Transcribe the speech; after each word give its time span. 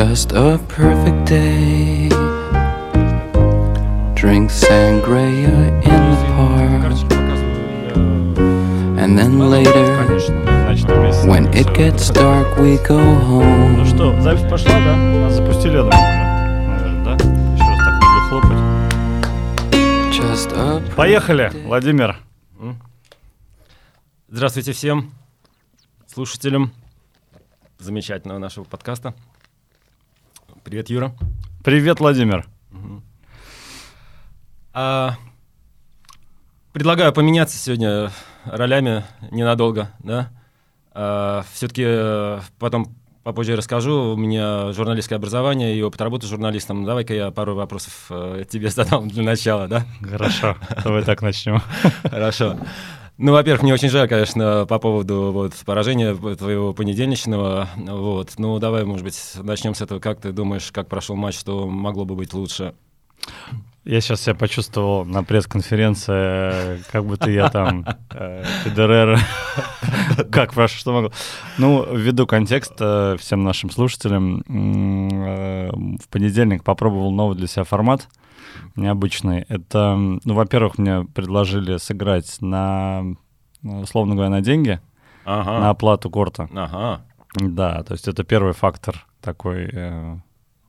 just 0.00 0.32
a 0.32 0.58
perfect 0.68 1.26
day. 1.26 2.08
Drink 4.14 4.50
sangria 4.50 5.56
in 5.90 6.00
the 6.10 6.18
park. 6.36 6.82
And 8.98 9.18
then 9.18 9.38
later, 9.38 9.88
when 11.28 11.52
it 11.52 11.68
gets 11.74 12.08
dark, 12.08 12.48
we 12.56 12.78
go 12.88 12.96
Ну 12.96 13.20
home. 13.26 13.84
что, 13.86 14.18
запись 14.22 14.48
пошла, 14.48 14.72
да? 14.72 14.96
Нас 14.96 15.34
запустили, 15.34 15.76
я 15.76 15.82
думаю, 15.82 16.00
уже. 16.08 16.24
Наверное, 16.70 17.04
да? 17.04 17.12
Еще 17.54 17.68
раз 17.68 17.78
так 17.84 17.94
люблю 18.00 18.20
хлопать. 18.28 18.60
Just 20.16 20.50
a 20.56 20.80
Поехали, 20.96 21.52
Владимир. 21.66 22.16
Здравствуйте 24.28 24.72
всем 24.72 25.12
слушателям 26.06 26.72
замечательного 27.78 28.38
нашего 28.38 28.64
подкаста. 28.64 29.14
Привет, 30.64 30.90
Юра. 30.90 31.14
Привет, 31.64 32.00
Владимир. 32.00 32.46
А, 34.72 35.16
предлагаю 36.72 37.12
поменяться 37.12 37.56
сегодня 37.56 38.10
ролями 38.44 39.04
ненадолго, 39.30 39.90
да? 40.00 40.30
все-таки 41.52 42.42
потом 42.58 42.94
попозже 43.22 43.56
расскажу. 43.56 44.12
У 44.12 44.16
меня 44.16 44.72
журналистское 44.72 45.18
образование 45.18 45.76
и 45.76 45.82
опыт 45.82 46.00
работы 46.00 46.26
журналистом. 46.26 46.84
Давай-ка 46.84 47.14
я 47.14 47.30
пару 47.30 47.54
вопросов 47.54 48.06
э, 48.10 48.44
тебе 48.48 48.70
задам 48.70 49.08
для 49.08 49.22
начала, 49.22 49.68
да? 49.68 49.84
Хорошо, 50.02 50.56
давай 50.84 51.04
так 51.04 51.22
начнем. 51.22 51.60
Хорошо. 52.02 52.58
Ну, 53.22 53.32
во-первых, 53.32 53.62
мне 53.62 53.74
очень 53.74 53.90
жаль, 53.90 54.08
конечно, 54.08 54.64
по 54.66 54.78
поводу 54.78 55.30
вот, 55.30 55.52
поражения 55.66 56.14
твоего 56.14 56.72
понедельничного. 56.72 57.68
Вот. 57.76 58.30
Ну, 58.38 58.58
давай, 58.58 58.86
может 58.86 59.04
быть, 59.04 59.20
начнем 59.42 59.74
с 59.74 59.82
этого. 59.82 60.00
Как 60.00 60.22
ты 60.22 60.32
думаешь, 60.32 60.72
как 60.72 60.88
прошел 60.88 61.16
матч, 61.16 61.38
что 61.38 61.66
могло 61.66 62.06
бы 62.06 62.14
быть 62.14 62.32
лучше? 62.32 62.72
Я 63.84 64.00
сейчас 64.00 64.22
себя 64.22 64.34
почувствовал 64.34 65.04
на 65.04 65.22
пресс-конференции, 65.22 66.82
как 66.90 67.04
будто 67.04 67.30
я 67.30 67.50
там 67.50 67.84
э, 68.10 68.42
Федерер. 68.64 69.18
Как 70.32 70.54
прошу, 70.54 70.78
что 70.78 70.92
могу. 70.92 71.12
Ну, 71.58 71.94
ввиду 71.94 72.26
контекста 72.26 73.16
всем 73.20 73.44
нашим 73.44 73.70
слушателям, 73.70 74.40
э, 74.48 75.70
в 75.70 76.08
понедельник 76.08 76.64
попробовал 76.64 77.10
новый 77.10 77.36
для 77.36 77.46
себя 77.46 77.64
формат, 77.64 78.08
необычный. 78.76 79.44
Это, 79.48 79.96
ну, 79.96 80.34
во-первых, 80.34 80.78
мне 80.78 81.04
предложили 81.04 81.76
сыграть 81.78 82.38
на, 82.40 83.02
ну, 83.62 83.80
условно 83.80 84.14
говоря, 84.14 84.30
на 84.30 84.40
деньги, 84.40 84.80
на 85.24 85.40
Ага. 85.40 85.70
оплату 85.70 86.10
корта. 86.10 86.48
Ага. 86.54 87.02
Да, 87.36 87.82
то 87.84 87.92
есть 87.92 88.08
это 88.08 88.24
первый 88.24 88.52
фактор 88.54 89.06
такой 89.20 89.68
э, 89.72 90.16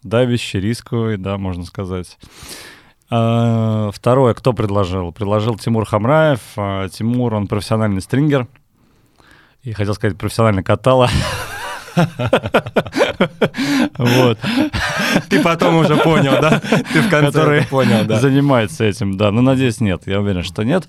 давящий, 0.03 0.59
рисковый, 0.59 1.17
да, 1.17 1.37
можно 1.37 1.65
сказать. 1.65 2.17
А, 3.09 3.89
Второе, 3.91 4.33
кто 4.33 4.53
предложил? 4.53 5.11
Предложил 5.11 5.57
Тимур 5.57 5.85
Хамраев. 5.85 6.39
А, 6.57 6.87
Тимур, 6.89 7.33
он 7.33 7.47
профессиональный 7.47 8.01
стрингер. 8.01 8.47
И 9.63 9.73
хотел 9.73 9.93
сказать, 9.95 10.17
профессиональный 10.17 10.63
катала. 10.63 11.09
Вот. 13.97 14.37
Ты 15.29 15.41
потом 15.41 15.75
уже 15.77 15.95
понял, 15.97 16.33
да? 16.41 16.59
Ты 16.59 17.01
в 17.01 17.09
конце 17.09 17.65
понял, 17.69 18.05
да. 18.05 18.19
занимается 18.19 18.83
этим, 18.83 19.17
да. 19.17 19.31
Ну, 19.31 19.41
надеюсь, 19.41 19.79
нет. 19.81 20.03
Я 20.05 20.19
уверен, 20.21 20.43
что 20.43 20.63
нет. 20.63 20.87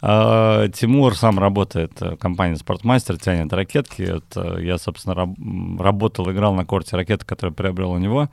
А, 0.00 0.68
Тимур 0.68 1.16
сам 1.16 1.38
работает 1.38 1.98
в 2.00 2.16
компании 2.16 2.56
«Спортмастер», 2.56 3.18
тянет 3.18 3.52
ракетки. 3.52 4.02
Это 4.02 4.58
я, 4.58 4.76
собственно, 4.78 5.14
раб- 5.14 5.80
работал, 5.80 6.30
играл 6.30 6.54
на 6.54 6.66
корте 6.66 6.96
ракеты, 6.96 7.24
которую 7.24 7.54
приобрел 7.54 7.92
у 7.92 7.98
него. 7.98 8.28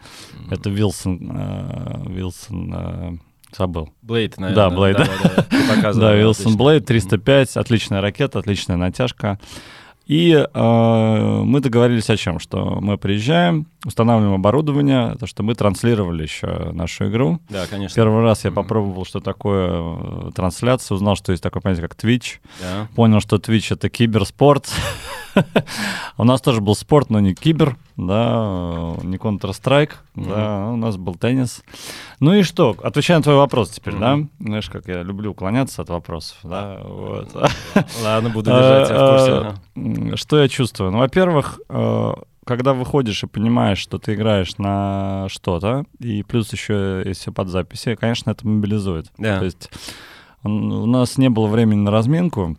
Это 0.50 0.70
Вилсон, 0.70 1.32
э, 1.34 2.04
Вилсон, 2.10 2.74
э, 2.76 3.12
забыл. 3.58 3.90
Блейд, 4.02 4.38
наверное. 4.38 4.70
Да, 4.70 4.76
Блейд. 4.76 4.98
Ты 4.98 5.68
показывал, 5.76 6.08
Да, 6.08 6.16
Вилсон 6.16 6.42
отлично. 6.48 6.58
Блейд 6.64 6.86
305, 6.86 7.56
отличная 7.58 8.02
ракета, 8.02 8.40
отличная 8.40 8.76
натяжка. 8.76 9.40
И 10.06 10.32
э, 10.32 11.42
мы 11.44 11.60
договорились 11.60 12.10
о 12.10 12.18
чем? 12.18 12.40
Что 12.40 12.80
мы 12.82 12.98
приезжаем, 12.98 13.68
устанавливаем 13.86 14.34
оборудование, 14.36 15.16
то, 15.20 15.28
что 15.28 15.44
мы 15.44 15.56
транслировали 15.56 16.24
еще 16.24 16.72
нашу 16.74 17.10
игру. 17.10 17.40
Да, 17.50 17.66
конечно. 17.68 17.96
Первый 17.96 18.22
раз 18.24 18.44
я 18.44 18.52
попробовал, 18.52 19.06
что 19.06 19.20
такое 19.20 19.70
э, 19.72 20.32
трансляция, 20.36 20.96
узнал, 20.96 21.16
что 21.16 21.32
есть 21.32 21.44
такое 21.44 21.62
понятие, 21.62 21.88
как 21.88 21.98
Twitch. 21.98 22.40
Да. 22.60 22.88
Понял, 22.96 23.22
что 23.22 23.38
Twitch— 23.38 23.68
это 23.74 23.90
киберспорт. 23.90 24.70
У 26.18 26.24
нас 26.24 26.42
тоже 26.42 26.62
был 26.62 26.76
спорт, 26.76 27.10
но 27.10 27.20
не 27.20 27.34
кибер, 27.34 27.78
да, 28.08 28.96
не 29.04 29.18
Counter-Strike, 29.18 29.92
да, 30.16 30.70
у 30.70 30.76
нас 30.76 30.98
был 30.98 31.16
теннис. 31.16 31.64
Ну 32.20 32.34
и 32.34 32.42
что? 32.44 32.76
Отвечая 32.84 33.18
на 33.18 33.24
твой 33.24 33.36
вопрос 33.36 33.70
теперь, 33.70 33.96
да? 33.96 34.20
Знаешь, 34.40 34.70
как 34.70 34.88
я 34.88 35.04
люблю 35.04 35.32
уклоняться 35.32 35.82
от 35.84 35.90
вопросов, 35.90 36.38
да, 36.44 36.80
вот. 36.84 37.30
Ладно, 38.04 38.30
буду 38.30 38.50
держать 38.52 38.88
тебя 38.88 38.98
в 38.98 39.12
курсе. 39.12 39.62
М, 39.76 40.18
Что 40.18 40.40
я 40.42 40.48
чувствую? 40.48 40.92
Ну, 40.92 40.98
во-первых, 40.98 41.60
э, 41.70 42.14
когда 42.46 42.74
выходишь 42.74 43.24
и 43.24 43.28
понимаешь, 43.28 43.78
что 43.78 44.00
ты 44.00 44.16
играешь 44.16 44.58
на 44.58 45.28
что-то, 45.30 45.86
и 46.00 46.24
плюс 46.24 46.52
еще 46.52 47.04
все 47.14 47.32
под 47.32 47.50
записи, 47.50 47.96
конечно, 47.96 48.32
это 48.32 48.48
мобилизует. 48.48 49.12
Да. 49.18 49.40
То 49.40 49.46
есть 49.46 49.70
у 50.44 50.50
нас 50.88 51.18
не 51.20 51.30
было 51.30 51.46
времени 51.48 51.82
на 51.82 51.92
разминку, 51.92 52.58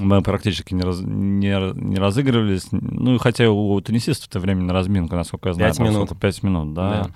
мы 0.00 0.22
практически 0.22 0.74
не, 0.74 0.82
раз- 0.82 1.00
не, 1.00 1.72
не 1.74 1.96
разыгрывались. 1.96 2.68
Ну, 2.70 3.16
и 3.16 3.18
хотя 3.18 3.50
у 3.50 3.80
теннисистов-то 3.80 4.40
времени 4.40 4.64
на 4.64 4.72
разминку, 4.72 5.16
насколько 5.16 5.50
я 5.50 5.54
знаю, 5.54 5.72
Пять 5.72 5.80
минут. 5.80 6.20
Пять 6.20 6.42
минут, 6.42 6.74
да. 6.74 6.90
Да. 6.90 7.10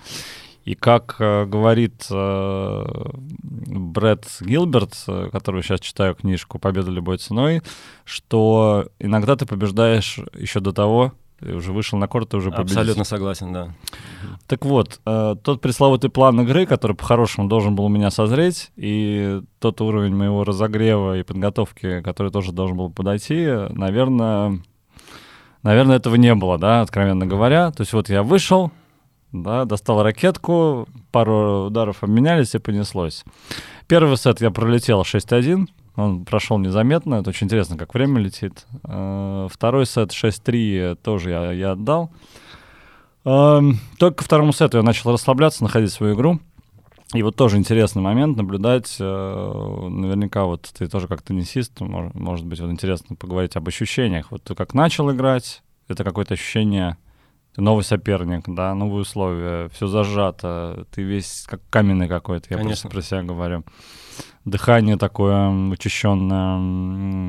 И 0.65 0.75
как 0.75 1.17
э, 1.19 1.45
говорит 1.45 2.07
э, 2.09 2.85
Брэд 3.43 4.27
Гилберт, 4.41 4.95
э, 5.09 5.29
которого 5.33 5.63
сейчас 5.63 5.81
читаю 5.81 6.15
книжку 6.15 6.61
«Победа 6.61 6.91
любой 6.91 7.19
ценой», 7.19 7.63
что 8.05 8.89
иногда 9.01 9.35
ты 9.35 9.45
побеждаешь 9.45 10.21
еще 10.39 10.61
до 10.61 10.73
того, 10.73 11.15
ты 11.43 11.55
уже 11.55 11.73
вышел 11.73 11.99
на 11.99 12.07
корт, 12.07 12.31
ты 12.31 12.37
уже 12.37 12.51
победил. 12.51 12.79
Абсолютно 12.79 13.05
согласен, 13.05 13.53
да. 13.53 13.75
Так 14.47 14.65
вот, 14.65 15.01
э, 15.05 15.37
тот 15.43 15.61
пресловутый 15.61 16.09
план 16.09 16.41
игры, 16.43 16.67
который 16.67 16.97
по-хорошему 16.97 17.49
должен 17.49 17.75
был 17.75 17.87
у 17.87 17.89
меня 17.89 18.11
созреть, 18.11 18.71
и 18.77 19.43
тот 19.59 19.81
уровень 19.81 20.15
моего 20.15 20.45
разогрева 20.45 21.19
и 21.19 21.23
подготовки, 21.23 22.01
который 22.03 22.31
тоже 22.31 22.53
должен 22.53 22.77
был 22.77 22.91
подойти, 22.91 23.47
наверное, 23.71 24.61
наверное, 25.63 25.97
этого 25.97 26.15
не 26.15 26.35
было, 26.35 26.59
да, 26.59 26.81
откровенно 26.83 27.27
говоря. 27.27 27.73
То 27.73 27.81
есть 27.81 27.93
вот 27.93 28.09
я 28.09 28.23
вышел, 28.23 28.71
да, 29.33 29.65
достал 29.65 30.03
ракетку, 30.03 30.87
пару 31.11 31.67
ударов 31.67 32.05
обменялись 32.05 32.55
и 32.55 32.59
понеслось. 32.59 33.25
Первый 33.89 34.17
сет 34.17 34.41
я 34.41 34.53
пролетел 34.53 35.03
6-1, 35.03 35.67
он 35.97 36.25
прошел 36.25 36.59
незаметно, 36.59 37.17
это 37.17 37.31
очень 37.31 37.47
интересно, 37.47 37.77
как 37.77 37.93
время 37.95 38.21
летит. 38.21 38.67
Э, 38.85 39.49
Второй 39.51 39.87
сет 39.87 40.11
6-3 40.13 40.97
тоже 40.97 41.31
я, 41.31 41.53
я 41.53 41.73
отдал. 41.73 42.11
Эм, 43.25 43.79
Только 43.99 44.19
ко 44.19 44.25
второму 44.25 44.53
сету 44.53 44.79
я 44.79 44.83
начал 44.83 45.13
расслабляться, 45.13 45.63
находить 45.63 45.93
свою 45.93 46.15
игру. 46.15 46.41
И 47.15 47.23
вот 47.23 47.37
тоже 47.37 47.59
интересный 47.59 48.01
момент 48.03 48.37
наблюдать. 48.37 48.97
э, 48.99 49.89
Наверняка 49.91 50.45
вот 50.45 50.63
ты 50.77 50.89
тоже 50.89 51.09
как 51.09 51.23
теннисист, 51.23 51.81
мож- 51.81 52.11
может 52.15 52.47
быть, 52.47 52.59
вот 52.61 52.71
интересно 52.71 53.15
поговорить 53.15 53.55
об 53.57 53.69
ощущениях. 53.69 54.31
Вот 54.31 54.43
ты 54.43 54.55
как 54.55 54.73
начал 54.75 55.11
играть, 55.13 55.63
это 55.89 56.05
какое-то 56.05 56.35
ощущение, 56.35 56.97
ты 57.55 57.61
новый 57.61 57.85
соперник, 57.85 58.45
да, 58.47 58.75
новые 58.75 59.03
условия, 59.03 59.69
все 59.69 59.87
зажато, 59.89 60.87
ты 60.91 61.03
весь 61.03 61.45
как 61.47 61.61
каменный 61.69 62.09
какой-то, 62.09 62.47
я 62.49 62.57
Конечно. 62.57 62.89
просто 62.89 62.89
про 62.89 63.03
себя 63.03 63.23
говорю. 63.23 63.63
Дыхание 64.45 64.97
такое 64.97 65.49
учащенное, 65.71 66.59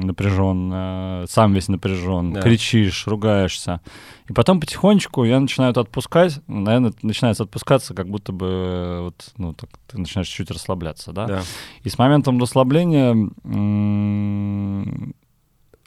напряженное, 0.04 1.28
сам 1.28 1.54
весь 1.54 1.68
напряжен, 1.68 2.34
Да. 2.34 2.42
кричишь, 2.42 3.06
ругаешься. 3.06 3.82
И 4.28 4.34
потом 4.34 4.60
потихонечку 4.60 5.24
я 5.24 5.40
начинаю 5.40 5.72
это 5.72 5.82
отпускать, 5.82 6.40
наверное, 6.48 6.94
начинается 7.04 7.44
отпускаться, 7.44 7.94
как 7.94 8.10
будто 8.10 8.32
бы 8.32 9.00
вот, 9.04 9.32
ну, 9.38 9.54
так, 9.54 9.70
ты 9.88 10.00
начинаешь 10.00 10.28
чуть 10.28 10.50
расслабляться, 10.50 11.12
да? 11.12 11.28
Да. 11.28 11.42
И 11.84 11.90
с 11.90 11.98
моментом 12.00 12.40
расслабления 12.42 13.14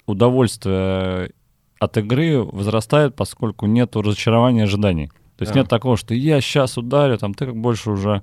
удовольствие 0.06 1.32
от 1.78 1.96
игры 1.98 2.38
возрастает, 2.42 3.16
поскольку 3.16 3.66
нет 3.66 3.96
разочарования 3.96 4.64
ожиданий. 4.64 5.08
То 5.36 5.42
есть 5.42 5.52
Да. 5.52 5.60
нет 5.60 5.68
такого, 5.68 5.96
что 5.96 6.14
я 6.14 6.40
сейчас 6.40 6.78
ударю, 6.78 7.18
там 7.18 7.34
ты 7.34 7.46
как 7.46 7.56
больше 7.56 7.90
уже 7.90 8.22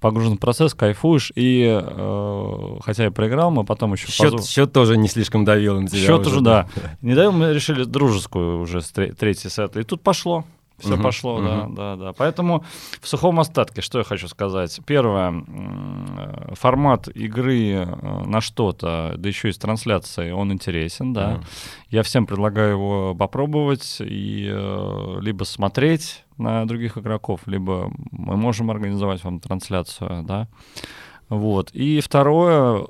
погружен 0.00 0.36
в 0.36 0.38
процесс, 0.38 0.74
кайфуешь, 0.74 1.32
и 1.34 1.80
э, 1.82 2.76
хотя 2.82 3.04
я 3.04 3.10
проиграл, 3.10 3.50
мы 3.50 3.64
потом 3.64 3.92
еще 3.92 4.10
Счет, 4.10 4.44
счет 4.44 4.72
тоже 4.72 4.96
не 4.96 5.08
слишком 5.08 5.44
давил 5.44 5.80
на 5.80 5.88
тебя. 5.88 6.06
Счет 6.06 6.26
уже, 6.26 6.40
да. 6.40 6.68
Не 7.00 7.14
даем, 7.14 7.38
мы 7.38 7.52
решили 7.52 7.84
дружескую 7.84 8.60
уже 8.60 8.80
третий 8.82 9.48
сет. 9.48 9.76
И 9.76 9.82
тут 9.82 10.02
пошло. 10.02 10.44
все 10.78 10.94
угу, 10.94 11.02
пошло, 11.02 11.36
угу. 11.36 11.44
да, 11.44 11.66
да, 11.68 11.96
да. 11.96 12.12
Поэтому 12.12 12.64
в 13.00 13.08
сухом 13.08 13.40
остатке, 13.40 13.80
что 13.80 13.98
я 13.98 14.04
хочу 14.04 14.28
сказать. 14.28 14.78
Первое, 14.86 15.44
формат 16.52 17.08
игры 17.08 17.70
э, 17.70 17.84
на 18.26 18.40
что-то, 18.40 19.14
да 19.16 19.28
еще 19.28 19.48
и 19.48 19.52
с 19.52 19.58
трансляцией, 19.58 20.32
он 20.32 20.52
интересен, 20.52 21.12
да. 21.12 21.36
Угу. 21.36 21.44
Я 21.90 22.02
всем 22.02 22.26
предлагаю 22.26 22.72
его 22.72 23.14
попробовать 23.14 23.96
и 24.00 24.48
э, 24.52 25.18
либо 25.20 25.44
смотреть 25.44 26.25
на 26.38 26.66
других 26.66 26.98
игроков, 26.98 27.40
либо 27.46 27.92
мы 28.10 28.36
можем 28.36 28.70
организовать 28.70 29.22
вам 29.24 29.40
трансляцию, 29.40 30.22
да. 30.24 30.48
Вот. 31.28 31.70
И 31.72 32.00
второе, 32.00 32.86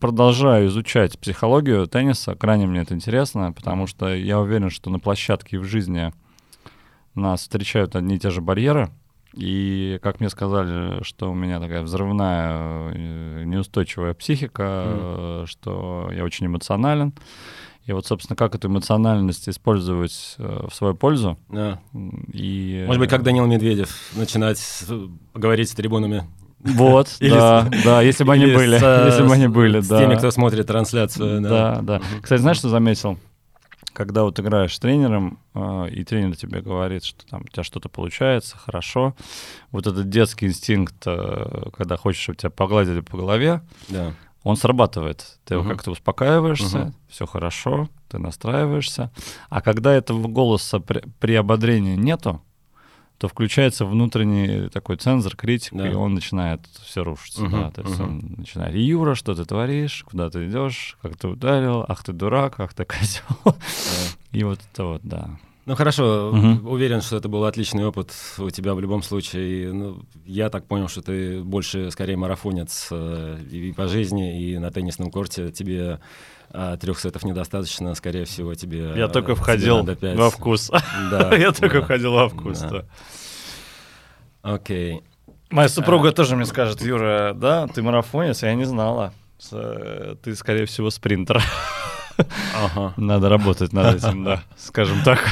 продолжаю 0.00 0.68
изучать 0.68 1.18
психологию 1.18 1.86
тенниса, 1.86 2.34
крайне 2.34 2.66
мне 2.66 2.80
это 2.80 2.94
интересно, 2.94 3.52
потому 3.52 3.86
что 3.86 4.14
я 4.14 4.40
уверен, 4.40 4.70
что 4.70 4.90
на 4.90 4.98
площадке 4.98 5.58
в 5.58 5.64
жизни 5.64 6.12
нас 7.14 7.42
встречают 7.42 7.96
одни 7.96 8.16
и 8.16 8.18
те 8.18 8.30
же 8.30 8.40
барьеры. 8.40 8.90
И 9.34 9.98
как 10.02 10.20
мне 10.20 10.30
сказали, 10.30 11.02
что 11.02 11.30
у 11.30 11.34
меня 11.34 11.60
такая 11.60 11.82
взрывная, 11.82 12.92
э, 12.94 13.42
неустойчивая 13.44 14.14
психика, 14.14 14.62
mm. 14.62 15.46
что 15.46 16.10
я 16.12 16.24
очень 16.24 16.46
эмоционален. 16.46 17.12
И 17.86 17.92
вот, 17.92 18.04
собственно, 18.04 18.36
как 18.36 18.54
эту 18.54 18.68
эмоциональность 18.68 19.48
использовать 19.48 20.34
э, 20.38 20.66
в 20.68 20.74
свою 20.74 20.94
пользу. 20.94 21.38
Да. 21.48 21.80
И... 22.32 22.84
Может 22.86 23.00
быть, 23.00 23.10
как 23.10 23.22
Данил 23.22 23.46
Медведев 23.46 23.96
начинать 24.16 24.60
говорить 25.34 25.70
с 25.70 25.74
трибунами. 25.74 26.24
Вот, 26.58 27.08
да, 27.20 27.70
да, 27.84 28.02
если 28.02 28.24
бы 28.24 28.32
они 28.32 28.46
были, 28.46 28.74
если 28.74 29.22
бы 29.22 29.32
они 29.32 29.46
были, 29.46 29.80
да. 29.80 29.98
С 29.98 30.00
теми, 30.00 30.16
кто 30.16 30.32
смотрит 30.32 30.66
трансляцию, 30.66 31.40
да. 31.42 31.48
Да, 31.48 31.80
да. 31.82 32.02
Кстати, 32.20 32.40
знаешь, 32.40 32.58
что 32.58 32.68
заметил? 32.68 33.18
когда 33.96 34.24
вот 34.24 34.38
играешь 34.38 34.74
с 34.74 34.78
тренером, 34.78 35.38
э, 35.54 35.88
и 35.90 36.04
тренер 36.04 36.36
тебе 36.36 36.60
говорит, 36.60 37.02
что 37.02 37.26
там 37.26 37.40
у 37.42 37.48
тебя 37.48 37.62
что-то 37.62 37.88
получается, 37.88 38.58
хорошо, 38.58 39.16
вот 39.70 39.86
этот 39.86 40.10
детский 40.10 40.46
инстинкт, 40.46 40.96
э, 41.06 41.70
когда 41.74 41.96
хочешь, 41.96 42.20
чтобы 42.20 42.36
тебя 42.36 42.50
погладили 42.50 43.00
по 43.00 43.16
голове, 43.16 43.62
да. 43.88 44.12
Он 44.46 44.56
срабатывает. 44.56 45.40
Ты 45.44 45.58
угу. 45.58 45.68
как-то 45.68 45.90
успокаиваешься, 45.90 46.78
угу. 46.78 46.94
все 47.08 47.26
хорошо, 47.26 47.88
ты 48.08 48.18
настраиваешься. 48.18 49.10
А 49.48 49.60
когда 49.60 49.92
этого 49.92 50.28
голоса 50.28 50.78
при, 50.78 51.02
при 51.18 51.34
ободрении 51.34 51.96
нету, 51.96 52.40
то 53.18 53.26
включается 53.26 53.84
внутренний 53.84 54.68
такой 54.68 54.98
цензор, 54.98 55.34
критик, 55.34 55.72
да. 55.74 55.90
и 55.90 55.94
он 55.94 56.14
начинает 56.14 56.60
все 56.84 57.02
рушиться. 57.02 57.42
Uh-huh, 57.42 57.50
да, 57.50 57.70
то 57.72 57.82
есть 57.82 57.98
uh-huh. 57.98 58.04
он 58.04 58.34
начинает, 58.36 58.76
Юра, 58.76 59.16
что 59.16 59.34
ты 59.34 59.44
творишь, 59.44 60.04
куда 60.08 60.30
ты 60.30 60.46
идешь, 60.46 60.96
как 61.02 61.16
ты 61.16 61.26
ударил, 61.26 61.84
ах 61.88 62.04
ты 62.04 62.12
дурак, 62.12 62.60
ах 62.60 62.72
ты 62.72 62.84
козел. 62.86 63.24
Yeah. 63.44 64.18
И 64.30 64.44
вот 64.44 64.60
это 64.72 64.84
вот, 64.84 65.00
да. 65.02 65.30
Ну 65.66 65.74
хорошо, 65.74 66.30
угу. 66.30 66.70
уверен, 66.70 67.02
что 67.02 67.16
это 67.16 67.28
был 67.28 67.44
отличный 67.44 67.84
опыт 67.84 68.12
у 68.38 68.50
тебя 68.50 68.72
в 68.72 68.80
любом 68.80 69.02
случае. 69.02 69.72
Ну, 69.72 70.02
я 70.24 70.48
так 70.48 70.64
понял, 70.66 70.86
что 70.86 71.02
ты 71.02 71.42
больше 71.42 71.90
скорее 71.90 72.16
марафонец 72.16 72.86
э, 72.92 73.38
и 73.50 73.72
по 73.72 73.88
жизни, 73.88 74.40
и 74.40 74.58
на 74.58 74.70
теннисном 74.70 75.10
корте 75.10 75.50
тебе 75.50 75.98
а 76.52 76.76
трех 76.76 77.00
сетов 77.00 77.24
недостаточно, 77.24 77.94
скорее 77.94 78.24
всего, 78.24 78.54
тебе... 78.54 78.92
Я 78.96 79.08
только 79.12 79.34
входил 79.34 79.84
во 80.14 80.30
вкус. 80.30 80.70
Да. 81.10 81.34
Я 81.34 81.52
только 81.52 81.82
входил 81.82 82.12
во 82.12 82.28
вкус, 82.28 82.60
да. 82.60 82.84
Окей. 84.42 85.02
Моя 85.50 85.68
супруга 85.68 86.12
тоже 86.12 86.36
мне 86.36 86.46
скажет, 86.46 86.80
Юра, 86.80 87.32
да, 87.34 87.66
ты 87.66 87.82
марафонец, 87.82 88.42
я 88.42 88.54
не 88.54 88.64
знала. 88.64 89.12
Ты, 89.50 90.34
скорее 90.36 90.66
всего, 90.66 90.90
спринтер. 90.90 91.42
Ага. 92.54 92.94
Надо 92.96 93.28
работать 93.28 93.72
над 93.72 93.96
этим, 93.96 94.24
да, 94.24 94.42
скажем 94.56 95.02
так. 95.04 95.28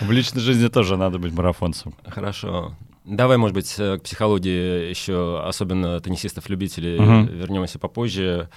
В 0.00 0.10
личной 0.10 0.40
жизни 0.40 0.68
тоже 0.68 0.96
надо 0.96 1.18
быть 1.18 1.32
марафонцем. 1.32 1.94
Хорошо. 2.06 2.74
Давай, 3.04 3.36
может 3.36 3.54
быть, 3.54 3.72
к 3.72 4.00
психологии 4.02 4.88
еще, 4.88 5.42
особенно 5.44 6.00
теннисистов-любителей, 6.00 6.98
угу. 6.98 7.32
вернемся 7.32 7.78
попозже. 7.78 8.48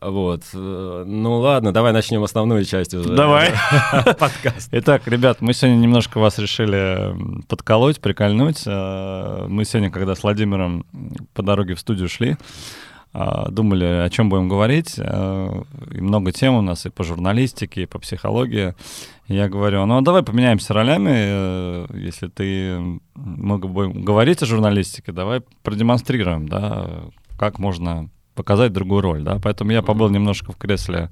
Вот. 0.00 0.42
Ну 0.52 1.38
ладно, 1.38 1.72
давай 1.72 1.92
начнем 1.92 2.24
основную 2.24 2.64
часть 2.64 2.92
уже. 2.94 3.14
Давай. 3.14 3.52
Подкаст. 4.18 4.68
Итак, 4.72 5.06
ребят, 5.06 5.40
мы 5.40 5.52
сегодня 5.52 5.76
немножко 5.76 6.18
вас 6.18 6.38
решили 6.38 7.14
подколоть, 7.46 8.00
прикольнуть. 8.00 8.64
Э, 8.66 9.46
мы 9.48 9.64
сегодня, 9.64 9.90
когда 9.90 10.16
с 10.16 10.24
Владимиром 10.24 10.84
по 11.34 11.42
дороге 11.42 11.74
в 11.74 11.80
студию 11.80 12.08
шли, 12.08 12.30
э, 12.30 12.36
думали, 13.12 13.84
о 13.84 14.08
чем 14.10 14.28
будем 14.28 14.48
говорить. 14.48 14.94
Э, 14.98 15.62
и 15.92 16.00
много 16.00 16.32
тем 16.32 16.54
у 16.54 16.62
нас 16.62 16.86
и 16.86 16.90
по 16.90 17.04
журналистике, 17.04 17.82
и 17.82 17.86
по 17.86 17.98
психологии. 17.98 18.74
Я 19.28 19.48
говорю, 19.48 19.84
ну 19.86 20.00
давай 20.00 20.22
поменяемся 20.22 20.74
ролями. 20.74 21.98
Если 21.98 22.28
ты 22.28 23.00
много 23.14 23.68
будем 23.68 24.02
говорить 24.02 24.42
о 24.42 24.46
журналистике, 24.46 25.12
давай 25.12 25.42
продемонстрируем, 25.62 26.48
да, 26.48 27.04
как 27.38 27.58
можно 27.58 28.08
показать 28.34 28.72
другую 28.72 29.02
роль, 29.02 29.22
да, 29.22 29.38
поэтому 29.42 29.72
я 29.72 29.82
побыл 29.82 30.08
немножко 30.08 30.52
в 30.52 30.56
кресле 30.56 31.10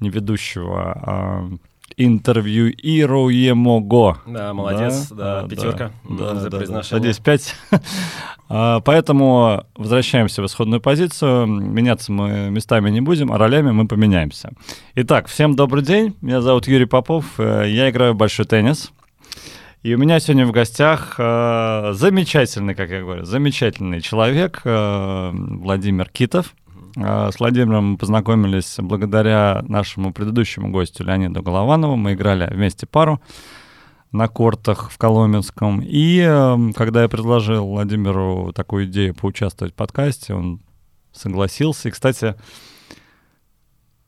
не 0.00 0.10
ведущего, 0.10 0.92
а 0.92 1.50
интервьюируемого. 1.96 4.18
Да, 4.26 4.54
молодец, 4.54 5.08
да, 5.10 5.42
да 5.42 5.48
пятерка 5.48 5.92
да, 6.08 6.34
за 6.34 6.50
да, 6.50 6.56
произношение. 6.56 6.98
Надеюсь, 6.98 7.18
пять. 7.18 7.54
а, 8.48 8.80
поэтому 8.80 9.64
возвращаемся 9.76 10.42
в 10.42 10.46
исходную 10.46 10.80
позицию. 10.80 11.46
Меняться 11.46 12.12
мы 12.12 12.50
местами 12.50 12.90
не 12.90 13.00
будем, 13.00 13.32
а 13.32 13.38
ролями 13.38 13.72
мы 13.72 13.86
поменяемся. 13.86 14.52
Итак, 14.94 15.28
всем 15.28 15.56
добрый 15.56 15.82
день. 15.82 16.16
Меня 16.20 16.40
зовут 16.40 16.68
Юрий 16.68 16.86
Попов. 16.86 17.24
Э, 17.38 17.64
я 17.66 17.90
играю 17.90 18.14
в 18.14 18.16
большой 18.16 18.46
теннис. 18.46 18.92
И 19.82 19.94
у 19.94 19.98
меня 19.98 20.18
сегодня 20.18 20.44
в 20.44 20.50
гостях 20.50 21.14
э, 21.18 21.92
замечательный, 21.94 22.74
как 22.74 22.90
я 22.90 23.00
говорю, 23.00 23.24
замечательный 23.24 24.00
человек 24.00 24.62
э, 24.64 25.30
Владимир 25.32 26.10
Китов. 26.10 26.54
Э, 26.96 27.30
с 27.32 27.38
Владимиром 27.38 27.92
мы 27.92 27.96
познакомились 27.98 28.76
благодаря 28.78 29.64
нашему 29.68 30.12
предыдущему 30.12 30.70
гостю 30.70 31.04
Леониду 31.04 31.42
Голованову. 31.42 31.96
Мы 31.96 32.14
играли 32.14 32.52
вместе 32.52 32.86
пару 32.86 33.20
на 34.12 34.28
кортах 34.28 34.90
в 34.90 34.98
Коломенском. 34.98 35.80
И 35.82 36.20
э, 36.20 36.72
когда 36.74 37.02
я 37.02 37.08
предложил 37.08 37.66
Владимиру 37.66 38.52
такую 38.54 38.86
идею 38.86 39.14
поучаствовать 39.14 39.74
в 39.74 39.76
подкасте, 39.76 40.34
он 40.34 40.60
согласился. 41.12 41.88
И, 41.88 41.92
кстати, 41.92 42.34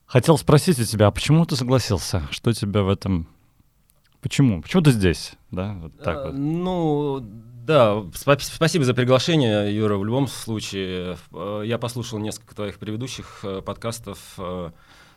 хотел 0.07 0.39
спросить 0.39 0.79
у 0.79 0.85
тебя, 0.85 1.09
а 1.09 1.11
почему 1.11 1.45
ты 1.45 1.57
согласился? 1.57 2.23
Что 2.31 2.53
тебя 2.53 2.83
в 2.83 2.89
этом 2.89 3.29
Почему? 4.21 4.63
Почему 4.63 4.83
ты 4.83 4.91
здесь? 4.91 5.33
Да, 5.51 5.75
вот 5.81 5.99
так 5.99 6.17
а, 6.17 6.25
вот. 6.27 6.35
Ну, 6.35 7.21
да, 7.23 8.03
спасибо 8.15 8.85
за 8.85 8.95
приглашение, 8.95 9.75
Юра. 9.75 9.97
В 9.97 10.05
любом 10.05 10.27
случае, 10.27 11.17
э, 11.33 11.63
я 11.65 11.79
послушал 11.79 12.19
несколько 12.19 12.55
твоих 12.55 12.79
предыдущих 12.79 13.41
э, 13.43 13.63
подкастов 13.63 14.39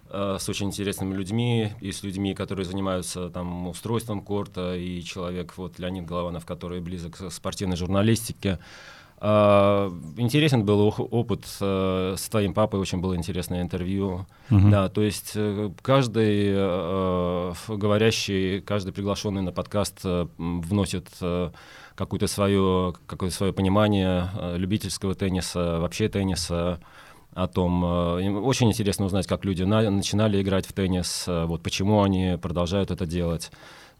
с 0.10 0.48
очень 0.48 0.68
интересными 0.68 1.16
людьми 1.16 1.72
и 1.82 1.92
с 1.92 2.04
людьми, 2.04 2.36
которые 2.36 2.68
занимаются 2.68 3.32
там 3.32 3.68
устройством 3.68 4.22
корта, 4.22 4.76
и 4.76 5.02
человек, 5.02 5.54
вот 5.58 5.80
Леонид 5.80 6.06
Голованов, 6.06 6.46
который 6.46 6.82
близок 6.82 7.18
к 7.18 7.32
спортивной 7.32 7.78
журналистике. 7.78 8.60
А, 9.26 9.90
интересен 10.18 10.66
был 10.66 10.94
опыт 10.98 11.46
э, 11.62 12.16
с 12.18 12.28
твоим 12.28 12.54
папой, 12.54 12.82
очень 12.82 13.00
было 13.00 13.16
интересное 13.16 13.62
интервью. 13.62 14.26
Угу. 14.52 14.70
Да, 14.70 14.90
то 14.90 15.02
есть 15.02 15.32
э, 15.36 15.72
каждый 15.82 16.52
э, 16.54 17.54
говорящий, 17.70 18.60
каждый 18.60 18.92
приглашенный 18.92 19.42
на 19.42 19.54
подкаст 19.54 20.02
вносит 20.38 21.08
какое-то 21.96 22.28
свое, 22.28 22.96
какое-то 23.06 23.34
свое 23.34 23.54
понимание 23.54 24.30
любительского 24.58 25.16
тенниса, 25.16 25.80
вообще 25.80 26.10
тенниса, 26.10 26.82
о 27.34 27.48
том, 27.48 27.84
очень 28.46 28.70
интересно 28.70 29.06
узнать, 29.06 29.26
как 29.26 29.44
люди 29.46 29.64
на, 29.64 29.90
начинали 29.90 30.40
играть 30.42 30.68
в 30.68 30.74
теннис, 30.74 31.24
вот 31.28 31.64
почему 31.64 32.04
они 32.04 32.38
продолжают 32.40 32.92
это 32.92 33.08
делать. 33.08 33.52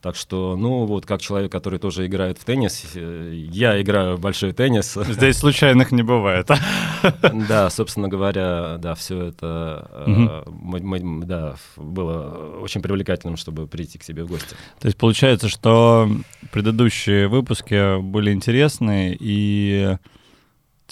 Так 0.04 0.18
что, 0.18 0.58
ну, 0.58 0.84
вот 0.84 1.06
как 1.06 1.22
человек, 1.22 1.50
который 1.50 1.80
тоже 1.80 2.06
играет 2.06 2.38
в 2.38 2.44
теннис, 2.44 2.92
э, 2.94 3.32
я 3.50 3.82
играю 3.82 4.18
в 4.18 4.20
большой 4.20 4.52
теннис. 4.52 4.96
Здесь 4.96 5.38
случайных 5.38 5.94
не 5.94 6.04
бывает. 6.04 6.50
Да, 7.48 7.70
собственно 7.70 8.08
говоря, 8.08 8.78
да, 8.80 8.96
все 8.96 9.28
это 9.28 9.90
э, 10.08 10.44
да, 11.26 11.56
было 11.78 12.58
очень 12.62 12.82
привлекательным, 12.82 13.38
чтобы 13.38 13.68
прийти 13.68 13.98
к 13.98 14.04
себе 14.04 14.24
в 14.24 14.28
гости. 14.28 14.56
То 14.80 14.88
есть 14.88 14.98
получается, 14.98 15.48
что 15.48 16.10
предыдущие 16.52 17.28
выпуски 17.28 18.02
были 18.02 18.32
интересны, 18.32 19.16
и 19.20 19.98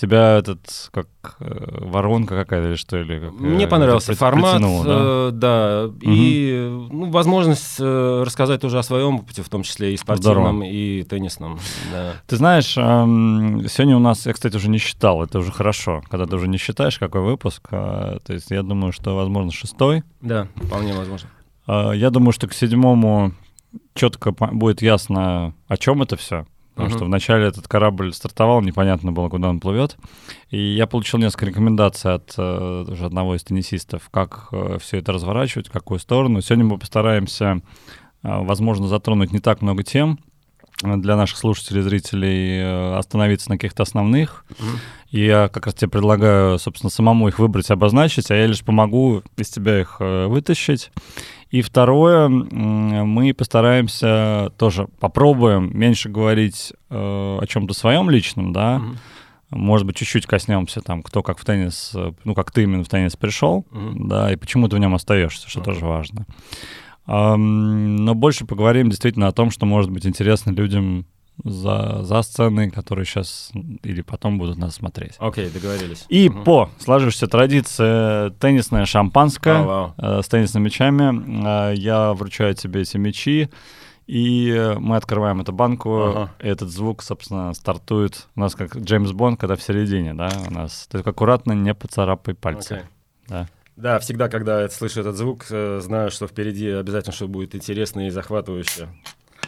тебя 0.01 0.38
этот 0.38 0.89
как 0.91 1.08
э, 1.39 1.77
воронка 1.79 2.36
какая-то 2.36 2.70
или 2.70 2.75
что 2.75 2.98
или 2.98 3.20
как, 3.20 3.34
мне 3.34 3.67
понравился 3.67 4.15
формат 4.15 4.60
да, 4.60 4.67
э, 4.67 5.29
да 5.31 5.84
угу. 5.86 5.96
и 6.01 6.88
ну, 6.91 7.12
возможность 7.12 7.75
э, 7.79 8.24
рассказать 8.25 8.62
тоже 8.62 8.79
о 8.79 8.84
своем 8.84 9.17
опыте 9.17 9.43
в 9.43 9.50
том 9.50 9.62
числе 9.62 9.93
и 9.93 9.98
спортивном 9.98 10.58
Здорово. 10.58 10.63
и 10.63 11.03
теннисном 11.03 11.60
да. 11.91 12.13
ты 12.25 12.36
знаешь 12.36 12.75
э, 12.75 12.81
сегодня 12.81 13.96
у 13.96 14.00
нас 14.00 14.25
я 14.25 14.34
кстати 14.34 14.55
уже 14.55 14.70
не 14.70 14.79
считал 14.79 15.24
это 15.24 15.38
уже 15.38 15.51
хорошо 15.51 16.01
когда 16.10 16.25
ты 16.25 16.36
уже 16.36 16.48
не 16.48 16.58
считаешь 16.58 16.98
какой 16.98 17.22
выпуск 17.22 17.67
э, 17.72 18.17
то 18.25 18.34
есть 18.34 18.50
я 18.50 18.63
думаю 18.63 18.91
что 18.93 19.15
возможно 19.15 19.51
шестой 19.51 20.03
да 20.22 20.48
вполне 20.55 20.93
возможно 20.93 21.29
э, 21.67 21.91
я 21.96 22.10
думаю 22.10 22.31
что 22.31 22.48
к 22.48 22.53
седьмому 22.53 23.34
четко 23.93 24.31
будет 24.31 24.81
ясно, 24.81 25.53
о 25.67 25.77
чем 25.77 26.01
это 26.01 26.15
все. 26.17 26.46
Потому 26.74 26.90
uh-huh. 26.90 26.98
что 26.98 27.06
вначале 27.06 27.48
этот 27.48 27.68
корабль 27.68 28.13
стартовал, 28.13 28.62
непонятно 28.62 29.12
было, 29.12 29.28
куда 29.30 29.50
он 29.50 29.60
плывет. 29.60 29.98
И 30.50 30.58
я 30.58 30.88
получил 30.88 31.20
несколько 31.20 31.48
рекомендаций 31.48 32.13
от 32.13 32.34
э, 32.38 32.86
уже 32.88 33.06
одного 33.06 33.36
из 33.36 33.44
теннисистов, 33.44 34.10
как 34.10 34.48
э, 34.51 34.78
все 34.80 34.98
это 34.98 35.12
разворачивать, 35.12 35.68
в 35.68 35.72
какую 35.72 36.00
сторону. 36.00 36.42
Сегодня 36.42 36.66
мы 36.66 36.78
постараемся, 36.78 37.62
э, 38.24 38.44
возможно, 38.44 38.88
затронуть 38.88 39.34
не 39.34 39.40
так 39.40 39.62
много 39.62 39.84
тем 39.84 40.20
для 40.81 41.15
наших 41.15 41.38
слушателей, 41.38 41.81
зрителей, 41.81 42.59
э, 42.59 42.97
остановиться 42.97 43.50
на 43.50 43.57
каких-то 43.57 43.83
основных. 43.83 44.45
Mm-hmm. 44.50 44.77
И 45.11 45.25
я 45.25 45.47
как 45.50 45.65
раз 45.65 45.75
тебе 45.75 45.89
предлагаю, 45.89 46.57
собственно, 46.57 46.89
самому 46.89 47.27
их 47.27 47.39
выбрать, 47.39 47.69
обозначить, 47.69 48.31
а 48.31 48.35
я 48.35 48.47
лишь 48.47 48.63
помогу 48.63 49.23
из 49.38 49.50
тебя 49.50 49.79
их 49.79 49.97
э, 50.00 50.27
вытащить. 50.27 50.91
И 51.50 51.61
второе, 51.61 52.29
мы 52.29 53.33
постараемся 53.33 54.53
тоже 54.57 54.88
попробуем 55.00 55.77
меньше 55.77 56.07
говорить 56.07 56.71
э, 56.89 56.95
о 56.95 57.45
чем-то 57.45 57.73
своем 57.73 58.09
личном, 58.09 58.53
да. 58.53 58.77
Mm-hmm. 58.77 58.97
Может 59.51 59.85
быть, 59.85 59.97
чуть-чуть 59.97 60.27
коснемся 60.27 60.79
там, 60.79 61.03
кто 61.03 61.21
как 61.21 61.38
в 61.38 61.43
теннис, 61.43 61.93
ну, 62.23 62.33
как 62.33 62.51
ты 62.51 62.63
именно 62.63 62.85
в 62.85 62.89
теннис 62.89 63.17
пришел, 63.17 63.65
mm-hmm. 63.69 64.07
да, 64.07 64.31
и 64.31 64.38
почему 64.38 64.69
ты 64.69 64.77
в 64.77 64.79
нем 64.79 64.95
остаешься, 64.95 65.50
что 65.50 65.59
mm-hmm. 65.59 65.63
тоже 65.63 65.85
важно. 65.85 66.25
Но 67.12 68.15
больше 68.15 68.46
поговорим 68.46 68.89
действительно 68.89 69.27
о 69.27 69.34
том, 69.34 69.51
что 69.51 69.65
может 69.65 69.91
быть 69.91 70.06
интересно 70.06 70.51
людям 70.51 71.06
за, 71.44 72.03
за 72.03 72.22
сценой, 72.22 72.70
которые 72.70 73.06
сейчас 73.06 73.51
или 73.84 74.01
потом 74.01 74.38
будут 74.38 74.58
нас 74.58 74.75
смотреть. 74.75 75.15
Окей, 75.20 75.48
okay, 75.48 75.53
договорились. 75.53 76.06
И 76.10 76.30
угу. 76.30 76.44
по 76.44 76.70
сложившейся 76.80 77.27
традиции 77.27 78.30
теннисное 78.39 78.86
шампанское 78.86 79.56
oh, 79.62 79.94
wow. 79.98 80.20
э, 80.20 80.22
с 80.22 80.27
теннисными 80.27 80.65
мячами. 80.65 81.72
Э, 81.72 81.75
я 81.75 82.13
вручаю 82.13 82.53
тебе 82.53 82.82
эти 82.82 82.98
мячи, 82.98 83.50
и 84.08 84.75
мы 84.80 84.98
открываем 84.98 85.41
эту 85.41 85.53
банку. 85.53 85.89
Uh-huh. 85.89 86.30
И 86.41 86.48
этот 86.48 86.70
звук, 86.70 87.01
собственно, 87.01 87.53
стартует 87.53 88.27
у 88.36 88.41
нас 88.41 88.56
как 88.56 88.75
Джеймс 88.75 89.12
Бонд, 89.12 89.39
когда 89.39 89.56
в 89.56 89.63
середине, 89.63 90.13
да, 90.13 90.30
у 90.48 90.53
нас. 90.53 90.88
Только 90.91 91.12
аккуратно 91.12 91.53
не 91.53 91.74
поцарапай 91.74 92.36
пальцы. 92.36 92.74
Okay. 92.74 92.82
Да. 93.30 93.48
Да, 93.75 94.00
всегда, 94.00 94.30
когда 94.30 94.62
я 94.62 94.70
слышу 94.70 95.01
этот 95.01 95.16
звук, 95.16 95.46
э, 95.50 95.80
знаю, 95.82 96.12
что 96.12 96.28
впереди 96.28 96.70
обязательно 96.70 97.13
что 97.13 97.28
будет 97.28 97.56
интересно 97.56 98.08
и 98.08 98.10
захватывающе. 98.10 98.90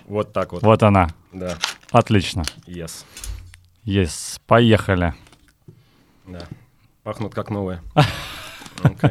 Вот 0.05 0.33
так 0.33 0.53
вот. 0.53 0.63
Вот 0.63 0.83
она. 0.83 1.09
Да. 1.31 1.57
Отлично. 1.91 2.43
Yes. 2.65 3.05
Yes. 3.85 4.39
Поехали. 4.47 5.13
Да. 6.25 6.47
Пахнут 7.03 7.33
как 7.33 7.49
новые. 7.49 7.81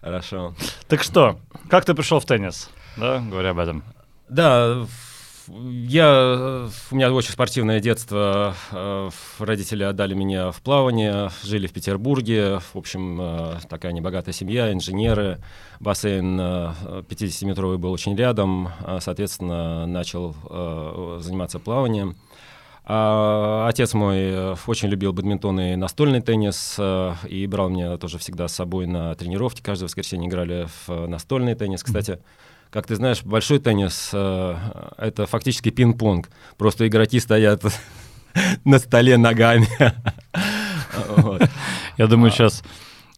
Хорошо. 0.00 0.54
Так 0.86 1.02
что, 1.02 1.40
как 1.68 1.84
ты 1.84 1.94
пришел 1.94 2.20
в 2.20 2.26
теннис? 2.26 2.70
Да, 2.96 3.20
говоря 3.20 3.50
об 3.50 3.58
этом. 3.58 3.82
Да, 4.28 4.86
я, 5.48 6.68
у 6.90 6.94
меня 6.94 7.12
очень 7.12 7.32
спортивное 7.32 7.80
детство. 7.80 8.54
Э, 8.72 9.10
родители 9.38 9.84
отдали 9.84 10.14
меня 10.14 10.50
в 10.50 10.60
плавание, 10.60 11.30
жили 11.42 11.66
в 11.66 11.72
Петербурге. 11.72 12.60
В 12.72 12.76
общем, 12.76 13.18
э, 13.20 13.54
такая 13.68 13.92
небогатая 13.92 14.32
семья, 14.32 14.72
инженеры. 14.72 15.38
Бассейн 15.78 16.40
50-метровый 16.40 17.76
э, 17.76 17.78
был 17.78 17.92
очень 17.92 18.16
рядом. 18.16 18.70
Соответственно, 19.00 19.86
начал 19.86 20.34
заниматься 21.20 21.58
плаванием. 21.58 22.16
А 22.88 23.66
отец 23.68 23.94
мой 23.94 24.54
очень 24.66 24.88
любил 24.88 25.12
бадминтон 25.12 25.58
и 25.60 25.76
настольный 25.76 26.20
теннис, 26.20 26.78
и 27.28 27.46
брал 27.48 27.68
меня 27.68 27.96
тоже 27.98 28.18
всегда 28.18 28.46
с 28.46 28.54
собой 28.54 28.86
на 28.86 29.14
тренировки. 29.16 29.60
Каждое 29.60 29.86
воскресенье 29.86 30.28
играли 30.28 30.68
в 30.86 31.06
настольный 31.08 31.54
теннис. 31.54 31.82
Кстати, 31.82 32.12
mm-hmm 32.12 32.45
как 32.76 32.86
ты 32.86 32.94
знаешь, 32.94 33.22
большой 33.22 33.58
теннис 33.58 34.10
э, 34.12 34.54
это 34.98 35.24
фактически 35.24 35.70
пинг-понг. 35.70 36.28
Просто 36.58 36.86
игроки 36.86 37.18
стоят 37.20 37.62
на 38.66 38.78
столе 38.78 39.16
ногами. 39.16 39.66
Я 41.96 42.06
думаю, 42.06 42.30
сейчас 42.30 42.62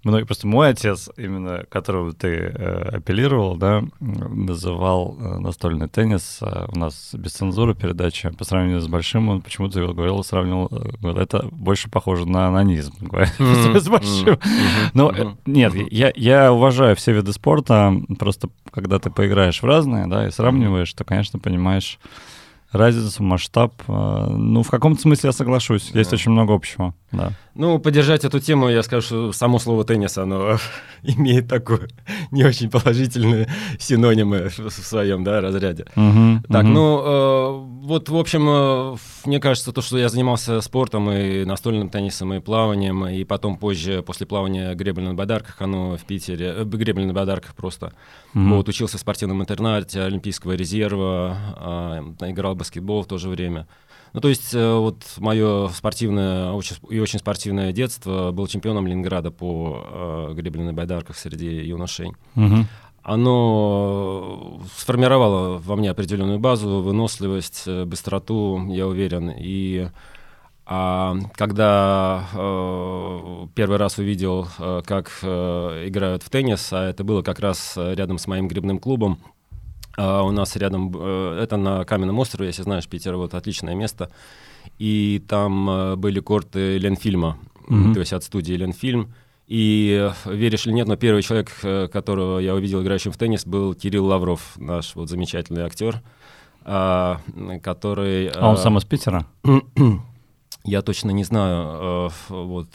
Многие, 0.08 0.24
просто 0.24 0.46
мой 0.46 0.70
отец, 0.70 1.10
именно 1.18 1.64
которого 1.68 2.14
ты 2.14 2.28
э, 2.28 2.96
апеллировал, 2.96 3.56
да, 3.56 3.84
называл 4.00 5.16
э, 5.20 5.38
настольный 5.38 5.88
теннис. 5.88 6.38
Э, 6.40 6.66
у 6.72 6.78
нас 6.78 7.10
без 7.12 7.32
цензуры 7.32 7.74
передача 7.74 8.32
по 8.32 8.44
сравнению 8.44 8.80
с 8.80 8.88
большим, 8.88 9.28
он 9.28 9.42
почему-то 9.42 9.92
говорил, 9.92 10.24
сравнивал, 10.24 10.68
э, 10.70 10.96
говорил, 11.00 11.20
это 11.20 11.46
больше 11.52 11.90
похоже 11.90 12.26
на 12.26 12.48
анонизм, 12.48 12.94
с 13.38 13.88
большим. 13.88 14.38
Но 14.94 15.10
mm-hmm. 15.10 15.36
нет, 15.44 15.74
я, 15.92 16.10
я 16.14 16.52
уважаю 16.54 16.96
все 16.96 17.12
виды 17.12 17.34
спорта, 17.34 17.94
просто 18.18 18.48
когда 18.70 18.98
ты 18.98 19.10
поиграешь 19.10 19.60
в 19.62 19.66
разные, 19.66 20.06
да, 20.06 20.26
и 20.26 20.30
сравниваешь, 20.30 20.92
то, 20.94 21.04
конечно, 21.04 21.38
понимаешь 21.38 21.98
разницу, 22.72 23.22
масштаб. 23.22 23.74
Э, 23.88 24.26
ну, 24.30 24.62
в 24.62 24.70
каком-то 24.70 25.00
смысле 25.00 25.28
я 25.28 25.32
соглашусь. 25.32 25.90
Есть 25.94 26.12
очень 26.12 26.32
много 26.32 26.54
общего. 26.54 26.94
Да. 27.10 27.32
Ну, 27.54 27.78
поддержать 27.78 28.24
эту 28.24 28.38
тему, 28.38 28.68
я 28.68 28.82
скажу, 28.82 29.02
что 29.02 29.32
само 29.32 29.58
слово 29.58 29.84
теннис, 29.84 30.18
оно 30.18 30.58
имеет 31.02 31.48
такую 31.48 31.88
не 32.30 32.44
очень 32.44 32.70
положительные 32.70 33.48
синонимы 33.78 34.48
в 34.48 34.70
своем 34.70 35.24
да, 35.24 35.40
разряде. 35.40 35.86
Угу, 35.96 36.42
так, 36.48 36.64
угу. 36.64 36.72
ну, 36.72 37.02
э, 37.04 37.86
вот, 37.86 38.08
в 38.10 38.16
общем, 38.16 38.46
э, 38.48 38.96
мне 39.24 39.40
кажется, 39.40 39.72
то, 39.72 39.80
что 39.80 39.96
я 39.98 40.08
занимался 40.08 40.60
спортом 40.60 41.10
и 41.10 41.44
настольным 41.44 41.88
теннисом, 41.88 42.34
и 42.34 42.40
плаванием, 42.40 43.06
и 43.06 43.24
потом 43.24 43.56
позже, 43.56 44.02
после 44.02 44.26
плавания 44.26 44.74
гребли 44.74 45.04
на 45.04 45.14
байдарках, 45.14 45.60
оно 45.62 45.96
в 45.96 46.04
Питере, 46.04 46.54
э, 46.58 46.64
гребли 46.64 47.06
на 47.06 47.14
байдарках 47.14 47.54
просто. 47.54 47.92
Угу. 48.34 48.44
Вот, 48.56 48.68
учился 48.68 48.98
в 48.98 49.00
спортивном 49.00 49.40
интернате 49.40 50.02
Олимпийского 50.02 50.52
резерва, 50.52 52.14
э, 52.20 52.30
играл 52.30 52.54
в 52.54 52.58
баскетбол 52.58 53.02
в 53.02 53.06
то 53.06 53.16
же 53.16 53.30
время. 53.30 53.66
Ну, 54.12 54.20
то 54.20 54.28
есть 54.28 54.54
э, 54.54 54.74
вот 54.74 55.04
мое 55.18 55.68
спортивное 55.68 56.52
очень, 56.52 56.76
и 56.88 56.98
очень 56.98 57.18
спортивное 57.18 57.72
детство 57.72 58.30
был 58.32 58.46
чемпионом 58.46 58.86
Ленинграда 58.86 59.30
по 59.30 59.84
э, 60.30 60.34
гребле 60.34 60.64
на 60.64 60.72
байдарках 60.72 61.16
среди 61.16 61.46
юношей. 61.46 62.12
Угу. 62.36 62.66
Оно 63.02 64.60
сформировало 64.76 65.58
во 65.58 65.76
мне 65.76 65.90
определенную 65.90 66.38
базу, 66.38 66.82
выносливость, 66.82 67.62
э, 67.66 67.84
быстроту, 67.84 68.66
я 68.68 68.86
уверен. 68.86 69.32
И 69.36 69.88
а, 70.70 71.16
когда 71.32 72.26
э, 72.34 73.46
первый 73.54 73.78
раз 73.78 73.96
увидел, 73.96 74.48
э, 74.58 74.82
как 74.84 75.10
э, 75.22 75.84
играют 75.86 76.22
в 76.22 76.28
теннис, 76.28 76.70
а 76.74 76.90
это 76.90 77.04
было 77.04 77.22
как 77.22 77.40
раз 77.40 77.72
рядом 77.78 78.18
с 78.18 78.26
моим 78.26 78.48
грибным 78.48 78.78
клубом, 78.78 79.18
Uh, 79.98 80.22
у 80.22 80.30
нас 80.30 80.54
рядом, 80.54 80.90
uh, 80.90 81.40
это 81.40 81.56
на 81.56 81.84
Каменном 81.84 82.20
острове, 82.20 82.46
если 82.46 82.62
знаешь, 82.62 82.86
Питер, 82.86 83.16
вот 83.16 83.34
отличное 83.34 83.74
место. 83.74 84.10
И 84.78 85.20
там 85.26 85.68
uh, 85.68 85.96
были 85.96 86.20
корты 86.20 86.78
Ленфильма, 86.78 87.36
mm-hmm. 87.68 87.94
то 87.94 88.00
есть 88.00 88.12
от 88.12 88.22
студии 88.22 88.52
Ленфильм. 88.52 89.12
И 89.48 90.08
веришь 90.26 90.66
или 90.66 90.74
нет, 90.74 90.86
но 90.86 90.96
первый 90.96 91.22
человек, 91.22 91.50
э, 91.62 91.88
которого 91.88 92.38
я 92.38 92.54
увидел 92.54 92.82
играющим 92.82 93.12
в 93.12 93.16
теннис, 93.16 93.46
был 93.46 93.72
Кирилл 93.72 94.04
Лавров, 94.04 94.52
наш 94.58 94.94
вот 94.94 95.08
замечательный 95.08 95.62
актер, 95.62 96.02
который... 96.62 98.28
А 98.28 98.50
он 98.50 98.58
сам 98.58 98.76
из 98.76 98.84
Питера? 98.84 99.24
Я 100.64 100.82
точно 100.82 101.12
не 101.12 101.24
знаю, 101.24 102.10
вот 102.28 102.68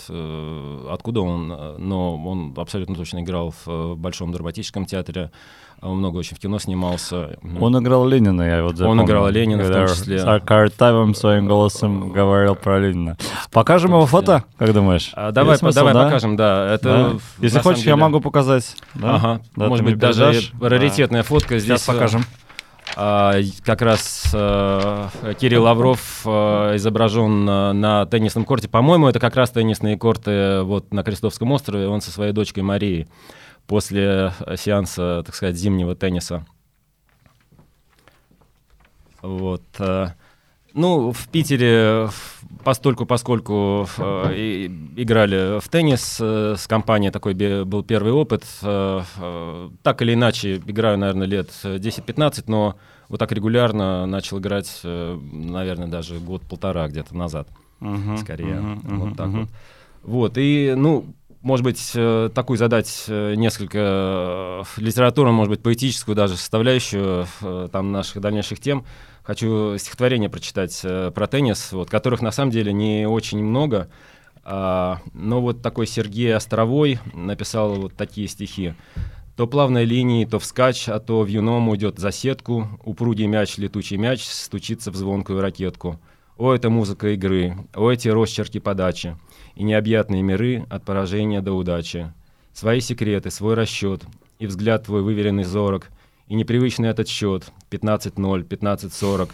откуда 0.90 1.22
он, 1.22 1.48
но 1.78 2.18
он 2.18 2.56
абсолютно 2.58 2.96
точно 2.96 3.22
играл 3.22 3.54
в 3.66 3.94
Большом 3.94 4.32
драматическом 4.32 4.88
театре 4.88 5.30
а 5.30 5.32
он 5.84 5.98
много 5.98 6.18
очень 6.18 6.36
в 6.36 6.40
кино 6.40 6.60
снимался. 6.60 7.38
Он 7.60 7.78
играл 7.78 8.08
Ленина, 8.08 8.42
я 8.42 8.64
вот 8.64 8.78
запомнил. 8.78 9.02
Он 9.02 9.08
играл 9.08 9.30
Ленина 9.30 9.64
в 9.64 9.72
том 9.72 9.88
числе. 9.88 10.20
С 10.20 10.40
Картавым 10.46 11.14
своим 11.14 11.48
голосом 11.48 12.12
говорил 12.12 12.56
про 12.56 12.80
Ленина. 12.80 13.18
Покажем 13.52 13.92
его 13.92 14.06
фото, 14.06 14.46
как 14.58 14.74
думаешь? 14.74 15.12
А, 15.14 15.32
давай, 15.32 15.58
смысл, 15.58 15.76
давай 15.76 15.94
да? 15.94 16.06
покажем, 16.06 16.36
да. 16.36 16.74
Это, 16.74 16.84
да? 16.84 17.12
Если 17.40 17.60
хочешь, 17.60 17.82
деле... 17.82 17.92
я 17.92 17.98
могу 17.98 18.22
показать. 18.22 18.76
Да? 18.96 19.16
Ага. 19.16 19.42
Да, 19.56 19.68
Может 19.68 19.86
быть, 19.86 19.98
даже 19.98 20.34
раритетная 20.62 21.22
да. 21.22 21.28
фотка 21.28 21.60
здесь. 21.60 21.82
Сейчас 21.82 21.86
покажем. 21.86 22.24
А, 22.96 23.36
как 23.64 23.82
раз 23.82 24.30
а, 24.34 25.10
Кирилл 25.40 25.64
Лавров 25.64 26.22
а, 26.26 26.76
изображен 26.76 27.46
на, 27.46 27.74
на 27.74 28.06
теннисном 28.06 28.46
корте. 28.46 28.68
По-моему, 28.68 29.08
это 29.08 29.20
как 29.20 29.36
раз 29.36 29.50
теннисные 29.50 29.98
корты 29.98 30.62
вот 30.62 30.94
на 30.94 31.04
Крестовском 31.04 31.52
острове. 31.52 31.88
Он 31.88 32.02
со 32.02 32.12
своей 32.12 32.34
дочкой 32.34 32.64
Марией 32.64 33.08
после 33.68 34.34
э, 34.40 34.58
сеанса, 34.58 35.24
так 35.26 35.36
сказать, 35.36 35.56
зимнего 35.56 35.96
тенниса. 35.96 36.46
Вот. 39.22 39.64
Э, 39.80 40.10
ну, 40.74 41.12
в 41.12 41.28
Питере 41.28 42.10
постольку, 42.64 43.06
поскольку 43.06 43.88
э, 43.98 44.68
играли 44.96 45.60
в 45.60 45.70
теннис 45.70 46.18
э, 46.20 46.56
с 46.58 46.68
компанией, 46.68 47.12
такой 47.12 47.34
был 47.64 47.84
первый 47.84 48.12
опыт. 48.12 48.44
Э, 48.64 49.02
э, 49.18 49.70
так 49.84 50.02
или 50.02 50.14
иначе, 50.14 50.58
играю, 50.58 50.98
наверное, 50.98 51.28
лет 51.28 51.50
10-15, 51.64 52.46
но 52.48 52.76
вот 53.08 53.20
так 53.20 53.32
регулярно 53.32 54.06
начал 54.08 54.40
играть, 54.40 54.82
э, 54.84 55.20
наверное, 55.32 55.88
даже 55.88 56.20
год-полтора 56.20 56.88
где-то 56.88 57.16
назад, 57.16 57.48
uh-huh, 57.80 58.18
скорее. 58.18 58.56
Uh-huh, 58.56 58.98
вот 58.98 59.10
uh-huh, 59.10 59.16
так 59.16 59.28
uh-huh. 59.28 59.40
вот. 59.42 59.50
Вот, 60.04 60.38
и, 60.38 60.74
ну, 60.76 61.06
может 61.44 61.66
быть, 61.66 61.92
э, 61.94 62.30
такую 62.34 62.58
задать 62.58 63.04
э, 63.10 63.36
несколько 63.36 63.78
э, 63.78 64.64
литературную, 64.78 65.36
может 65.36 65.50
быть, 65.50 65.62
поэтическую 65.62 66.16
даже 66.16 66.38
составляющую 66.38 67.28
там 67.72 67.92
наших 67.92 68.22
дальнейших 68.22 68.60
тем. 68.62 68.86
Хочу 69.24 69.78
стихотворение 69.78 70.30
прочитать 70.30 70.82
про 70.82 71.28
теннис, 71.28 71.72
вот, 71.74 71.90
которых 71.90 72.22
на 72.22 72.32
самом 72.32 72.52
деле 72.52 72.74
не 72.74 73.08
очень 73.08 73.44
много. 73.44 73.90
А, 74.46 75.00
но 75.14 75.42
вот 75.42 75.62
такой 75.62 75.88
Сергей 75.88 76.34
Островой 76.34 77.00
написал 77.14 77.76
вот 77.76 77.94
такие 77.96 78.28
стихи. 78.28 78.74
То 79.38 79.48
плавной 79.48 79.86
линии, 79.86 80.26
то 80.26 80.40
вскач, 80.40 80.90
а 80.90 81.00
то 81.00 81.22
в 81.22 81.28
юном 81.28 81.70
уйдет 81.70 82.00
за 82.00 82.12
сетку, 82.12 82.68
упругий 82.84 83.28
мяч, 83.28 83.58
летучий 83.58 83.98
мяч 83.98 84.24
стучится 84.24 84.92
в 84.92 84.96
звонкую 84.96 85.42
ракетку. 85.42 86.00
О, 86.38 86.54
это 86.54 86.70
музыка 86.70 87.14
игры, 87.14 87.58
о, 87.74 87.92
эти 87.92 88.10
росчерки 88.10 88.60
подачи 88.60 89.18
и 89.56 89.64
необъятные 89.64 90.22
миры 90.22 90.66
от 90.70 90.84
поражения 90.84 91.42
до 91.42 91.54
удачи. 91.54 92.12
Свои 92.54 92.80
секреты, 92.80 93.32
свой 93.32 93.56
расчет, 93.56 94.04
и 94.40 94.48
взгляд 94.48 94.86
твой 94.86 95.02
выверенный 95.02 95.44
зорок, 95.44 95.90
и 96.28 96.36
непривычный 96.36 96.90
этот 96.90 97.08
счет 97.08 97.52
15-0, 97.72 98.48
15-40. 98.48 99.30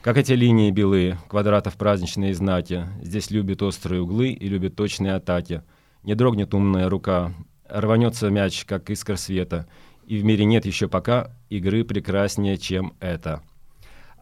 Как 0.00 0.16
эти 0.16 0.32
линии 0.32 0.70
белые, 0.70 1.18
квадратов 1.28 1.76
праздничные 1.76 2.34
знаки, 2.34 2.86
здесь 3.02 3.30
любят 3.30 3.62
острые 3.62 4.02
углы 4.02 4.30
и 4.30 4.48
любят 4.48 4.76
точные 4.76 5.14
атаки. 5.14 5.62
Не 6.04 6.14
дрогнет 6.14 6.54
умная 6.54 6.88
рука, 6.88 7.34
рванется 7.68 8.30
мяч, 8.30 8.64
как 8.64 8.90
искра 8.90 9.16
света, 9.16 9.66
и 10.06 10.16
в 10.18 10.24
мире 10.24 10.44
нет 10.44 10.64
еще 10.64 10.88
пока 10.88 11.32
игры 11.50 11.84
прекраснее, 11.84 12.56
чем 12.56 12.94
это. 13.00 13.42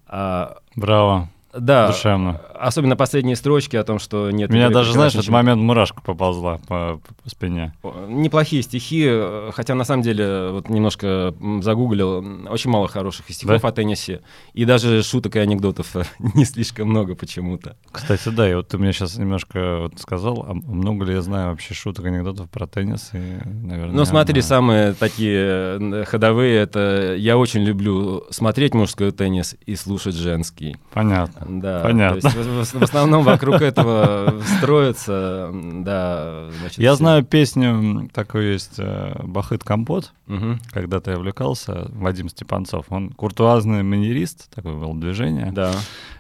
А, 0.06 0.58
Браво. 0.74 1.30
Да, 1.58 1.88
душевно. 1.88 2.40
Особенно 2.54 2.96
последние 2.96 3.36
строчки 3.36 3.76
о 3.76 3.84
том, 3.84 3.98
что 3.98 4.30
нет... 4.30 4.50
Меня 4.50 4.70
даже, 4.70 4.92
знаешь, 4.92 5.12
в 5.12 5.16
этот 5.16 5.28
момент 5.28 5.60
мурашка 5.60 6.00
поползла 6.00 6.58
по, 6.66 7.00
по 7.22 7.30
спине. 7.30 7.74
Неплохие 8.08 8.62
стихи, 8.62 9.08
хотя 9.52 9.74
на 9.74 9.84
самом 9.84 10.02
деле 10.02 10.50
вот 10.50 10.68
немножко 10.68 11.34
загуглил, 11.60 12.24
очень 12.50 12.70
мало 12.70 12.88
хороших 12.88 13.28
стихов 13.30 13.60
да? 13.62 13.68
о 13.68 13.72
теннисе, 13.72 14.22
и 14.54 14.64
даже 14.64 15.02
шуток 15.02 15.36
и 15.36 15.38
анекдотов 15.38 15.94
не 16.34 16.44
слишком 16.44 16.88
много 16.88 17.14
почему-то. 17.14 17.76
Кстати, 17.90 18.28
да, 18.28 18.50
и 18.50 18.54
вот 18.54 18.68
ты 18.68 18.78
мне 18.78 18.92
сейчас 18.92 19.16
немножко 19.16 19.78
вот 19.80 19.98
сказал, 19.98 20.44
а 20.48 20.54
много 20.54 21.04
ли 21.04 21.14
я 21.14 21.22
знаю 21.22 21.50
вообще 21.50 21.74
шуток 21.74 22.04
и 22.04 22.08
анекдотов 22.08 22.50
про 22.50 22.66
теннис, 22.66 23.10
и, 23.12 23.38
наверное... 23.44 23.94
Ну 23.94 24.04
смотри, 24.04 24.40
она... 24.40 24.48
самые 24.48 24.92
такие 24.92 26.04
ходовые, 26.04 26.60
это 26.60 27.14
я 27.18 27.36
очень 27.36 27.62
люблю 27.62 28.24
смотреть 28.30 28.74
мужской 28.74 29.10
теннис 29.10 29.56
и 29.64 29.74
слушать 29.76 30.14
женский. 30.14 30.76
Понятно. 30.92 31.45
Да, 31.48 31.80
понятно. 31.82 32.30
В, 32.30 32.74
в 32.74 32.82
основном 32.82 33.24
вокруг 33.24 33.62
этого 33.62 34.40
строится, 34.58 35.50
да. 35.52 36.50
Значит, 36.60 36.78
я 36.78 36.90
все. 36.90 36.96
знаю 36.96 37.24
песню, 37.24 38.08
такой 38.12 38.52
есть 38.52 38.74
э, 38.78 39.14
«Бахыт 39.22 39.64
Компот», 39.64 40.12
угу. 40.26 40.58
когда-то 40.70 41.12
я 41.12 41.18
увлекался, 41.18 41.90
Вадим 41.92 42.28
Степанцов. 42.28 42.86
Он 42.90 43.10
куртуазный 43.10 43.82
манерист, 43.82 44.50
такое 44.54 44.74
было 44.74 44.94
движение. 44.94 45.52
Да. 45.52 45.72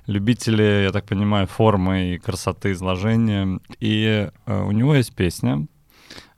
Любители, 0.06 0.84
я 0.84 0.92
так 0.92 1.04
понимаю, 1.04 1.46
формы 1.46 2.14
и 2.14 2.18
красоты 2.18 2.72
изложения. 2.72 3.60
И 3.80 4.28
э, 4.46 4.62
у 4.62 4.70
него 4.70 4.94
есть 4.94 5.14
песня, 5.14 5.66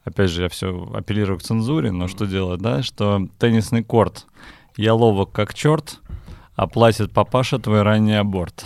опять 0.03 0.31
же, 0.31 0.43
я 0.43 0.49
все 0.49 0.89
апеллирую 0.93 1.39
к 1.39 1.43
цензуре, 1.43 1.91
но 1.91 2.07
что 2.07 2.25
делать, 2.25 2.61
да, 2.61 2.83
что 2.83 3.27
теннисный 3.37 3.83
корт 3.83 4.25
«Я 4.75 4.93
ловок 4.93 5.31
как 5.31 5.53
черт», 5.53 5.99
оплатит 6.59 7.13
папаша 7.13 7.57
твой 7.57 7.83
ранний 7.83 8.19
аборт. 8.19 8.65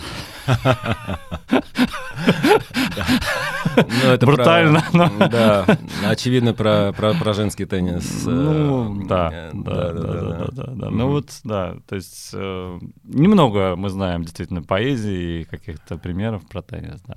Ну, 3.76 4.08
это 4.08 4.24
Брутально. 4.26 4.84
Да, 4.92 5.66
очевидно 6.06 6.54
про, 6.54 6.92
про, 6.92 7.14
про 7.14 7.32
женский 7.34 7.64
теннис. 7.64 8.24
Ну, 8.24 9.02
э, 9.02 9.06
да, 9.06 9.50
да, 9.52 9.92
да, 9.92 10.46
да, 10.52 10.64
да, 10.66 10.90
Ну 10.90 11.08
вот, 11.08 11.30
да, 11.42 11.76
то 11.88 11.96
есть 11.96 12.30
э, 12.32 12.78
немного 13.04 13.74
мы 13.76 13.88
знаем 13.90 14.22
действительно 14.22 14.62
поэзии 14.62 15.40
и 15.40 15.44
каких-то 15.44 15.96
примеров 15.96 16.46
про 16.46 16.62
теннис, 16.62 17.00
да. 17.06 17.16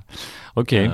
Окей. 0.56 0.90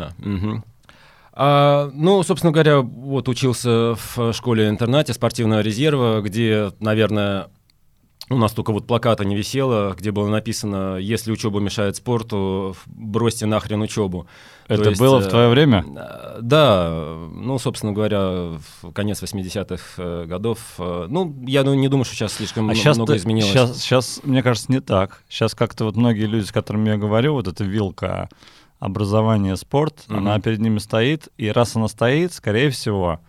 А, 1.36 1.90
ну, 1.94 2.22
собственно 2.24 2.52
говоря, 2.52 2.82
вот 2.82 3.28
учился 3.28 3.96
в 3.96 4.34
школе-интернате 4.34 5.14
спортивного 5.14 5.62
резерва, 5.62 6.22
где, 6.22 6.72
наверное, 6.80 7.48
у 8.30 8.38
нас 8.38 8.54
только 8.54 8.72
вот 8.72 8.88
плаката 8.88 9.26
не 9.26 9.36
висело, 9.36 9.94
где 9.98 10.12
было 10.12 10.28
написано 10.28 10.98
«Если 10.98 11.32
учеба 11.32 11.60
мешает 11.60 11.98
спорту, 11.98 12.76
бросьте 12.86 13.46
нахрен 13.46 13.82
учебу». 13.82 14.28
Это 14.68 14.90
есть, 14.90 15.02
было 15.02 15.20
в 15.20 15.28
твое 15.28 15.50
время? 15.50 15.86
Э, 15.96 16.38
да, 16.42 16.90
ну, 17.34 17.60
собственно 17.60 17.92
говоря, 17.92 18.58
в 18.82 18.92
конец 18.94 19.22
80-х 19.22 19.84
э, 19.98 20.26
годов. 20.26 20.60
Э, 20.80 21.08
ну, 21.10 21.36
я 21.46 21.64
ну, 21.64 21.74
не 21.74 21.90
думаю, 21.90 22.06
что 22.06 22.16
сейчас 22.16 22.34
слишком 22.34 22.70
а 22.70 22.76
сейчас 22.76 22.96
много 22.96 23.18
изменилось. 23.18 23.52
Сейчас, 23.52 23.78
сейчас, 23.78 24.22
мне 24.24 24.42
кажется, 24.42 24.72
не 24.72 24.80
так. 24.80 25.24
Сейчас 25.28 25.54
как-то 25.54 25.86
вот 25.86 25.98
многие 25.98 26.26
люди, 26.26 26.46
с 26.46 26.52
которыми 26.52 26.90
я 26.90 26.98
говорю, 26.98 27.34
вот 27.34 27.48
эта 27.48 27.66
вилка 27.66 28.30
образование, 28.80 29.58
спорт, 29.58 30.06
mm-hmm. 30.08 30.18
она 30.18 30.40
перед 30.40 30.60
ними 30.60 30.78
стоит, 30.80 31.28
и 31.38 31.50
раз 31.50 31.76
она 31.76 31.88
стоит, 31.88 32.34
скорее 32.34 32.70
всего, 32.70 33.20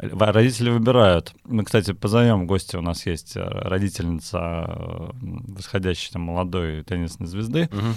Родители 0.00 0.70
выбирают. 0.70 1.34
Мы, 1.44 1.62
кстати, 1.64 1.92
позовем 1.92 2.46
гостя. 2.46 2.78
У 2.78 2.82
нас 2.82 3.04
есть 3.04 3.36
э, 3.36 3.42
родительница 3.42 4.64
э, 4.66 5.10
восходящей 5.20 6.10
там, 6.12 6.22
молодой 6.22 6.82
теннисной 6.84 7.28
звезды. 7.28 7.68
Угу. 7.70 7.94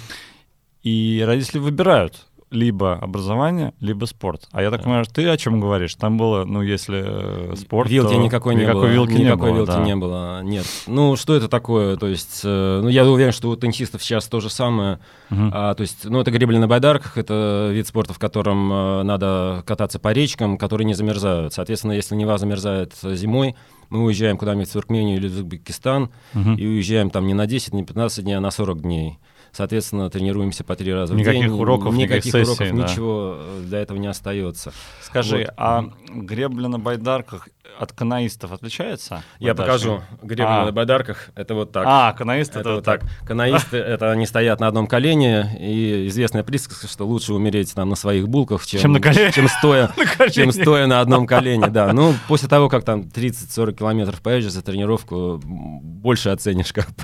И 0.84 1.24
родители 1.26 1.60
выбирают 1.60 2.28
либо 2.54 2.94
образование, 2.94 3.74
либо 3.80 4.06
спорт. 4.06 4.48
А 4.52 4.62
я 4.62 4.72
так 4.72 4.84
понимаю, 4.84 5.06
ты 5.12 5.28
о 5.28 5.38
чем 5.38 5.60
говоришь? 5.60 5.96
Там 5.96 6.18
было, 6.18 6.46
ну, 6.46 6.62
если 6.62 7.04
э, 7.06 7.56
спорт, 7.56 7.90
Вилки 7.90 8.14
то 8.14 8.20
никакой 8.20 8.56
не 8.56 8.62
никакой 8.62 8.82
было. 8.82 8.92
Вилки 8.92 9.14
никакой 9.14 9.52
не 9.52 9.58
вилки 9.58 9.72
было, 9.72 9.78
да. 9.78 9.84
не 9.84 9.96
было. 9.96 10.44
Нет. 10.44 10.66
Ну, 10.88 11.16
что 11.16 11.36
это 11.36 11.48
такое? 11.48 11.98
То 11.98 12.08
есть, 12.08 12.42
э, 12.44 12.80
ну, 12.82 12.90
я 12.90 13.06
уверен, 13.06 13.32
что 13.32 13.50
у 13.50 13.56
теннисистов 13.56 14.04
сейчас 14.04 14.28
то 14.28 14.40
же 14.40 14.50
самое. 14.50 15.00
Uh-huh. 15.30 15.50
А, 15.52 15.74
то 15.74 15.82
есть, 15.82 16.06
ну, 16.06 16.22
это 16.22 16.32
гребли 16.32 16.58
на 16.58 16.68
байдарках, 16.68 17.18
это 17.18 17.70
вид 17.72 17.88
спорта, 17.88 18.14
в 18.14 18.20
котором 18.20 18.72
э, 18.72 19.04
надо 19.04 19.64
кататься 19.66 20.00
по 20.00 20.14
речкам, 20.14 20.58
которые 20.58 20.86
не 20.86 20.94
замерзают. 20.94 21.54
Соответственно, 21.54 21.94
если 21.94 22.16
Нева 22.16 22.38
замерзает 22.38 22.94
зимой, 23.02 23.56
мы 23.90 24.04
уезжаем 24.04 24.38
куда-нибудь 24.38 24.70
в 24.70 24.74
Туркмению 24.74 25.18
или 25.18 25.28
в 25.28 25.34
Узбекистан 25.34 26.12
uh-huh. 26.34 26.56
и 26.56 26.68
уезжаем 26.68 27.10
там 27.10 27.26
не 27.28 27.34
на 27.34 27.48
10, 27.48 27.74
не 27.74 27.84
15 27.84 28.24
дней, 28.24 28.36
а 28.36 28.40
на 28.40 28.52
40 28.52 28.82
дней. 28.82 29.20
Соответственно, 29.54 30.10
тренируемся 30.10 30.64
по 30.64 30.76
три 30.76 30.92
раза 30.92 31.14
никаких 31.14 31.44
в 31.44 31.48
день. 31.50 31.62
Уроков, 31.62 31.94
никаких, 31.94 32.26
никаких 32.26 32.48
уроков, 32.48 32.58
сессий, 32.58 32.76
да. 32.76 32.84
ничего 32.84 33.38
для 33.62 33.80
этого 33.80 34.00
не 34.00 34.08
остается. 34.08 34.74
Скажи, 35.04 35.38
вот. 35.38 35.54
а 35.58 35.86
гребля 36.10 36.70
на 36.70 36.80
байдарках 36.80 37.48
от 37.78 37.92
канаистов 37.94 38.52
отличается? 38.52 39.24
Я 39.40 39.54
покажу. 39.54 40.02
Гребля 40.24 40.64
а. 40.64 40.66
на 40.66 40.72
байдарках— 40.72 41.30
это 41.36 41.54
вот 41.54 41.72
так. 41.72 41.84
А, 41.88 42.14
канаисты— 42.14 42.60
это, 42.62 42.76
вот 42.76 42.84
так. 42.84 43.02
так. 43.02 43.28
Канаисты— 43.28 43.78
это 43.80 44.10
они 44.12 44.26
стоят 44.26 44.60
на 44.60 44.66
одном 44.66 44.88
колене, 44.88 45.56
и 45.60 46.08
известная 46.08 46.44
присказка, 46.44 46.88
что 46.88 47.06
лучше 47.06 47.34
умереть 47.34 47.76
там 47.76 47.90
на 47.90 47.96
своих 47.96 48.28
булках, 48.28 48.66
чем, 48.66 48.82
чем, 48.82 48.94
на 48.94 49.00
колен... 49.00 49.32
чем, 49.32 49.48
стоя, 49.48 49.92
чем 50.32 50.52
стоя 50.52 50.88
на 50.88 51.00
одном 51.00 51.28
колене. 51.28 51.68
Да. 51.68 51.94
Ну, 51.94 52.16
после 52.28 52.50
того, 52.50 52.70
как 52.70 52.84
там 52.86 53.02
30-40 53.02 53.74
километров 53.74 54.20
поедешь 54.22 54.52
за 54.52 54.64
тренировку, 54.64 55.40
больше 55.44 56.30
оценишь 56.30 56.74
как 56.74 56.88
бы 56.88 57.04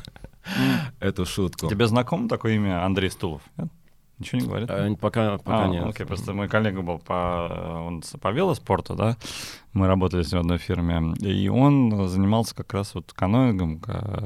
эту 1.00 1.26
шутку. 1.26 1.68
Тебе 1.70 1.88
знакомо 1.88 2.28
такое 2.28 2.56
имя 2.56 2.86
Андрей 2.86 3.10
Стулов? 3.10 3.42
Нет? 3.58 3.70
Ничего 4.20 4.42
не 4.42 4.48
говорит? 4.48 4.70
А, 4.70 4.96
пока, 4.96 5.38
пока 5.38 5.64
а, 5.64 5.68
нет. 5.68 5.86
Окей, 5.86 6.06
просто 6.06 6.34
мой 6.34 6.48
коллега 6.48 6.82
был 6.82 7.00
по, 7.00 7.86
он 7.88 8.04
по 8.22 8.32
велоспорту, 8.32 8.96
да, 8.96 9.18
мы 9.74 9.88
работали 9.88 10.24
с 10.24 10.32
ним 10.32 10.42
в 10.42 10.44
одной 10.46 10.58
фирме, 10.58 11.14
и 11.20 11.48
он 11.48 12.08
занимался 12.08 12.56
как 12.56 12.74
раз 12.74 12.96
вот 12.96 13.14
каноингом, 13.14 13.80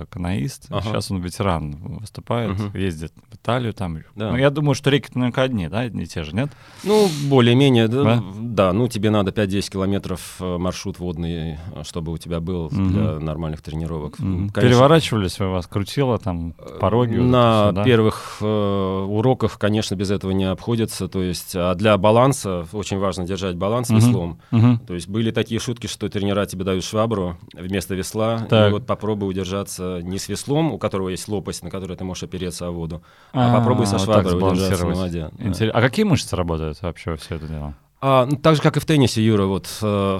каноист. 0.09 0.67
Ага. 0.69 0.81
Сейчас 0.83 1.11
он 1.11 1.19
ветеран, 1.21 1.75
выступает, 1.99 2.59
угу. 2.59 2.77
ездит 2.77 3.11
в 3.29 3.35
Италию 3.35 3.73
там. 3.73 3.99
Да. 4.15 4.31
Ну, 4.31 4.37
я 4.37 4.49
думаю, 4.49 4.73
что 4.73 4.89
реки 4.89 5.09
наверняка 5.13 5.41
одни, 5.41 5.67
да, 5.67 5.87
не 5.89 6.05
те 6.05 6.23
же, 6.23 6.33
нет? 6.33 6.49
Ну, 6.83 7.09
более-менее, 7.25 7.89
да, 7.89 8.03
да? 8.03 8.23
да. 8.39 8.73
Ну, 8.73 8.87
тебе 8.87 9.09
надо 9.09 9.31
5-10 9.31 9.71
километров 9.71 10.37
э, 10.39 10.57
маршрут 10.57 10.99
водный, 10.99 11.57
чтобы 11.83 12.13
у 12.13 12.17
тебя 12.17 12.39
был 12.39 12.67
угу. 12.67 12.75
для 12.75 13.19
нормальных 13.19 13.61
тренировок. 13.61 14.15
Угу. 14.19 14.51
Переворачивались 14.53 15.39
вы 15.39 15.49
вас, 15.49 15.67
крутило 15.67 16.19
там 16.19 16.53
пороги? 16.79 17.17
На 17.17 17.65
вот 17.65 17.71
все, 17.71 17.75
да? 17.75 17.83
первых 17.83 18.37
э, 18.39 19.05
уроках, 19.09 19.59
конечно, 19.59 19.82
без 19.91 20.11
этого 20.11 20.31
не 20.31 20.45
обходится. 20.45 21.07
То 21.07 21.21
есть, 21.21 21.53
а 21.55 21.75
для 21.75 21.97
баланса 21.97 22.65
очень 22.73 22.97
важно 22.97 23.25
держать 23.25 23.55
баланс 23.55 23.89
угу. 23.89 23.97
веслом. 23.97 24.39
Угу. 24.51 24.79
То 24.87 24.93
есть 24.93 25.07
были 25.07 25.31
такие 25.31 25.59
шутки, 25.59 25.87
что 25.87 26.09
тренера 26.09 26.45
тебе 26.45 26.63
дают 26.63 26.83
швабру 26.83 27.37
вместо 27.53 27.95
весла, 27.95 28.45
так. 28.49 28.69
и 28.69 28.73
вот 28.73 28.85
попробуй 28.85 29.29
удержаться 29.29 29.99
не 30.01 30.17
с 30.17 30.29
веслом, 30.29 30.71
у 30.71 30.77
которого 30.77 31.09
есть 31.09 31.27
лопасть, 31.27 31.63
на 31.63 31.69
которой 31.69 31.97
ты 31.97 32.03
можешь 32.03 32.23
опереться 32.23 32.67
о 32.67 32.71
воду, 32.71 33.03
а, 33.33 33.51
а 33.51 33.59
попробуй 33.59 33.85
со 33.85 33.99
шваброй 33.99 34.39
вот 34.39 34.53
удержаться 34.53 34.87
на 34.87 34.95
воде. 34.95 35.29
Интерес... 35.39 35.71
Да. 35.71 35.79
А 35.79 35.81
какие 35.81 36.05
мышцы 36.05 36.35
работают 36.35 36.81
вообще 36.81 37.15
все 37.15 37.35
это 37.35 37.47
дело? 37.47 37.75
А, 38.05 38.25
ну, 38.25 38.35
так 38.35 38.57
же, 38.57 38.61
как 38.61 38.75
и 38.75 38.81
в 38.81 38.85
теннисе, 38.85 39.23
Юра, 39.23 39.45
вот 39.45 39.69
э, 39.81 40.19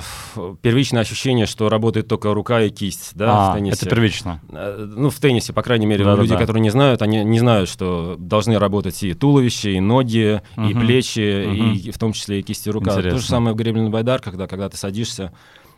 первичное 0.62 1.02
ощущение, 1.02 1.46
что 1.46 1.68
работает 1.68 2.08
только 2.08 2.34
рука 2.34 2.62
и 2.62 2.70
кисть, 2.70 3.12
да, 3.14 3.50
а, 3.50 3.52
в 3.52 3.56
теннисе. 3.56 3.76
это 3.76 3.90
первично. 3.94 4.40
Э, 4.54 4.88
ну, 4.90 5.10
в 5.10 5.20
теннисе, 5.20 5.52
по 5.52 5.62
крайней 5.64 5.86
мере, 5.86 6.06
да, 6.06 6.16
люди, 6.16 6.30
да, 6.30 6.38
которые 6.38 6.62
не 6.62 6.70
знают, 6.70 7.02
они 7.02 7.26
не 7.26 7.40
знают, 7.40 7.68
что 7.68 8.16
должны 8.18 8.58
работать 8.58 9.04
и 9.04 9.14
туловище, 9.14 9.74
и 9.74 9.82
ноги, 9.82 10.42
угу. 10.56 10.66
и 10.66 10.74
плечи, 10.74 11.46
угу. 11.46 11.74
и, 11.74 11.92
в 11.92 11.98
том 11.98 12.14
числе 12.14 12.40
и 12.40 12.42
кисти 12.42 12.70
рука. 12.70 12.92
Интересно. 12.92 13.12
То 13.12 13.18
же 13.18 13.28
самое 13.28 13.54
в 13.54 13.58
гребельный 13.58 13.90
байдар, 13.90 14.22
когда, 14.22 14.48
когда 14.48 14.70
ты 14.70 14.78
садишься, 14.78 15.34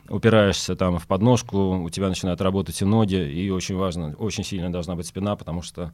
упираешься 0.08 0.76
там 0.76 1.00
в 1.00 1.08
подножку, 1.08 1.82
у 1.82 1.90
тебя 1.90 2.08
начинают 2.08 2.40
работать 2.40 2.80
и 2.82 2.84
ноги, 2.84 3.16
и 3.16 3.50
очень 3.50 3.74
важно, 3.74 4.14
очень 4.16 4.44
сильно 4.44 4.70
должна 4.70 4.94
быть 4.94 5.08
спина, 5.08 5.34
потому 5.34 5.60
что 5.60 5.92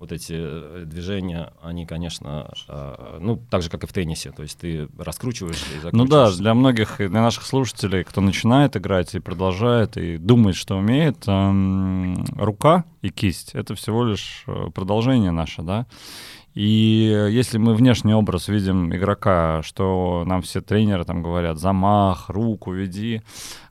вот 0.00 0.12
эти 0.12 0.32
э, 0.34 0.84
движения, 0.86 1.52
они, 1.62 1.84
конечно, 1.84 2.50
э, 2.68 3.18
ну, 3.20 3.36
так 3.50 3.62
же, 3.62 3.68
как 3.68 3.84
и 3.84 3.86
в 3.86 3.92
теннисе, 3.92 4.32
то 4.32 4.42
есть 4.42 4.58
ты 4.58 4.88
раскручиваешь 4.98 5.62
и 5.74 5.88
Ну 5.92 6.06
да, 6.06 6.32
для 6.32 6.54
многих, 6.54 6.96
для 6.96 7.20
наших 7.20 7.44
слушателей, 7.44 8.02
кто 8.02 8.22
начинает 8.22 8.78
играть 8.78 9.14
и 9.14 9.20
продолжает, 9.20 9.98
и 9.98 10.16
думает, 10.16 10.56
что 10.56 10.78
умеет, 10.78 11.28
эм, 11.28 12.24
рука 12.36 12.84
и 13.02 13.10
кисть— 13.10 13.50
это 13.54 13.74
всего 13.74 14.06
лишь 14.06 14.44
э, 14.46 14.70
продолжение 14.74 15.32
наше, 15.32 15.60
да, 15.60 15.86
и 16.54 17.28
если 17.30 17.58
мы 17.58 17.74
внешний 17.74 18.14
образ 18.14 18.48
видим 18.48 18.94
игрока, 18.96 19.62
что 19.62 20.24
нам 20.26 20.40
все 20.40 20.62
тренеры 20.62 21.04
там 21.04 21.22
говорят, 21.22 21.58
замах, 21.58 22.30
руку 22.30 22.72
веди, 22.72 23.20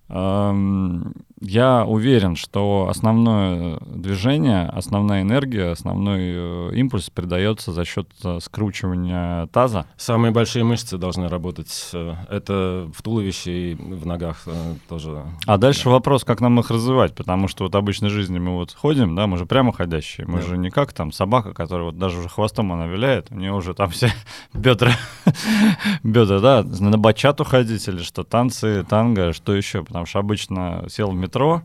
эм, 0.10 1.14
я 1.42 1.86
уверен, 1.86 2.36
что 2.36 2.88
основное 2.90 3.80
движение, 3.86 4.68
основная 4.68 5.22
энергия, 5.22 5.72
основной 5.72 6.20
э, 6.22 6.72
импульс 6.76 7.10
передается 7.10 7.72
за 7.72 7.86
счет 7.86 8.10
э, 8.24 8.40
скручивания 8.42 9.48
таза. 9.48 9.86
Самые 9.96 10.32
большие 10.32 10.64
мышцы 10.64 10.98
должны 10.98 11.30
работать. 11.30 11.90
Э, 11.94 12.16
это 12.30 12.90
в 12.94 13.02
туловище 13.02 13.72
и 13.72 13.76
в 13.76 14.06
ногах 14.06 14.46
тоже. 14.90 15.24
А 15.46 15.58
дальше 15.58 15.86
да. 15.86 15.92
вопрос, 15.92 16.24
как 16.24 16.42
нам 16.42 16.60
их 16.60 16.70
развивать, 16.72 17.16
потому 17.16 17.48
что 17.48 17.64
вот 17.64 17.74
в 17.74 17.78
обычной 17.78 18.10
жизни 18.10 18.40
мы 18.40 18.56
вот 18.56 18.74
ходим, 18.74 19.16
да, 19.16 19.28
мы 19.28 19.38
же 19.38 19.46
прямо 19.46 19.72
ходящие, 19.72 20.28
мы 20.28 20.42
да. 20.42 20.48
же 20.48 20.58
не 20.58 20.70
как 20.70 20.94
там 20.94 21.12
собака, 21.12 21.54
которая 21.54 21.86
вот 21.86 21.98
даже 21.98 22.20
уже 22.20 22.30
хвостом 22.30 22.74
она 22.74 22.88
виляет, 22.88 23.28
у 23.32 23.36
нее 23.36 23.54
уже 23.54 23.74
там 23.74 23.90
все 23.90 24.12
бедра, 24.54 24.92
бедра, 26.04 26.40
да, 26.40 26.64
на 26.64 26.98
бачату 26.98 27.44
ходить 27.44 27.88
или 27.88 28.00
что, 28.00 28.24
танцы, 28.24 28.86
танго, 28.90 29.32
что 29.34 29.56
еще, 29.56 29.84
потому 29.84 30.06
что 30.06 30.20
обычно 30.20 30.86
сел 30.90 31.12
в 31.12 31.16
метро, 31.30 31.62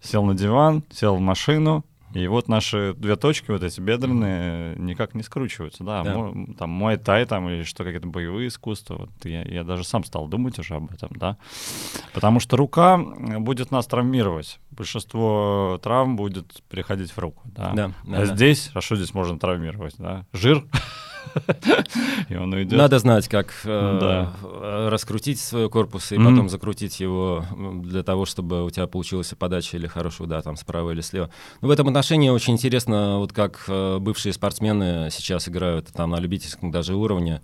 сел 0.00 0.24
на 0.24 0.34
диван, 0.34 0.84
сел 0.92 1.16
в 1.16 1.20
машину, 1.20 1.84
и 2.14 2.28
вот 2.28 2.46
наши 2.46 2.94
две 2.96 3.16
точки, 3.16 3.50
вот 3.50 3.62
эти 3.62 3.80
бедренные, 3.80 4.76
никак 4.76 5.14
не 5.14 5.22
скручиваются, 5.22 5.82
да. 5.82 6.02
да. 6.04 6.32
Там 6.58 6.70
мой 6.70 6.98
тай 6.98 7.24
там 7.24 7.48
или 7.48 7.62
что 7.62 7.84
какие-то 7.84 8.06
боевые 8.06 8.48
искусства. 8.48 8.96
Вот 8.98 9.10
я, 9.24 9.42
я 9.42 9.64
даже 9.64 9.82
сам 9.82 10.04
стал 10.04 10.28
думать 10.28 10.58
уже 10.58 10.74
об 10.74 10.92
этом, 10.92 11.08
да. 11.14 11.38
Потому 12.12 12.38
что 12.38 12.56
рука 12.56 12.98
будет 12.98 13.70
нас 13.70 13.86
травмировать. 13.86 14.60
Большинство 14.70 15.80
травм 15.82 16.16
будет 16.16 16.62
переходить 16.68 17.10
в 17.10 17.18
руку, 17.18 17.42
да. 17.46 17.72
да, 17.72 17.88
да 18.04 18.16
а 18.18 18.26
да. 18.26 18.26
здесь, 18.26 18.70
а 18.74 18.82
что 18.82 18.96
здесь 18.96 19.14
можно 19.14 19.38
травмировать, 19.38 19.94
да? 19.96 20.26
Жир 20.32 20.64
и 22.28 22.36
он 22.36 22.52
уйдет. 22.52 22.78
Надо 22.78 22.98
знать, 22.98 23.28
как 23.28 23.52
э, 23.64 23.98
да. 24.00 24.90
раскрутить 24.90 25.40
свой 25.40 25.68
корпус 25.68 26.12
и 26.12 26.16
mm-hmm. 26.16 26.24
потом 26.24 26.48
закрутить 26.48 27.00
его 27.00 27.44
для 27.82 28.02
того, 28.02 28.24
чтобы 28.24 28.64
у 28.64 28.70
тебя 28.70 28.86
получилась 28.86 29.32
подача 29.38 29.76
или 29.76 29.86
хороший 29.86 30.22
удар 30.22 30.42
там 30.42 30.56
справа 30.56 30.90
или 30.90 31.00
слева. 31.00 31.30
Но 31.60 31.68
в 31.68 31.70
этом 31.70 31.88
отношении 31.88 32.28
очень 32.28 32.54
интересно, 32.54 33.18
вот 33.18 33.32
как 33.32 33.64
э, 33.68 33.98
бывшие 33.98 34.32
спортсмены 34.32 35.08
сейчас 35.10 35.48
играют 35.48 35.88
там 35.88 36.10
на 36.10 36.20
любительском 36.20 36.70
даже 36.70 36.94
уровне. 36.94 37.42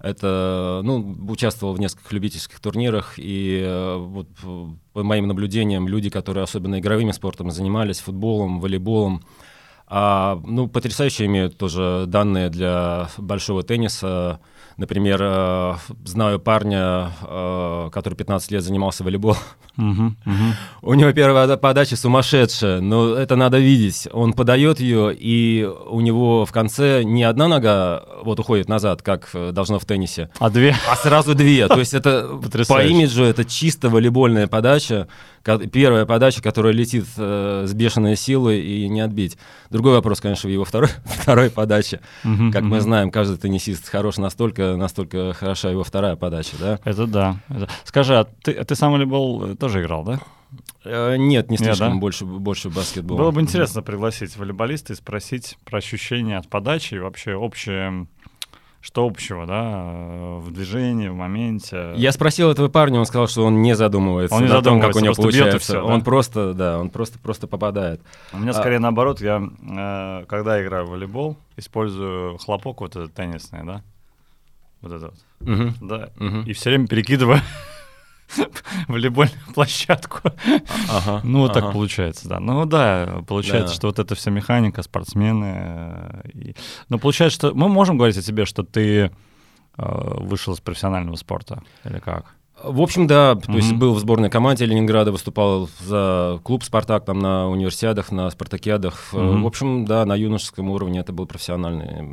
Это, 0.00 0.80
ну, 0.84 1.16
участвовал 1.28 1.74
в 1.74 1.80
нескольких 1.80 2.12
любительских 2.12 2.60
турнирах, 2.60 3.14
и 3.16 3.60
э, 3.64 3.96
вот 3.96 4.28
по 4.92 5.02
моим 5.02 5.26
наблюдениям 5.26 5.88
люди, 5.88 6.08
которые 6.08 6.44
особенно 6.44 6.78
игровыми 6.78 7.10
спортом 7.10 7.50
занимались, 7.50 7.98
футболом, 7.98 8.60
волейболом, 8.60 9.24
а, 9.90 10.40
ну, 10.44 10.68
потрясающе 10.68 11.26
имеют 11.26 11.56
тоже 11.56 12.04
данные 12.06 12.50
для 12.50 13.08
большого 13.16 13.62
тенниса. 13.62 14.40
Например, 14.78 15.18
э, 15.20 15.74
знаю 16.04 16.38
парня, 16.38 17.10
э, 17.22 17.90
который 17.92 18.14
15 18.14 18.52
лет 18.52 18.62
занимался 18.62 19.02
волейболом. 19.02 19.38
Uh-huh, 19.76 20.12
uh-huh. 20.24 20.52
У 20.82 20.94
него 20.94 21.12
первая 21.12 21.56
подача 21.56 21.96
сумасшедшая, 21.96 22.80
но 22.80 23.14
это 23.14 23.36
надо 23.36 23.58
видеть. 23.58 24.08
Он 24.12 24.32
подает 24.32 24.80
ее, 24.80 25.14
и 25.14 25.68
у 25.88 26.00
него 26.00 26.44
в 26.46 26.52
конце 26.52 27.02
не 27.04 27.24
одна 27.24 27.48
нога 27.48 28.04
вот 28.22 28.40
уходит 28.40 28.68
назад, 28.68 29.02
как 29.02 29.30
э, 29.34 29.50
должно 29.52 29.78
в 29.78 29.84
теннисе, 29.84 30.30
а 30.38 30.50
две, 30.50 30.76
а 30.88 30.96
сразу 30.96 31.34
две. 31.34 31.66
То 31.68 31.78
есть 31.78 31.94
это 31.94 32.28
по 32.68 32.84
имиджу 32.84 33.24
это 33.24 33.44
чисто 33.44 33.88
волейбольная 33.88 34.46
подача, 34.46 35.08
первая 35.72 36.06
подача, 36.06 36.42
которая 36.42 36.72
летит 36.72 37.06
с 37.16 37.72
бешеной 37.72 38.16
силой 38.16 38.60
и 38.60 38.88
не 38.88 39.00
отбить. 39.00 39.38
Другой 39.70 39.94
вопрос, 39.94 40.20
конечно, 40.20 40.48
в 40.48 40.52
его 40.52 40.64
второй, 40.64 40.90
второй 41.04 41.50
подаче. 41.50 42.00
Как 42.52 42.62
мы 42.62 42.80
знаем, 42.80 43.10
каждый 43.10 43.38
теннисист 43.38 43.88
хорош 43.88 44.16
настолько, 44.18 44.47
настолько 44.56 45.32
хороша 45.34 45.70
его 45.70 45.84
вторая 45.84 46.16
подача, 46.16 46.56
да? 46.58 46.80
Это 46.84 47.06
да. 47.06 47.36
Это... 47.48 47.68
Скажи, 47.84 48.16
а 48.16 48.24
ты, 48.24 48.52
а 48.52 48.64
ты 48.64 48.74
сам 48.74 48.92
волейбол 48.92 49.44
э, 49.44 49.54
тоже 49.56 49.82
играл, 49.82 50.04
да? 50.04 50.20
Э, 50.84 51.16
нет, 51.16 51.50
не 51.50 51.56
слишком, 51.56 51.86
Нет, 51.86 51.94
да? 51.96 52.00
больше, 52.00 52.24
больше 52.24 52.70
баскетбол. 52.70 53.18
Было 53.18 53.30
бы 53.30 53.40
интересно 53.40 53.82
пригласить 53.82 54.36
волейболиста 54.36 54.92
и 54.92 54.96
спросить 54.96 55.58
про 55.64 55.78
ощущения 55.78 56.38
от 56.38 56.48
подачи 56.48 56.94
и 56.94 56.98
вообще 56.98 57.34
общее 57.34 58.06
что 58.80 59.04
общего, 59.04 59.44
да, 59.44 60.38
в 60.38 60.52
движении, 60.52 61.08
в 61.08 61.14
моменте. 61.14 61.92
Я 61.96 62.12
спросил 62.12 62.50
этого 62.50 62.68
парня, 62.68 63.00
он 63.00 63.06
сказал, 63.06 63.26
что 63.26 63.44
он 63.44 63.60
не 63.60 63.74
задумывается 63.74 64.36
он 64.36 64.46
не 64.46 64.52
о 64.52 64.62
том, 64.62 64.80
как 64.80 64.94
у 64.94 65.00
него 65.00 65.14
получается. 65.14 65.58
Все, 65.58 65.72
да? 65.74 65.84
Он 65.84 66.02
просто, 66.02 66.54
да, 66.54 66.78
он 66.78 66.88
просто, 66.90 67.18
просто 67.18 67.48
попадает. 67.48 68.00
У 68.32 68.38
меня 68.38 68.52
а... 68.52 68.54
скорее 68.54 68.78
наоборот, 68.78 69.20
я, 69.20 69.42
э, 69.42 70.24
когда 70.26 70.62
играю 70.62 70.86
в 70.86 70.90
волейбол, 70.90 71.36
использую 71.56 72.38
хлопок 72.38 72.80
вот 72.80 72.94
этот 72.94 73.12
теннисный, 73.12 73.64
да, 73.64 73.82
вот 74.80 74.92
это 74.92 75.12
вот. 75.40 75.48
Угу. 75.48 75.88
Да. 75.88 76.10
Угу. 76.16 76.40
И 76.46 76.52
все 76.52 76.70
время 76.70 76.86
перекидываю 76.86 77.40
волейбольную 78.88 79.38
площадку. 79.54 80.20
Ага, 80.88 81.20
ну, 81.24 81.40
вот 81.40 81.52
ага. 81.52 81.60
так 81.60 81.72
получается, 81.72 82.28
да. 82.28 82.40
Ну, 82.40 82.64
да, 82.64 83.22
получается, 83.26 83.68
да. 83.68 83.74
что 83.74 83.86
вот 83.88 83.98
эта 83.98 84.14
вся 84.14 84.30
механика, 84.30 84.82
спортсмены. 84.82 85.44
Э, 85.44 86.28
и... 86.34 86.54
Но 86.88 86.98
получается, 86.98 87.36
что 87.36 87.54
мы 87.54 87.68
можем 87.68 87.96
говорить 87.96 88.18
о 88.18 88.22
тебе, 88.22 88.44
что 88.44 88.62
ты 88.62 89.06
э, 89.06 89.10
вышел 89.76 90.54
из 90.54 90.60
профессионального 90.60 91.16
спорта, 91.16 91.62
или 91.84 91.98
как? 91.98 92.34
В 92.62 92.80
общем, 92.80 93.06
да, 93.06 93.36
то 93.36 93.52
mm-hmm. 93.52 93.56
есть 93.56 93.72
был 93.74 93.94
в 93.94 94.00
сборной 94.00 94.30
команде 94.30 94.66
Ленинграда, 94.66 95.12
выступал 95.12 95.68
за 95.80 96.40
клуб 96.42 96.64
«Спартак» 96.64 97.04
там 97.04 97.20
на 97.20 97.48
универсиадах, 97.48 98.10
на 98.10 98.28
спартакиадах. 98.30 99.12
Mm-hmm. 99.12 99.42
В 99.42 99.46
общем, 99.46 99.84
да, 99.84 100.04
на 100.04 100.14
юношеском 100.14 100.70
уровне 100.70 101.00
это 101.00 101.12
было 101.12 101.26
профессиональное 101.26 102.04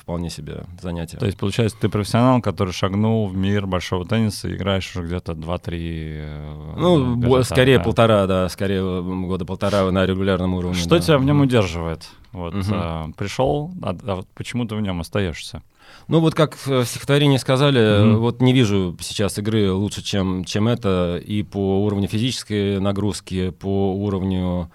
вполне 0.00 0.30
себе 0.30 0.64
занятие. 0.80 1.16
То 1.16 1.26
есть, 1.26 1.38
получается, 1.38 1.76
ты 1.80 1.88
профессионал, 1.88 2.40
который 2.40 2.72
шагнул 2.72 3.26
в 3.26 3.36
мир 3.36 3.66
большого 3.66 4.06
тенниса 4.06 4.48
и 4.48 4.54
играешь 4.54 4.94
уже 4.94 5.06
где-то 5.06 5.32
2-3 5.32 5.68
э, 5.72 6.74
Ну, 6.76 7.16
года, 7.16 7.42
скорее 7.42 7.78
да. 7.78 7.84
полтора, 7.84 8.26
да, 8.26 8.48
скорее 8.48 9.02
года 9.02 9.44
полтора 9.44 9.90
на 9.90 10.06
регулярном 10.06 10.54
уровне. 10.54 10.78
Что 10.78 10.90
да. 10.90 11.00
тебя 11.00 11.18
в 11.18 11.24
нем 11.24 11.40
удерживает? 11.40 12.08
Вот 12.32 12.54
mm-hmm. 12.54 12.72
а, 12.72 13.10
пришел, 13.16 13.72
а, 13.82 13.96
а 14.06 14.22
почему 14.34 14.66
ты 14.66 14.76
в 14.76 14.80
нем 14.80 15.00
остаешься? 15.00 15.62
Ну 16.08 16.20
вот 16.20 16.34
как 16.34 16.56
в 16.66 16.84
стихотворении 16.84 17.36
сказали, 17.36 17.80
mm-hmm. 17.80 18.16
вот 18.16 18.40
не 18.42 18.52
вижу 18.52 18.96
сейчас 19.00 19.38
игры 19.38 19.72
лучше, 19.72 20.02
чем, 20.02 20.44
чем 20.44 20.68
это, 20.68 21.20
и 21.24 21.42
по 21.42 21.84
уровню 21.84 22.08
физической 22.08 22.80
нагрузки, 22.80 23.50
по 23.50 23.94
уровню 23.94 24.70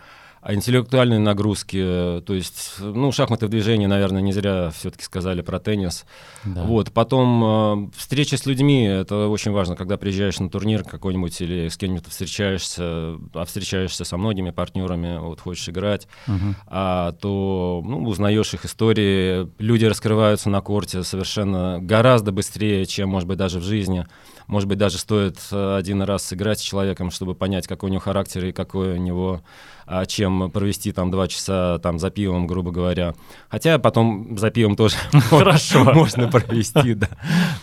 а 0.46 0.54
интеллектуальные 0.54 1.18
нагрузки, 1.18 2.22
то 2.24 2.36
есть, 2.36 2.76
ну, 2.78 3.12
шахматы 3.12 3.48
в 3.48 3.50
движении, 3.50 3.88
наверное, 3.88 4.22
не 4.22 4.32
зря 4.32 4.70
все-таки 4.70 5.04
сказали 5.04 5.42
про 5.42 5.60
теннис. 5.60 6.06
Да. 6.44 6.66
Вот, 6.66 6.92
потом 6.92 7.90
э, 7.90 7.98
встреча 7.98 8.38
с 8.38 8.46
людьми, 8.46 8.84
это 8.84 9.28
очень 9.28 9.52
важно, 9.52 9.76
когда 9.76 9.98
приезжаешь 9.98 10.40
на 10.40 10.48
турнир 10.52 10.84
какой-нибудь 10.84 11.42
или 11.42 11.68
с 11.68 11.78
кем-нибудь 11.78 12.08
встречаешься, 12.08 13.16
а 13.34 13.44
встречаешься 13.48 14.06
со 14.06 14.18
многими 14.18 14.52
партнерами, 14.52 15.18
вот 15.18 15.40
хочешь 15.40 15.68
играть, 15.68 16.08
угу. 16.28 16.54
а, 16.68 17.14
то 17.14 17.82
ну, 17.84 18.04
узнаешь 18.04 18.54
их 18.54 18.66
истории, 18.66 19.50
люди 19.58 19.86
раскрываются 19.86 20.52
на 20.52 20.62
корте 20.62 21.02
совершенно 21.02 21.80
гораздо 21.82 22.32
быстрее, 22.32 22.86
чем, 22.86 23.10
может 23.10 23.28
быть, 23.28 23.40
даже 23.40 23.58
в 23.58 23.64
жизни. 23.64 24.06
Может 24.48 24.70
быть, 24.70 24.78
даже 24.78 24.98
стоит 24.98 25.38
э, 25.52 25.78
один 25.78 26.02
раз 26.02 26.24
сыграть 26.24 26.60
с 26.60 26.64
человеком, 26.64 27.12
чтобы 27.12 27.36
понять, 27.36 27.68
какой 27.68 27.90
у 27.90 27.92
него 27.92 28.02
характер 28.02 28.46
и 28.46 28.52
какой 28.52 28.94
у 28.94 28.98
него 28.98 29.42
а, 29.88 30.06
чем 30.06 30.50
провести 30.50 30.92
там 30.92 31.12
два 31.12 31.28
часа 31.28 31.78
там 31.80 32.00
за 32.00 32.10
пивом, 32.10 32.48
грубо 32.48 32.72
говоря. 32.72 33.14
Хотя 33.50 33.78
потом 33.78 34.38
за 34.38 34.50
пивом 34.50 34.76
тоже 34.76 34.96
хорошо 35.30 35.84
можно 35.84 36.28
провести 36.28 36.98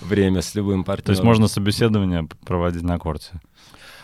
время 0.01 0.43
с 0.43 0.55
любым 0.55 0.85
партнером. 0.85 1.07
То 1.07 1.13
есть 1.13 1.23
можно 1.23 1.49
собеседование 1.49 2.29
проводить 2.45 2.83
на 2.83 2.99
корте? 2.99 3.41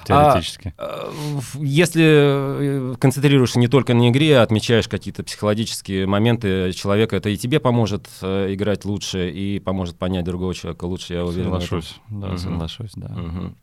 Теоретически. 0.08 0.74
А, 0.78 1.12
если 1.54 2.94
концентрируешься 2.98 3.58
не 3.58 3.68
только 3.68 3.94
на 3.94 4.10
игре, 4.10 4.38
а 4.38 4.42
отмечаешь 4.42 4.88
какие-то 4.88 5.22
психологические 5.22 6.06
моменты 6.06 6.72
человека, 6.72 7.16
это 7.16 7.28
и 7.28 7.36
тебе 7.36 7.60
поможет 7.60 8.08
играть 8.22 8.84
лучше, 8.84 9.30
и 9.30 9.60
поможет 9.60 9.96
понять 9.96 10.24
другого 10.24 10.54
человека 10.54 10.84
лучше, 10.84 11.14
я 11.14 11.24
уверен. 11.24 11.44
Соглашусь, 11.44 11.96
да, 12.08 12.28
угу. 12.28 12.38
соглашусь, 12.38 12.92
да. 12.96 13.06
Угу. 13.06 13.54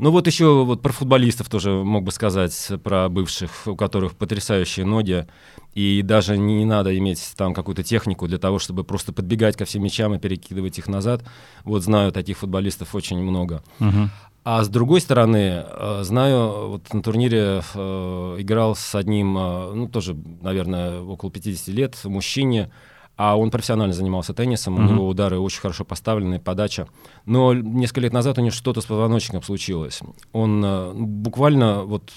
Ну 0.00 0.10
вот 0.10 0.26
еще 0.26 0.64
вот 0.64 0.80
про 0.80 0.92
футболистов 0.92 1.50
тоже 1.50 1.72
мог 1.72 2.04
бы 2.04 2.10
сказать, 2.10 2.72
про 2.82 3.10
бывших, 3.10 3.50
у 3.66 3.76
которых 3.76 4.16
потрясающие 4.16 4.86
ноги, 4.86 5.26
и 5.74 6.00
даже 6.02 6.38
не 6.38 6.64
надо 6.64 6.96
иметь 6.96 7.34
там 7.36 7.52
какую-то 7.52 7.82
технику 7.82 8.26
для 8.26 8.38
того, 8.38 8.58
чтобы 8.58 8.82
просто 8.82 9.12
подбегать 9.12 9.58
ко 9.58 9.66
всем 9.66 9.84
мячам 9.84 10.14
и 10.14 10.18
перекидывать 10.18 10.78
их 10.78 10.88
назад. 10.88 11.22
Вот 11.64 11.82
знаю 11.82 12.12
таких 12.12 12.38
футболистов 12.38 12.94
очень 12.94 13.18
много. 13.18 13.62
Угу. 13.78 14.08
А 14.42 14.64
с 14.64 14.68
другой 14.68 15.00
стороны, 15.02 15.64
э, 15.66 16.00
знаю, 16.02 16.68
вот 16.70 16.94
на 16.94 17.02
турнире 17.02 17.62
э, 17.74 18.36
играл 18.38 18.74
с 18.74 18.94
одним, 18.94 19.36
э, 19.36 19.72
ну 19.74 19.86
тоже, 19.86 20.16
наверное, 20.40 21.02
около 21.02 21.30
50 21.30 21.68
лет, 21.68 21.98
мужчине, 22.04 22.70
а 23.16 23.36
он 23.36 23.50
профессионально 23.50 23.92
занимался 23.92 24.32
теннисом, 24.32 24.78
mm-hmm. 24.78 24.88
у 24.88 24.92
него 24.92 25.08
удары 25.08 25.38
очень 25.38 25.60
хорошо 25.60 25.84
поставлены, 25.84 26.40
подача. 26.40 26.86
Но 27.26 27.52
несколько 27.52 28.00
лет 28.00 28.14
назад 28.14 28.38
у 28.38 28.40
него 28.40 28.50
что-то 28.50 28.80
с 28.80 28.86
позвоночником 28.86 29.42
случилось. 29.42 30.00
Он 30.32 30.94
буквально 30.94 31.82
вот 31.82 32.10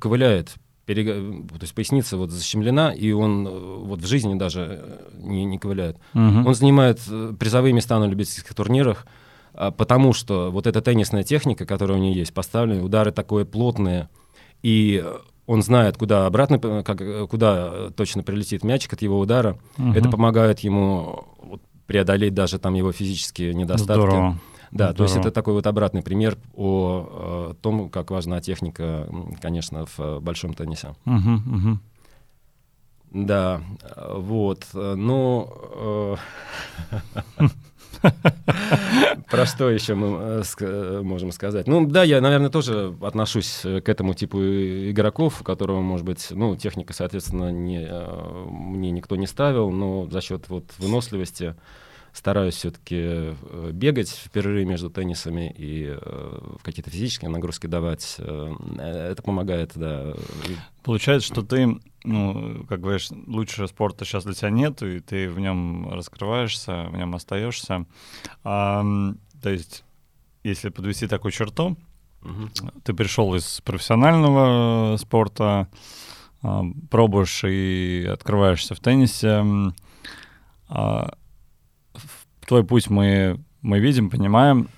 ковыляет, 0.00 0.54
перег... 0.86 1.06
то 1.06 1.60
есть 1.60 1.74
поясница 1.74 2.16
вот 2.16 2.32
защемлена, 2.32 2.92
и 2.92 3.12
он 3.12 3.48
вот 3.84 4.00
в 4.00 4.06
жизни 4.08 4.34
даже 4.34 4.98
не, 5.18 5.44
не 5.44 5.58
ковыляет. 5.58 5.98
Mm-hmm. 6.14 6.44
Он 6.44 6.54
занимает 6.56 7.00
призовые 7.38 7.72
места 7.72 7.96
на 8.00 8.06
любительских 8.06 8.52
турнирах, 8.54 9.06
потому 9.76 10.12
что 10.12 10.50
вот 10.50 10.66
эта 10.66 10.80
теннисная 10.80 11.22
техника, 11.22 11.66
которая 11.66 11.98
у 11.98 12.00
него 12.00 12.14
есть, 12.14 12.34
поставлены, 12.34 12.82
удары 12.82 13.12
такое 13.12 13.44
плотные, 13.44 14.08
и 14.62 15.04
он 15.46 15.62
знает, 15.62 15.96
куда 15.96 16.26
обратно, 16.26 16.82
как, 16.82 17.28
куда 17.28 17.90
точно 17.90 18.22
прилетит 18.22 18.64
мячик 18.64 18.92
от 18.94 19.02
его 19.02 19.18
удара. 19.18 19.58
Угу. 19.78 19.92
Это 19.92 20.10
помогает 20.10 20.60
ему 20.60 21.26
преодолеть 21.86 22.34
даже 22.34 22.58
там 22.58 22.74
его 22.74 22.92
физические 22.92 23.54
недостатки. 23.54 24.00
Здорово. 24.00 24.38
Да, 24.72 24.90
Здорово. 24.90 24.94
то 24.94 25.02
есть 25.04 25.16
это 25.16 25.30
такой 25.30 25.54
вот 25.54 25.66
обратный 25.66 26.02
пример 26.02 26.36
о, 26.54 27.52
о 27.52 27.54
том, 27.54 27.88
как 27.88 28.10
важна 28.10 28.40
техника, 28.40 29.08
конечно, 29.40 29.86
в 29.86 30.00
э, 30.00 30.18
большом 30.18 30.54
теннисе. 30.54 30.96
Угу, 31.06 31.30
угу. 31.56 31.78
Да, 33.12 33.62
вот, 34.12 34.66
но... 34.74 36.18
Про 39.30 39.46
что 39.46 39.70
еще 39.70 39.94
мы 39.94 40.18
э, 40.20 40.42
э, 40.60 41.00
можем 41.02 41.32
сказать? 41.32 41.66
Ну 41.66 41.86
да, 41.86 42.04
я, 42.04 42.20
наверное, 42.20 42.50
тоже 42.50 42.94
отношусь 43.00 43.64
э, 43.64 43.80
к 43.80 43.88
этому 43.88 44.14
типу 44.14 44.38
игроков, 44.38 45.40
у 45.40 45.44
которого, 45.44 45.80
может 45.80 46.06
быть, 46.06 46.28
ну, 46.30 46.56
техника, 46.56 46.92
соответственно, 46.92 47.50
не, 47.50 47.88
мне 48.48 48.90
никто 48.90 49.16
не 49.16 49.26
ставил, 49.26 49.70
но 49.70 50.08
за 50.10 50.20
счет 50.20 50.48
вот 50.48 50.64
выносливости 50.78 51.54
стараюсь 52.16 52.54
все-таки 52.54 53.34
бегать 53.72 54.08
в 54.08 54.30
перерыве 54.30 54.64
между 54.64 54.90
теннисами 54.90 55.54
и 55.56 55.96
какие-то 56.62 56.90
физические 56.90 57.30
нагрузки 57.30 57.66
давать. 57.66 58.16
Это 58.18 59.22
помогает, 59.22 59.72
да. 59.74 60.14
Получается, 60.82 61.26
что 61.26 61.42
ты 61.42 61.78
ну, 62.06 62.64
как 62.68 62.80
говоришь, 62.80 63.08
лучшего 63.26 63.66
спорта 63.66 64.04
сейчас 64.04 64.24
для 64.24 64.34
тебя 64.34 64.50
нет, 64.50 64.80
и 64.82 65.00
ты 65.00 65.28
в 65.28 65.40
нем 65.40 65.92
раскрываешься, 65.92 66.84
в 66.84 66.96
нем 66.96 67.14
остаешься. 67.16 67.84
А, 68.44 68.84
то 69.42 69.50
есть, 69.50 69.84
если 70.44 70.68
подвести 70.68 71.08
такую 71.08 71.32
черту, 71.32 71.76
угу. 72.22 72.48
ты 72.84 72.94
пришел 72.94 73.34
из 73.34 73.60
профессионального 73.62 74.96
спорта, 74.98 75.68
пробуешь 76.90 77.42
и 77.44 78.08
открываешься 78.08 78.76
в 78.76 78.80
теннисе. 78.80 79.44
А, 80.68 81.14
твой 82.46 82.64
путь 82.64 82.90
мы, 82.90 83.40
мы 83.62 83.78
видим, 83.78 84.10
понимаем. 84.10 84.68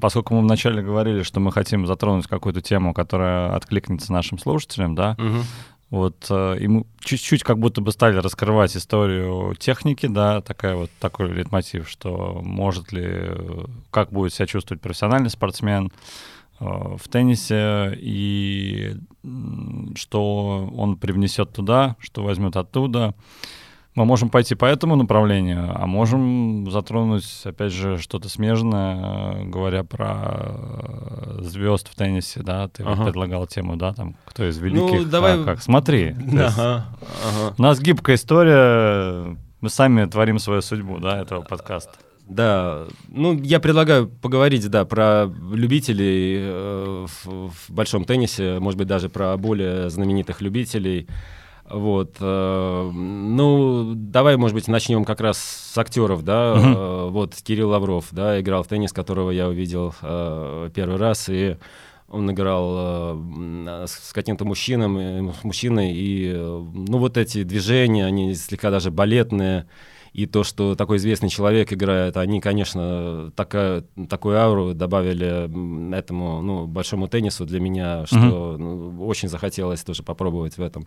Поскольку 0.00 0.34
мы 0.34 0.40
вначале 0.40 0.82
говорили, 0.82 1.22
что 1.22 1.40
мы 1.40 1.52
хотим 1.52 1.86
затронуть 1.86 2.26
какую-то 2.26 2.62
тему, 2.62 2.94
которая 2.94 3.54
откликнется 3.54 4.12
нашим 4.12 4.38
слушателям, 4.38 4.94
да, 4.94 5.14
угу. 5.18 5.44
Вот, 5.90 6.26
э, 6.30 6.58
и 6.60 6.68
мы 6.68 6.86
чуть-чуть 7.00 7.42
как 7.42 7.58
будто 7.58 7.80
бы 7.80 7.90
стали 7.90 8.16
раскрывать 8.16 8.76
историю 8.76 9.56
техники, 9.58 10.06
да, 10.06 10.40
такая 10.40 10.76
вот 10.76 10.90
такой 11.00 11.32
лейтмотив, 11.32 11.88
что 11.88 12.40
может 12.44 12.92
ли, 12.92 13.28
как 13.90 14.12
будет 14.12 14.32
себя 14.32 14.46
чувствовать 14.46 14.80
профессиональный 14.80 15.30
спортсмен 15.30 15.90
э, 16.60 16.64
в 16.64 17.08
теннисе, 17.08 17.92
и 18.00 18.94
что 19.96 20.70
он 20.76 20.96
привнесет 20.96 21.52
туда, 21.52 21.96
что 21.98 22.22
возьмет 22.22 22.56
оттуда. 22.56 23.14
Мы 23.96 24.04
можем 24.04 24.30
пойти 24.30 24.54
по 24.54 24.66
этому 24.66 24.94
направлению, 24.94 25.72
а 25.74 25.84
можем 25.86 26.70
затронуть, 26.70 27.26
опять 27.44 27.72
же, 27.72 27.98
что-то 27.98 28.28
смежное, 28.28 29.44
говоря 29.44 29.82
про 29.82 30.28
э, 30.32 31.38
звезд 31.40 31.88
в 31.88 31.96
теннисе, 31.96 32.40
да, 32.42 32.68
ты 32.68 32.84
ага. 32.84 33.06
предлагал 33.06 33.48
тему, 33.48 33.74
да, 33.74 33.92
там, 33.92 34.14
кто 34.26 34.48
из 34.48 34.58
великих, 34.58 35.00
ну, 35.00 35.04
давай... 35.06 35.40
а, 35.40 35.44
как, 35.44 35.60
смотри. 35.60 36.14
Ага. 36.32 36.86
Ага. 36.96 37.54
У 37.58 37.62
нас 37.62 37.80
гибкая 37.80 38.14
история, 38.14 39.36
мы 39.60 39.68
сами 39.68 40.06
творим 40.06 40.38
свою 40.38 40.62
судьбу, 40.62 40.98
да, 40.98 41.20
этого 41.20 41.42
подкаста. 41.42 41.94
Да, 42.28 42.86
ну 43.08 43.36
я 43.42 43.58
предлагаю 43.58 44.06
поговорить, 44.06 44.70
да, 44.70 44.84
про 44.84 45.28
любителей 45.52 46.36
э, 46.38 47.06
в, 47.24 47.50
в 47.50 47.70
большом 47.70 48.04
теннисе, 48.04 48.60
может 48.60 48.78
быть 48.78 48.86
даже 48.86 49.08
про 49.08 49.36
более 49.36 49.90
знаменитых 49.90 50.40
любителей. 50.40 51.08
Вот, 51.70 52.16
э, 52.20 52.90
ну, 52.92 53.92
давай, 53.94 54.36
может 54.36 54.54
быть, 54.54 54.66
начнем 54.66 55.04
как 55.04 55.20
раз 55.20 55.38
с 55.38 55.78
актеров, 55.78 56.24
да. 56.24 56.54
Угу. 56.54 56.66
Э, 56.66 57.08
вот 57.10 57.34
Кирилл 57.36 57.68
Лавров, 57.70 58.08
да, 58.10 58.40
играл 58.40 58.64
в 58.64 58.66
теннис, 58.66 58.92
которого 58.92 59.30
я 59.30 59.48
увидел 59.48 59.94
э, 60.02 60.70
первый 60.74 60.96
раз, 60.96 61.28
и 61.28 61.56
он 62.08 62.30
играл 62.30 62.74
э, 62.76 63.84
с 63.86 64.12
каким-то 64.12 64.44
мужчином, 64.44 65.32
мужчиной, 65.44 65.92
и, 65.94 66.32
ну, 66.34 66.98
вот 66.98 67.16
эти 67.16 67.44
движения, 67.44 68.04
они 68.04 68.34
слегка 68.34 68.70
даже 68.70 68.90
балетные, 68.90 69.66
и 70.12 70.26
то, 70.26 70.42
что 70.42 70.74
такой 70.74 70.96
известный 70.96 71.28
человек 71.28 71.72
играет, 71.72 72.16
они, 72.16 72.40
конечно, 72.40 73.32
такая, 73.36 73.84
такую 74.08 74.38
ауру 74.38 74.74
добавили 74.74 75.94
этому, 75.94 76.42
ну, 76.42 76.66
большому 76.66 77.06
теннису 77.08 77.46
для 77.46 77.60
меня, 77.60 78.06
что 78.06 78.56
ну, 78.58 79.06
очень 79.06 79.28
захотелось 79.28 79.82
тоже 79.82 80.02
попробовать 80.02 80.58
в 80.58 80.62
этом. 80.62 80.86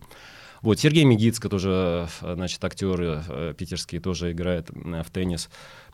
Вот 0.62 0.80
Сергей 0.80 1.04
Мегицко 1.04 1.50
тоже, 1.50 2.08
значит, 2.22 2.64
актер 2.64 3.24
э, 3.28 3.54
питерский, 3.58 4.00
тоже 4.00 4.32
играет 4.32 4.70
в 4.70 5.12
теннис. 5.12 5.50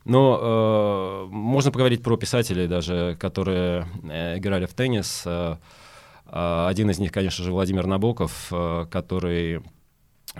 Но 0.06 0.40
э, 0.40 1.34
можно 1.34 1.72
поговорить 1.72 2.04
про 2.04 2.18
писателей 2.18 2.68
даже, 2.68 3.18
которые 3.20 3.88
э, 4.04 4.38
играли 4.38 4.68
в 4.68 4.74
теннис. 4.74 5.24
Э, 5.26 5.58
э 6.28 6.66
один 6.68 6.92
из 6.92 7.00
них, 7.00 7.12
конечно 7.12 7.44
же, 7.44 7.52
Владимир 7.52 7.88
Набоков, 7.88 8.50
э, 8.52 8.86
который 8.92 9.62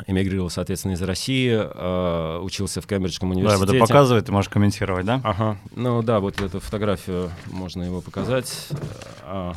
эмигрировал, 0.08 0.50
соответственно, 0.50 0.94
из 0.94 1.02
России, 1.02 1.52
э, 1.52 2.40
учился 2.40 2.82
в 2.82 2.88
Кембриджском 2.88 3.32
университете. 3.32 3.66
Да, 3.66 3.78
это 3.78 3.86
показывает, 3.86 4.26
ты 4.26 4.32
можешь 4.32 4.50
комментировать, 4.50 5.06
да? 5.06 5.22
Ага. 5.24 5.58
Ну 5.76 6.02
да, 6.04 6.20
вот 6.20 6.40
эту 6.40 6.60
фотографию 6.60 7.32
можно 7.48 7.84
его 7.84 8.02
показать. 8.02 8.70
А, 9.24 9.56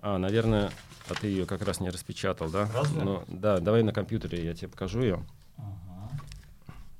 а 0.00 0.18
наверное, 0.18 0.70
а 1.08 1.14
ты 1.14 1.26
ее 1.26 1.46
как 1.46 1.62
раз 1.62 1.80
не 1.80 1.90
распечатал, 1.90 2.48
да? 2.48 2.68
Разве? 2.74 3.02
Ну, 3.02 3.24
да, 3.28 3.58
давай 3.58 3.82
на 3.82 3.92
компьютере 3.92 4.44
я 4.44 4.54
тебе 4.54 4.68
покажу 4.68 5.00
ее. 5.00 5.24
Ага. 5.58 6.10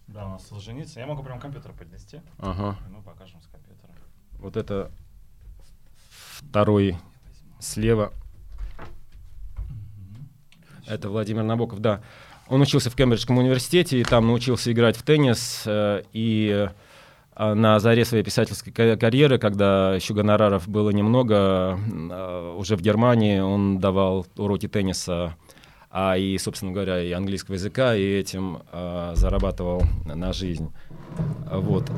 Да, 0.09 0.27
у 0.27 0.29
нас 0.31 0.47
Солженицын. 0.49 1.01
Я 1.01 1.07
могу 1.07 1.23
прям 1.23 1.41
компьютер 1.41 1.73
поднести. 1.73 2.21
Ага. 2.39 2.77
И 2.87 2.93
мы 2.93 3.03
покажем 3.03 3.41
с 3.41 3.47
компьютера. 3.47 3.93
Вот 4.39 4.57
это 4.57 4.91
второй 6.51 6.99
слева. 7.61 8.13
Это 10.87 11.09
Владимир 11.09 11.43
Набоков, 11.43 11.81
да. 11.81 12.01
Он 12.49 12.61
учился 12.61 12.91
в 12.91 12.97
Кембриджском 12.97 13.39
университете 13.39 13.99
и 13.99 14.05
там 14.05 14.27
научился 14.27 14.71
играть 14.71 14.97
в 14.97 15.03
теннис. 15.03 15.63
Э, 15.67 16.03
и 16.13 16.69
а, 17.37 17.55
на 17.55 17.81
заре 17.81 18.05
своей 18.05 18.23
писательской 18.23 18.73
карьеры, 18.73 19.39
когда 19.39 19.95
еще 19.95 20.15
гонораров 20.15 20.69
было 20.69 20.91
немного, 20.91 21.79
а, 22.11 22.57
уже 22.57 22.77
в 22.77 22.81
Германии 22.81 23.41
он 23.41 23.79
давал 23.81 24.27
уроки 24.37 24.69
тенниса, 24.69 25.35
а 25.91 26.17
и, 26.17 26.39
собственно 26.39 26.73
говоря, 26.73 27.03
и 27.03 27.11
английского 27.11 27.55
языка, 27.55 27.97
и 27.97 28.03
этим 28.03 28.63
а, 28.71 29.15
зарабатывал 29.17 29.83
на 30.05 30.33
жизнь. 30.33 30.73
Вот. 31.51 31.91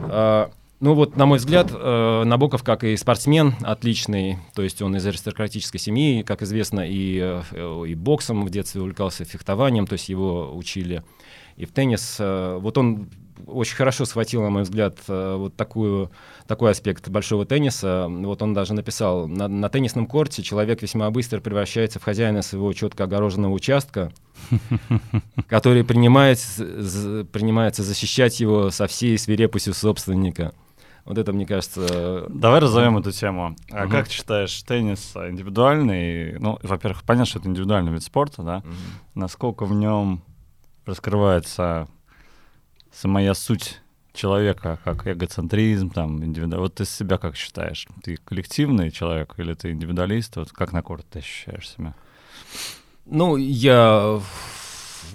Ну 0.78 0.92
вот, 0.92 1.16
на 1.16 1.24
мой 1.24 1.38
взгляд, 1.38 1.70
э, 1.72 2.22
Набоков, 2.24 2.62
как 2.62 2.84
и 2.84 2.96
спортсмен, 2.98 3.54
отличный, 3.62 4.36
то 4.54 4.60
есть 4.60 4.82
он 4.82 4.94
из 4.96 5.06
аристократической 5.06 5.80
семьи, 5.80 6.22
как 6.22 6.42
известно, 6.42 6.86
и, 6.86 7.18
э, 7.18 7.84
и 7.88 7.94
боксом 7.94 8.44
в 8.44 8.50
детстве 8.50 8.82
увлекался, 8.82 9.24
фехтованием, 9.24 9.86
то 9.86 9.94
есть 9.94 10.10
его 10.10 10.54
учили 10.54 11.02
и 11.56 11.64
в 11.64 11.72
теннис. 11.72 12.18
Э, 12.18 12.58
вот 12.60 12.76
он 12.76 13.08
очень 13.46 13.74
хорошо 13.74 14.04
схватил, 14.04 14.42
на 14.42 14.50
мой 14.50 14.62
взгляд, 14.62 14.98
вот 15.08 15.56
такую, 15.56 16.10
такой 16.46 16.70
аспект 16.70 17.06
большого 17.10 17.44
тенниса. 17.44 18.06
Вот 18.08 18.40
он 18.40 18.54
даже 18.54 18.72
написал, 18.72 19.28
на, 19.28 19.46
на 19.46 19.68
теннисном 19.68 20.06
корте 20.06 20.42
человек 20.42 20.80
весьма 20.80 21.10
быстро 21.10 21.40
превращается 21.40 22.00
в 22.00 22.02
хозяина 22.02 22.40
своего 22.40 22.72
четко 22.72 23.04
огороженного 23.04 23.52
участка, 23.52 24.10
который 25.48 25.84
принимает, 25.84 26.38
принимается 27.30 27.82
защищать 27.82 28.40
его 28.40 28.70
со 28.70 28.86
всей 28.86 29.18
свирепостью 29.18 29.74
собственника. 29.74 30.54
Вот 31.06 31.18
это, 31.18 31.32
мне 31.32 31.46
кажется... 31.46 32.26
Давай 32.28 32.60
разовьем 32.60 32.98
эту 32.98 33.12
тему. 33.12 33.56
А 33.70 33.84
угу. 33.84 33.92
как 33.92 34.08
ты 34.08 34.14
считаешь, 34.14 34.62
теннис 34.62 35.12
индивидуальный? 35.14 36.38
Ну, 36.38 36.58
во-первых, 36.62 37.04
понятно, 37.04 37.26
что 37.26 37.38
это 37.38 37.48
индивидуальный 37.48 37.92
вид 37.92 38.02
спорта, 38.02 38.42
да? 38.42 38.58
Угу. 38.58 38.74
Насколько 39.14 39.64
в 39.64 39.72
нем 39.72 40.22
раскрывается 40.84 41.88
самая 42.92 43.34
суть 43.34 43.80
человека, 44.12 44.80
как 44.82 45.06
эгоцентризм, 45.06 45.90
там, 45.90 46.24
индивиду... 46.24 46.58
Вот 46.58 46.74
ты 46.74 46.84
себя 46.84 47.18
как 47.18 47.36
считаешь? 47.36 47.86
Ты 48.02 48.16
коллективный 48.16 48.90
человек 48.90 49.34
или 49.36 49.54
ты 49.54 49.70
индивидуалист? 49.70 50.36
Вот 50.36 50.50
как 50.50 50.72
на 50.72 50.82
корт 50.82 51.06
ты 51.08 51.20
ощущаешь 51.20 51.68
себя? 51.68 51.94
Ну, 53.04 53.36
я, 53.36 54.20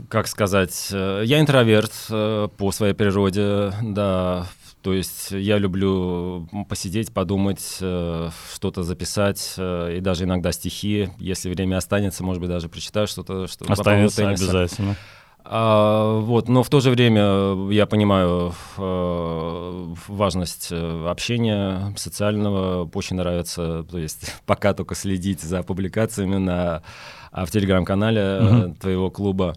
как 0.08 0.27
сказать, 0.27 0.89
э, 0.93 1.23
я 1.25 1.41
интроверт 1.41 1.91
э, 2.10 2.47
по 2.56 2.71
своей 2.71 2.93
природе, 2.93 3.73
да, 3.82 4.47
то 4.82 4.94
есть 4.94 5.32
я 5.32 5.58
люблю 5.58 6.48
посидеть, 6.67 7.13
подумать, 7.13 7.78
э, 7.82 8.30
что-то 8.54 8.84
записать, 8.84 9.56
и 9.58 10.00
даже 10.02 10.24
иногда 10.24 10.52
стихи. 10.52 11.10
Если 11.17 11.50
время 11.50 11.78
останется, 11.78 12.24
может 12.24 12.41
быть, 12.41 12.50
даже 12.50 12.70
прочитаю 12.70 13.08
что-то. 13.08 13.48
Что 13.48 13.72
останется 13.72 14.30
обязательно. 14.30 14.96
А, 15.44 16.20
вот, 16.20 16.48
но 16.50 16.62
в 16.62 16.70
то 16.70 16.80
же 16.82 16.91
время 16.91 17.72
я 17.72 17.88
понимаю 17.88 18.54
э, 18.78 19.94
важность 20.08 20.67
э, 20.72 21.08
общения 21.08 21.94
социального, 21.98 22.89
очень 22.94 23.15
нравится, 23.15 23.84
то 23.89 23.98
есть 23.98 24.34
пока 24.46 24.74
только 24.74 24.94
следить 24.94 25.41
за 25.41 25.63
публикациями 25.63 26.38
на 26.38 26.84
а, 27.32 27.46
в 27.46 27.52
телеграм-канале 27.52 28.22
mm-hmm. 28.22 28.80
твоего 28.80 29.10
клуба. 29.10 29.56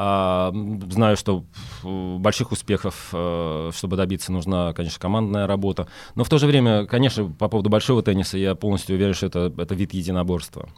А, 0.00 0.52
знаю, 0.90 1.16
что 1.16 1.44
больших 1.82 2.52
успехов, 2.52 3.08
чтобы 3.08 3.96
добиться, 3.96 4.30
нужна, 4.30 4.72
конечно, 4.72 5.00
командная 5.00 5.48
работа. 5.48 5.88
Но 6.14 6.22
в 6.22 6.28
то 6.28 6.38
же 6.38 6.46
время, 6.46 6.86
конечно, 6.86 7.24
по 7.24 7.48
поводу 7.48 7.68
большого 7.68 8.00
тенниса 8.00 8.38
я 8.38 8.54
полностью 8.54 8.94
уверен, 8.94 9.14
что 9.14 9.26
это, 9.26 9.52
это 9.58 9.74
вид 9.74 9.94
единоборства. 9.94 10.68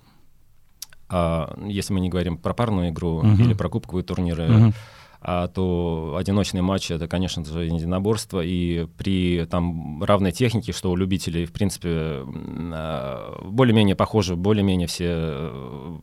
А, 1.10 1.54
если 1.66 1.92
мы 1.92 2.00
не 2.00 2.08
говорим 2.08 2.38
про 2.38 2.54
парную 2.54 2.88
игру 2.88 3.22
uh-huh. 3.22 3.42
или 3.42 3.52
про 3.52 3.68
кубковые 3.68 4.04
турниры, 4.04 4.46
uh-huh. 4.46 4.74
А, 5.22 5.48
то 5.48 6.16
одиночные 6.18 6.62
матчи 6.62 6.94
это, 6.94 7.06
конечно 7.06 7.44
же, 7.44 7.64
единоборство. 7.64 8.40
И 8.42 8.86
при 8.96 9.44
там 9.50 10.02
равной 10.02 10.32
технике, 10.32 10.72
что 10.72 10.90
у 10.90 10.96
любителей, 10.96 11.44
в 11.44 11.52
принципе, 11.52 12.24
а, 12.72 13.38
более-менее 13.44 13.96
похоже, 13.96 14.36
более-менее 14.36 14.86
все 14.86 15.08
э, 15.10 15.98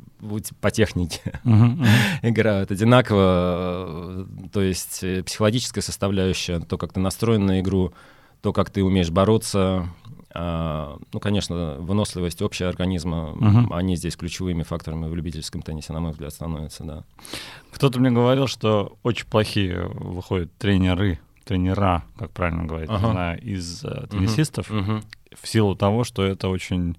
по 0.61 0.69
технике 0.69 1.21
uh-huh. 1.43 1.85
играют 2.21 2.71
одинаково. 2.71 4.27
То 4.53 4.61
есть 4.61 5.03
э, 5.03 5.23
психологическая 5.23 5.81
составляющая, 5.81 6.59
то, 6.59 6.77
как 6.77 6.93
ты 6.93 6.99
настроен 6.99 7.45
на 7.45 7.59
игру, 7.61 7.93
то, 8.41 8.53
как 8.53 8.69
ты 8.69 8.83
умеешь 8.83 9.09
бороться, 9.09 9.89
ну, 10.39 11.19
конечно, 11.19 11.77
выносливость 11.79 12.43
общего 12.43 12.69
организма, 12.69 13.31
угу. 13.31 13.73
они 13.73 13.95
здесь 13.95 14.15
ключевыми 14.15 14.61
факторами 14.61 15.07
в 15.07 15.15
любительском 15.15 15.63
теннисе, 15.63 15.93
на 15.93 15.99
мой 15.99 16.11
взгляд, 16.11 16.31
становятся, 16.31 16.83
да. 16.83 17.03
Кто-то 17.71 17.99
мне 17.99 18.11
говорил, 18.11 18.45
что 18.45 18.97
очень 19.01 19.25
плохие 19.25 19.87
выходят 19.87 20.55
тренеры, 20.57 21.19
тренера, 21.43 22.03
как 22.19 22.31
правильно 22.31 22.65
говорить, 22.65 22.89
ага. 22.89 23.11
знаю, 23.11 23.41
из 23.41 23.83
uh, 23.83 24.07
теннисистов, 24.09 24.69
угу. 24.69 25.01
в 25.33 25.47
силу 25.47 25.75
того, 25.75 26.03
что 26.03 26.23
это 26.23 26.49
очень 26.49 26.97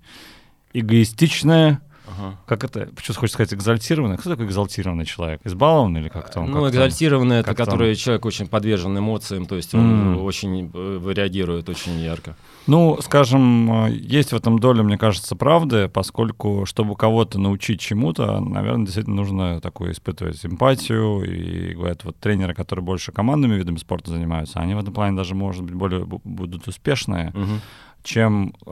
эгоистичная 0.73 1.81
Ага. 2.19 2.37
Как 2.47 2.65
это, 2.65 2.89
почему 2.95 3.17
хочется 3.17 3.35
сказать, 3.35 3.55
экзальтированный? 3.55 4.17
Кто 4.17 4.31
такой 4.31 4.47
экзальтированный 4.47 5.05
человек? 5.05 5.41
Избалованный 5.45 6.01
или 6.01 6.09
как-то 6.09 6.41
он? 6.41 6.51
Ну, 6.51 6.65
как 6.65 6.73
экзальтированный— 6.73 7.37
это 7.41 7.55
который 7.55 7.91
он... 7.91 7.97
человек 7.97 8.25
очень 8.27 8.47
подвержен 8.47 8.99
эмоциям, 8.99 9.47
то 9.47 9.57
есть 9.57 9.75
он 9.75 10.17
mm. 10.17 10.23
очень 10.23 10.71
э, 10.73 11.13
реагирует 11.15 11.69
очень 11.69 11.99
ярко. 11.99 12.37
Ну, 12.67 12.99
скажем, 13.01 13.87
э, 13.87 13.91
есть 13.93 14.33
в 14.33 14.37
этом 14.37 14.59
доля, 14.59 14.83
мне 14.83 14.99
кажется, 14.99 15.37
правды, 15.37 15.89
поскольку, 15.89 16.67
чтобы 16.67 16.97
кого-то 16.97 17.39
научить 17.39 17.81
чему-то, 17.81 18.41
наверное, 18.41 18.85
действительно 18.85 19.17
нужно 19.17 19.61
такую 19.61 19.93
испытывать 19.93 20.45
эмпатию. 20.45 21.23
И 21.23 21.75
говорят, 21.75 22.05
вот 22.05 22.17
тренеры, 22.19 22.55
которые 22.55 22.85
больше 22.85 23.13
командными 23.13 23.55
видами 23.55 23.77
спорта 23.77 24.11
занимаются, 24.11 24.61
они 24.61 24.75
в 24.75 24.79
этом 24.79 24.93
плане 24.93 25.17
даже, 25.17 25.35
может 25.35 25.63
быть, 25.63 25.75
более 25.75 26.05
будут 26.05 26.67
успешные. 26.69 27.31
Uh-huh 27.31 27.61
чем 28.09 28.55
э, 28.65 28.71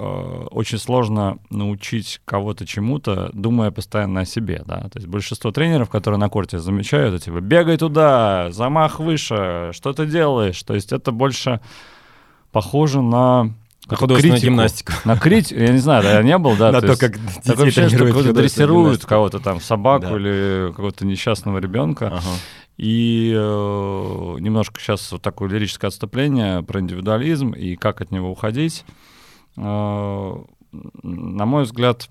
очень 0.51 0.79
сложно 0.79 1.37
научить 1.51 2.21
кого-то 2.25 2.67
чему-то, 2.67 3.29
думая 3.35 3.71
постоянно 3.71 4.21
о 4.21 4.25
себе, 4.25 4.63
да. 4.65 4.89
То 4.89 4.99
есть 4.99 5.07
большинство 5.07 5.53
тренеров, 5.53 5.91
которые 5.91 6.19
на 6.19 6.31
корте 6.31 6.59
замечают, 6.59 7.15
это 7.15 7.25
типа 7.27 7.41
бегай 7.41 7.77
туда, 7.77 8.51
замах 8.51 8.99
выше, 8.99 9.71
что 9.73 9.93
ты 9.93 10.07
делаешь. 10.07 10.63
То 10.63 10.75
есть 10.75 10.91
это 10.91 11.13
больше 11.13 11.61
похоже 12.51 13.03
на 13.03 13.53
на 13.89 13.97
художественную 13.97 14.41
критику, 14.41 14.53
гимнастику. 14.53 14.93
На 15.05 15.17
критику, 15.19 15.61
я 15.61 15.69
не 15.69 15.79
знаю, 15.79 16.03
да, 16.03 16.13
я 16.15 16.23
не 16.23 16.39
был, 16.39 16.57
да. 16.57 16.73
На 16.73 16.81
то, 16.81 16.97
как 16.97 17.19
детей 17.45 17.71
тренируют 17.71 18.13
кого-то 18.15 18.33
дрессируют, 18.33 19.05
кого-то 19.05 19.39
там, 19.39 19.61
собаку 19.61 20.17
или 20.17 20.69
какого-то 20.71 21.07
несчастного 21.07 21.59
ребенка. 21.59 22.21
И 22.79 23.33
э, 23.35 24.37
немножко 24.41 24.81
сейчас 24.81 25.13
вот 25.13 25.23
такое 25.23 25.49
лирическое 25.49 25.89
отступление 25.89 26.63
про 26.63 26.81
индивидуализм 26.81 27.53
и 27.53 27.77
как 27.77 28.01
от 28.01 28.11
него 28.11 28.31
уходить. 28.31 28.85
Э, 29.57 30.35
на 31.03 31.47
мой 31.47 31.65
взгляд, 31.65 32.09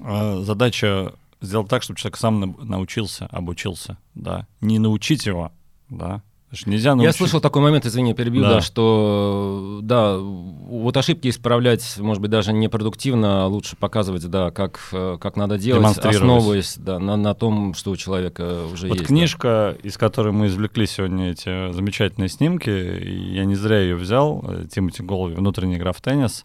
э, 0.00 0.40
задача 0.42 1.12
сделать 1.40 1.68
так, 1.68 1.82
чтобы 1.82 1.98
человек 1.98 2.16
сам 2.16 2.56
научился, 2.62 3.26
обучился, 3.26 3.98
да, 4.14 4.46
не 4.60 4.78
научить 4.78 5.26
его, 5.26 5.52
да, 5.88 6.22
Нельзя 6.66 6.94
научить. 6.94 7.12
Я 7.14 7.16
слышал 7.16 7.40
такой 7.40 7.62
момент, 7.62 7.86
извини, 7.86 8.14
перебил, 8.14 8.42
да. 8.42 8.54
да, 8.54 8.60
что 8.60 9.80
да, 9.82 10.16
вот 10.18 10.96
ошибки 10.96 11.28
исправлять, 11.28 11.98
может 11.98 12.20
быть, 12.20 12.30
даже 12.30 12.52
непродуктивно, 12.52 13.44
а 13.44 13.46
лучше 13.46 13.76
показывать, 13.76 14.28
да, 14.28 14.50
как, 14.50 14.80
как 14.90 15.36
надо 15.36 15.58
делать, 15.58 15.98
основываясь 15.98 16.76
да, 16.76 16.98
на, 16.98 17.16
на 17.16 17.34
том, 17.34 17.74
что 17.74 17.90
у 17.90 17.96
человека 17.96 18.64
уже 18.72 18.88
вот 18.88 18.98
есть. 18.98 19.00
Вот 19.00 19.06
книжка, 19.06 19.76
да. 19.76 19.88
из 19.88 19.96
которой 19.96 20.32
мы 20.32 20.46
извлекли 20.46 20.86
сегодня 20.86 21.30
эти 21.30 21.72
замечательные 21.72 22.28
снимки, 22.28 22.70
я 22.70 23.44
не 23.44 23.54
зря 23.54 23.80
ее 23.80 23.96
взял, 23.96 24.44
э, 24.46 24.66
Тимоти 24.70 25.02
Голови 25.02 25.34
«Внутренняя 25.34 25.78
игра 25.78 25.92
в 25.92 26.00
теннис», 26.00 26.44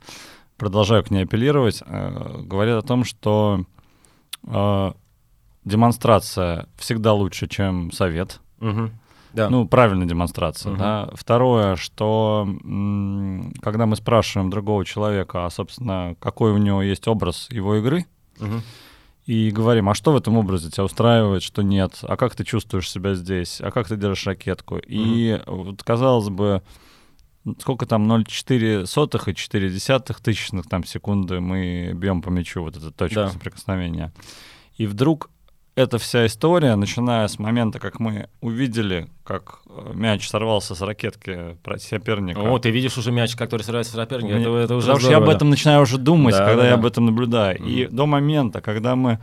продолжаю 0.58 1.04
к 1.04 1.12
ней 1.12 1.24
апеллировать, 1.24 1.82
э, 1.86 2.42
говорят 2.44 2.84
о 2.84 2.88
том, 2.88 3.04
что 3.04 3.66
э, 4.44 4.92
демонстрация 5.66 6.68
всегда 6.78 7.14
лучше, 7.14 7.48
чем 7.48 7.92
совет. 7.92 8.40
Угу. 8.60 8.92
Да. 9.34 9.50
Ну, 9.50 9.68
правильная 9.68 10.08
демонстрация, 10.08 10.72
угу. 10.72 10.80
да. 10.80 11.10
Второе, 11.14 11.76
что 11.76 12.48
когда 13.62 13.86
мы 13.86 13.96
спрашиваем 13.96 14.50
другого 14.50 14.86
человека, 14.86 15.46
а, 15.46 15.50
собственно, 15.50 16.16
какой 16.20 16.52
у 16.52 16.58
него 16.58 16.82
есть 16.82 17.08
образ 17.08 17.48
его 17.52 17.76
игры, 17.76 18.06
угу. 18.40 18.62
и 19.26 19.52
говорим, 19.52 19.90
а 19.90 19.94
что 19.94 20.14
в 20.14 20.18
этом 20.18 20.38
образе 20.38 20.72
тебя 20.72 20.84
устраивает, 20.84 21.44
что 21.44 21.62
нет, 21.62 22.00
а 22.02 22.18
как 22.18 22.36
ты 22.36 22.44
чувствуешь 22.44 22.90
себя 22.90 23.14
здесь, 23.14 23.62
а 23.62 23.72
как 23.72 23.88
ты 23.88 23.98
держишь 23.98 24.26
ракетку. 24.26 24.76
Угу. 24.76 24.84
И 24.88 25.40
вот, 25.46 25.84
казалось 25.84 26.30
бы, 26.30 26.64
сколько 27.60 27.86
там 27.86 28.12
0,4 28.12 28.86
сотых 28.86 29.28
и 29.28 29.36
4 29.36 29.70
десятых 29.70 30.22
тысячных 30.22 30.68
там 30.68 30.84
секунды 30.84 31.40
мы 31.40 31.92
бьем 31.94 32.22
по 32.22 32.30
мячу, 32.30 32.62
вот 32.62 32.78
эта 32.78 32.92
точка 32.92 33.26
да. 33.26 33.30
соприкосновения. 33.30 34.12
И 34.76 34.86
вдруг 34.86 35.30
эта 35.80 35.98
вся 35.98 36.26
история, 36.26 36.76
начиная 36.76 37.28
с 37.28 37.40
момента, 37.40 37.80
как 37.80 38.02
мы 38.02 38.28
увидели, 38.42 39.08
как 39.24 39.62
э, 39.70 39.92
мяч 39.94 40.28
сорвался 40.28 40.76
с 40.76 40.82
ракетки 40.82 41.58
соперника. 41.78 42.40
О, 42.40 42.60
ты 42.60 42.70
видишь 42.70 42.98
уже 42.98 43.14
мяч, 43.14 43.36
который 43.38 43.62
сорвается 43.62 43.94
с 43.94 43.96
соперника, 43.96 44.36
это, 44.36 44.50
это 44.58 44.76
уже 44.76 44.88
Потому 44.88 45.00
что 45.00 45.12
я 45.12 45.18
об 45.18 45.30
этом 45.30 45.50
начинаю 45.50 45.82
уже 45.82 45.98
думать, 45.98 46.36
да, 46.36 46.46
когда 46.46 46.64
да. 46.64 46.68
я 46.68 46.74
об 46.74 46.86
этом 46.86 47.06
наблюдаю. 47.06 47.60
Mm-hmm. 47.60 47.70
И 47.70 47.88
до 47.88 48.06
момента, 48.06 48.60
когда 48.60 48.98
мы 48.98 49.20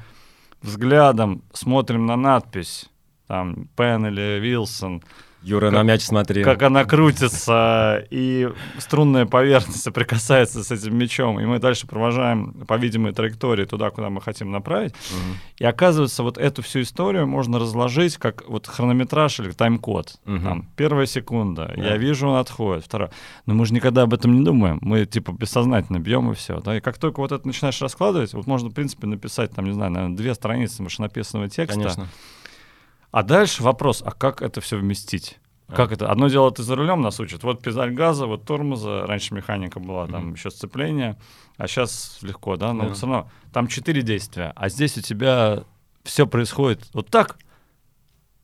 взглядом 0.63 1.43
смотрим 1.53 2.07
на 2.07 2.17
надпись, 2.17 2.87
там, 3.27 3.69
Пен 3.77 4.07
или 4.07 4.39
Вилсон, 4.41 5.03
Юра, 5.47 5.71
как, 5.71 5.75
на 5.75 5.83
мяч 5.85 6.03
смотри. 6.03 6.43
Как 6.43 6.61
она 6.63 6.85
крутится, 6.85 8.05
и 8.11 8.51
струнная 8.79 9.27
поверхность 9.27 9.81
соприкасается 9.81 10.65
с 10.65 10.73
этим 10.73 10.99
мячом, 10.99 11.39
и 11.39 11.47
мы 11.47 11.61
дальше 11.61 11.87
провожаем 11.87 12.53
по 12.67 12.77
видимой 12.77 13.13
траектории 13.13 13.65
туда, 13.65 13.91
куда 13.91 14.11
мы 14.11 14.21
хотим 14.21 14.51
направить. 14.51 14.91
Угу. 14.93 15.37
И 15.59 15.65
оказывается, 15.65 16.25
вот 16.25 16.37
эту 16.37 16.63
всю 16.63 16.81
историю 16.81 17.29
можно 17.29 17.61
разложить 17.61 18.17
как 18.17 18.49
вот 18.49 18.67
хронометраж 18.67 19.39
или 19.39 19.53
тайм-код. 19.53 20.17
Угу. 20.27 20.39
Там, 20.41 20.69
первая 20.75 21.07
секунда, 21.07 21.73
да. 21.77 21.83
я 21.83 21.97
вижу, 21.97 22.29
он 22.29 22.39
отходит. 22.39 22.85
Вторая. 22.85 23.13
Но 23.47 23.55
мы 23.55 23.67
же 23.67 23.75
никогда 23.75 24.03
об 24.03 24.15
этом 24.15 24.35
не 24.37 24.45
думаем. 24.45 24.79
Мы 24.83 25.07
типа 25.07 25.31
бессознательно 25.31 26.01
бьем 26.01 26.33
и 26.33 26.35
все. 26.35 26.61
Да? 26.61 26.77
И 26.77 26.81
как 26.81 26.99
только 26.99 27.21
вот 27.21 27.31
это 27.31 27.47
начинаешь 27.47 27.81
раскладывать, 27.81 28.35
вот 28.35 28.49
можно, 28.49 28.69
в 28.69 28.75
принципе, 28.75 29.07
написать, 29.07 29.53
там, 29.53 29.67
не 29.67 29.73
знаю, 29.73 29.93
наверное, 29.93 30.17
две 30.17 30.35
страницы 30.35 30.83
машинописного 30.83 31.49
текста. 31.49 31.79
Конечно 31.79 32.09
а 33.19 33.23
дальше 33.23 33.63
вопрос, 33.63 34.03
а 34.05 34.11
как 34.11 34.43
это 34.43 34.61
все 34.61 34.77
вместить? 34.77 35.39
Как 35.69 35.91
это? 35.91 36.11
Одно 36.11 36.29
дело 36.29 36.51
ты 36.51 36.63
за 36.63 36.77
рулем 36.77 37.01
нас 37.01 37.19
учат. 37.19 37.43
Вот 37.43 37.63
педаль 37.63 37.91
газа, 37.95 38.27
вот 38.27 38.45
тормоза. 38.45 39.07
Раньше 39.07 39.33
механика 39.35 39.81
была, 39.81 40.07
там 40.07 40.35
еще 40.35 40.51
сцепление. 40.51 41.17
А 41.57 41.67
сейчас 41.67 42.19
легко, 42.21 42.57
да? 42.57 42.75
Но 42.75 42.89
Да. 42.89 42.95
все 42.95 43.07
равно 43.07 43.31
там 43.55 43.69
четыре 43.69 44.03
действия. 44.03 44.53
А 44.55 44.69
здесь 44.69 44.99
у 44.99 45.01
тебя 45.01 45.65
все 46.05 46.27
происходит 46.27 46.89
вот 46.93 47.09
так. 47.09 47.39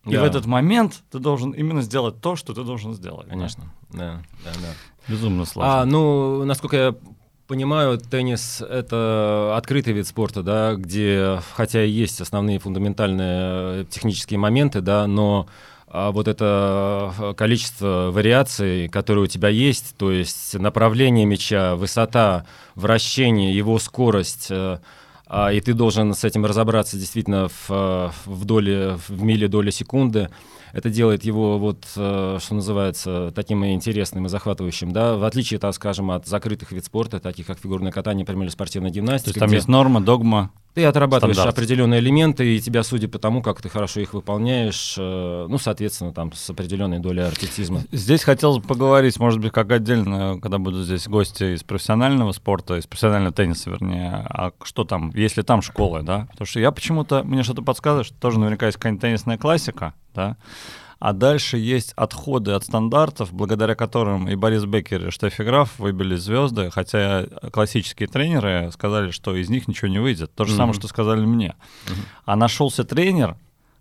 И 0.07 0.13
Да. 0.13 0.23
в 0.23 0.25
этот 0.25 0.47
момент 0.47 1.03
ты 1.11 1.19
должен 1.19 1.51
именно 1.51 1.83
сделать 1.83 2.21
то, 2.23 2.35
что 2.35 2.55
ты 2.55 2.65
должен 2.65 2.95
сделать. 2.95 3.27
да. 3.27 3.31
Конечно, 3.35 3.65
да, 3.91 4.23
да, 4.43 4.51
да. 4.55 4.69
Безумно 5.07 5.45
сложно. 5.45 5.83
А, 5.83 5.85
ну, 5.85 6.45
насколько 6.45 6.77
я 6.77 6.95
понимаю, 7.47 7.99
теннис— 7.99 8.61
это 8.69 9.55
открытый 9.57 9.93
вид 9.93 10.07
спорта, 10.07 10.43
да, 10.43 10.75
где, 10.75 11.41
хотя 11.55 11.85
и 11.85 11.91
есть 11.91 12.21
основные 12.21 12.59
фундаментальные 12.59 13.83
э, 13.83 13.85
технические 13.91 14.39
моменты, 14.39 14.81
да, 14.81 15.07
но 15.07 15.47
а, 15.95 16.11
вот 16.11 16.27
это 16.27 17.13
э, 17.19 17.35
количество 17.35 18.11
вариаций, 18.11 18.89
которые 18.89 19.25
у 19.25 19.27
тебя 19.27 19.51
есть, 19.51 19.95
то 19.99 20.11
есть 20.11 20.55
направление 20.59 21.27
мяча, 21.27 21.77
высота, 21.77 22.47
вращение, 22.75 23.55
его 23.55 23.79
скорость, 23.79 24.47
э, 24.49 24.79
и 25.53 25.61
ты 25.61 25.73
должен 25.73 26.15
с 26.15 26.25
этим 26.25 26.45
разобраться 26.45 26.99
действительно 26.99 27.49
в, 27.49 27.71
э, 27.71 28.11
в 28.27 28.45
доле, 28.45 28.99
в 29.09 29.23
миле 29.23 29.49
доли 29.49 29.71
секунды. 29.71 30.29
Это 30.75 30.89
делает 30.89 31.25
его, 31.25 31.59
вот, 31.59 31.85
э, 31.97 32.39
что 32.41 32.55
называется, 32.55 33.31
таким 33.35 33.63
и 33.65 33.73
интересным 33.73 34.27
и 34.27 34.29
захватывающим, 34.29 34.93
да, 34.93 35.17
в 35.17 35.25
отличие, 35.25 35.61
так 35.61 35.75
скажем, 35.75 36.11
от 36.11 36.27
закрытых 36.27 36.73
вид 36.73 36.85
спорта, 36.85 37.21
таких 37.21 37.47
как 37.47 37.59
фигурное 37.59 37.93
катание, 37.93 38.23
например, 38.23 38.45
или 38.45 38.51
спортивная 38.51 38.91
То 38.91 38.97
гимнастика, 38.97 39.31
есть 39.31 39.39
там 39.39 39.53
есть 39.53 39.69
норма, 39.69 40.01
догма. 40.01 40.51
ты 40.73 40.87
отрабатываешь 40.87 41.37
стандарт. 41.37 41.59
определенные 41.59 42.01
элементы, 42.01 42.57
и 42.57 42.61
тебя 42.61 42.83
судят 42.85 43.11
по 43.11 43.19
тому, 43.19 43.43
как 43.43 43.61
ты 43.61 43.69
хорошо 43.69 44.01
их 44.01 44.15
выполняешь, 44.15 44.95
э, 44.97 45.47
ну, 45.47 45.59
соответственно, 45.59 46.15
там, 46.15 46.33
с 46.33 46.49
определенной 46.49 47.01
долей 47.01 47.21
артистизма. 47.23 47.83
Здесь 47.93 48.23
хотелось 48.25 48.63
бы 48.63 48.67
поговорить, 48.67 49.19
может 49.21 49.41
быть, 49.41 49.53
как 49.53 49.71
отдельно, 49.71 50.39
когда 50.41 50.57
будут 50.57 50.87
здесь 50.87 51.07
гости 51.07 51.55
из 51.55 51.63
профессионального 51.63 52.33
спорта, 52.33 52.79
из 52.79 52.87
профессионального 52.87 53.35
тенниса, 53.35 53.69
вернее, 53.69 54.27
а 54.31 54.53
что 54.63 54.85
там, 54.85 55.11
если 55.23 55.43
там 55.43 55.63
школы, 55.63 56.03
да? 56.03 56.27
Потому 56.33 56.47
что 56.47 56.61
я 56.61 56.71
почему-то, 56.73 57.23
мне 57.25 57.43
что-то 57.43 57.63
подсказывает, 57.63 58.07
что 58.07 58.17
тоже 58.19 58.39
наверняка 58.39 58.67
есть 58.67 58.77
какая-нибудь 58.79 59.01
теннисная 59.03 59.39
классика, 59.39 59.95
да? 60.15 60.37
А 60.99 61.13
дальше 61.13 61.57
есть 61.59 61.93
отходы 61.97 62.53
от 62.53 62.63
стандартов, 62.63 63.33
благодаря 63.33 63.75
которым 63.75 64.29
и 64.29 64.37
Борис 64.37 64.65
Беккер, 64.67 65.09
и 65.09 65.11
Штеффи 65.11 65.43
Граф 65.43 65.77
выбили 65.81 66.15
звезды, 66.15 66.71
хотя 66.71 67.25
классические 67.53 68.07
тренеры 68.09 68.71
сказали, 68.73 69.11
что 69.11 69.35
из 69.35 69.51
них 69.51 69.67
ничего 69.67 69.89
не 69.89 69.99
выйдет. 69.99 70.33
То 70.35 70.45
же 70.45 70.53
самое, 70.53 70.69
Мгм. 70.73 70.79
что 70.79 70.87
сказали 70.87 71.25
мне. 71.27 71.57
Мгм. 71.89 71.97
А 72.25 72.37
нашелся 72.37 72.85
тренер, 72.85 73.37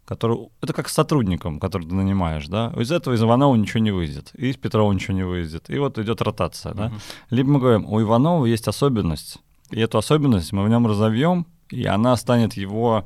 который... 0.06 0.48
Это 0.62 0.74
как 0.74 0.90
с 0.90 0.94
сотрудником, 0.94 1.60
который 1.60 1.88
ты 1.88 1.94
нанимаешь, 1.94 2.48
да? 2.48 2.74
Из 2.76 2.92
этого 2.92 3.14
из 3.14 3.22
Иванова 3.22 3.56
ничего 3.56 3.82
не 3.84 3.92
выйдет, 3.92 4.32
и 4.36 4.48
из 4.50 4.58
Петрова 4.58 4.92
ничего 4.92 5.14
не 5.16 5.24
выйдет. 5.24 5.70
И 5.70 5.78
вот 5.78 6.00
идет 6.00 6.24
ротация, 6.24 6.74
да? 6.74 6.88
Мгм. 6.88 7.00
Либо 7.30 7.50
мы 7.52 7.60
говорим, 7.60 7.86
у 7.86 8.02
Иванова 8.02 8.48
есть 8.48 8.68
особенность, 8.68 9.38
и 9.72 9.80
эту 9.80 9.98
особенность 9.98 10.52
мы 10.54 10.64
в 10.64 10.70
нем 10.70 10.88
разовьем, 10.88 11.46
и 11.70 11.86
она 11.86 12.16
станет 12.18 12.54
его 12.54 13.06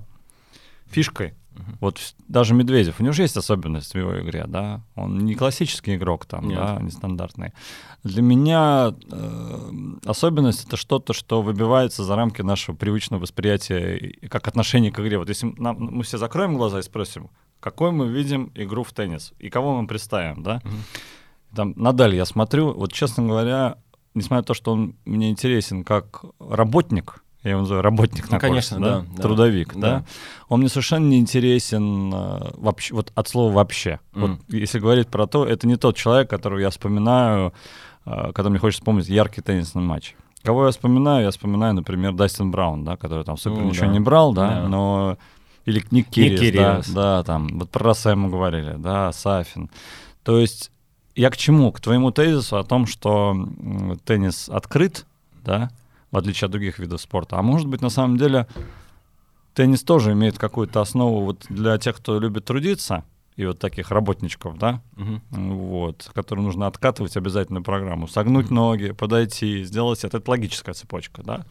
фишкой. 0.88 1.34
Мгм. 1.56 1.78
Вот 1.80 2.16
даже 2.28 2.54
Медведев, 2.54 3.00
у 3.00 3.04
него 3.04 3.14
же 3.14 3.22
есть 3.22 3.38
особенность 3.38 3.94
в 3.94 3.98
его 3.98 4.20
игре, 4.20 4.44
да? 4.48 4.82
Он 4.96 5.20
не 5.20 5.36
классический 5.36 5.96
игрок 5.96 6.26
там, 6.26 6.50
Нет. 6.50 6.58
да, 6.58 6.80
нестандартный. 6.82 7.54
Для 8.04 8.22
меня 8.22 8.94
э, 9.10 9.72
особенность 10.06 10.66
это 10.66 10.76
что-то, 10.76 11.14
что 11.14 11.42
выбивается 11.42 12.04
за 12.04 12.16
рамки 12.16 12.42
нашего 12.42 12.76
привычного 12.76 13.22
восприятия 13.22 14.16
как 14.30 14.48
отношение 14.48 14.92
к 14.92 15.00
игре. 15.00 15.18
Вот 15.18 15.30
если 15.30 15.54
нам- 15.58 15.78
мы 15.80 16.04
все 16.04 16.18
закроем 16.18 16.58
глаза 16.58 16.80
и 16.80 16.84
спросим, 16.84 17.30
какой 17.62 17.92
мы 17.92 18.08
видим 18.10 18.52
игру 18.54 18.84
в 18.84 18.92
теннис 18.92 19.32
и 19.40 19.50
кого 19.50 19.80
мы 19.82 19.88
представим, 19.88 20.44
да? 20.44 20.62
Мгм. 20.64 20.84
Там 21.56 21.74
Надаль 21.78 22.16
я 22.16 22.26
смотрю, 22.26 22.74
вот 22.74 22.92
честно 22.92 23.24
говоря, 23.26 23.78
несмотря 24.16 24.38
на 24.38 24.44
то, 24.44 24.54
что 24.54 24.72
он 24.74 24.96
мне 25.06 25.30
интересен 25.30 25.84
как 25.84 26.24
работник, 26.40 27.22
я 27.44 27.52
его 27.52 27.62
называю 27.62 27.84
работник 27.84 28.26
Ну, 28.30 28.34
на 28.36 28.40
конечно, 28.40 28.78
корте, 28.78 28.92
да, 28.92 29.06
да. 29.16 29.22
трудовик, 29.22 29.74
да. 29.76 29.80
Да. 30.00 30.06
он 30.50 30.62
мне 30.62 30.70
совершенно 30.70 31.06
не 31.06 31.20
интересен 31.20 32.12
э, 32.14 32.52
вообще, 32.58 32.96
вот 32.96 33.12
от 33.14 33.28
слова 33.28 33.54
вообще. 33.54 34.00
Вот 34.14 34.30
Мгм. 34.32 34.40
если 34.48 34.80
говорить 34.80 35.10
про 35.10 35.28
то, 35.28 35.46
это 35.46 35.68
не 35.68 35.76
тот 35.76 35.96
человек, 35.96 36.28
которого 36.30 36.58
я 36.60 36.72
вспоминаю, 36.72 37.54
э, 38.08 38.32
когда 38.34 38.50
мне 38.50 38.58
хочется 38.58 38.82
вспомнить 38.82 39.08
яркий 39.10 39.42
теннисный 39.42 39.84
матч. 39.84 40.16
Кого 40.42 40.66
я 40.66 40.72
вспоминаю? 40.72 41.24
Я 41.26 41.32
вспоминаю, 41.32 41.74
например, 41.76 42.14
Дастин 42.14 42.50
Браун, 42.52 42.84
да, 42.84 42.98
который 42.98 43.24
там 43.26 43.38
супер 43.38 43.62
Ну, 43.62 43.70
ничего 43.70 43.88
да. 43.88 43.92
не 43.94 44.00
брал, 44.00 44.34
да, 44.34 44.62
Да. 44.62 44.68
но 44.68 45.18
или 45.66 45.84
Ник 45.92 46.10
Кирис, 46.10 46.40
Кирис. 46.40 46.90
да, 46.90 47.18
да, 47.20 47.24
там, 47.24 47.48
вот 47.60 47.70
про 47.72 47.86
Раса 47.86 48.16
мы 48.16 48.30
говорили, 48.30 48.76
да, 48.78 49.12
Сафин. 49.12 49.70
То 50.24 50.40
есть 50.40 50.72
я 51.16 51.30
к 51.30 51.38
чему? 51.38 51.72
К 51.72 51.80
твоему 51.80 52.12
тезису 52.12 52.58
о 52.58 52.64
том, 52.64 52.86
что 52.88 53.36
теннис 54.06 54.50
открыт, 54.50 55.06
да, 55.44 55.72
в 56.12 56.18
отличие 56.18 56.46
от 56.46 56.52
других 56.52 56.80
видов 56.80 57.02
спорта. 57.02 57.38
А 57.38 57.42
может 57.42 57.68
быть, 57.68 57.82
на 57.82 57.90
самом 57.90 58.18
деле, 58.18 58.48
теннис 59.54 59.84
тоже 59.84 60.12
имеет 60.14 60.38
какую-то 60.38 60.82
основу 60.82 61.22
вот 61.22 61.46
для 61.50 61.78
тех, 61.78 61.96
кто 61.98 62.20
любит 62.20 62.46
трудиться, 62.46 63.04
и 63.36 63.46
вот 63.46 63.60
таких 63.60 63.92
работничков, 63.92 64.58
да, 64.58 64.82
Мгм. 64.96 65.22
вот, 65.32 66.10
которым 66.14 66.46
нужно 66.46 66.68
откатывать 66.68 67.18
обязательно 67.18 67.62
программу, 67.62 68.08
согнуть 68.08 68.50
ноги, 68.50 68.92
подойти, 68.92 69.64
сделать 69.66 70.04
это. 70.06 70.18
Это 70.18 70.32
логическая 70.32 70.74
цепочка, 70.74 71.22
да. 71.22 71.46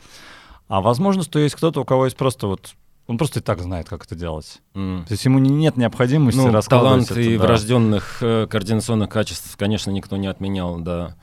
А 0.66 0.80
возможно, 0.80 1.22
что 1.22 1.38
есть 1.38 1.54
кто-то, 1.54 1.82
у 1.82 1.84
кого 1.84 2.06
есть 2.06 2.16
просто 2.16 2.46
вот 2.46 2.74
он 3.06 3.18
просто 3.18 3.40
и 3.40 3.42
так 3.42 3.60
знает, 3.60 3.88
как 3.88 4.04
это 4.04 4.14
делать. 4.14 4.60
М. 4.74 5.04
То 5.06 5.12
есть 5.12 5.24
ему 5.24 5.38
не- 5.38 5.50
нет 5.50 5.76
необходимости 5.76 6.38
Ну, 6.38 6.50
раскладывать 6.52 7.08
талант 7.08 7.10
это, 7.10 7.20
и 7.20 7.36
да. 7.36 7.44
врожденных 7.44 8.18
э, 8.22 8.46
координационных 8.48 9.10
качеств, 9.10 9.56
конечно, 9.56 9.90
никто 9.90 10.16
не 10.16 10.26
отменял, 10.26 10.78
да. 10.80 11.14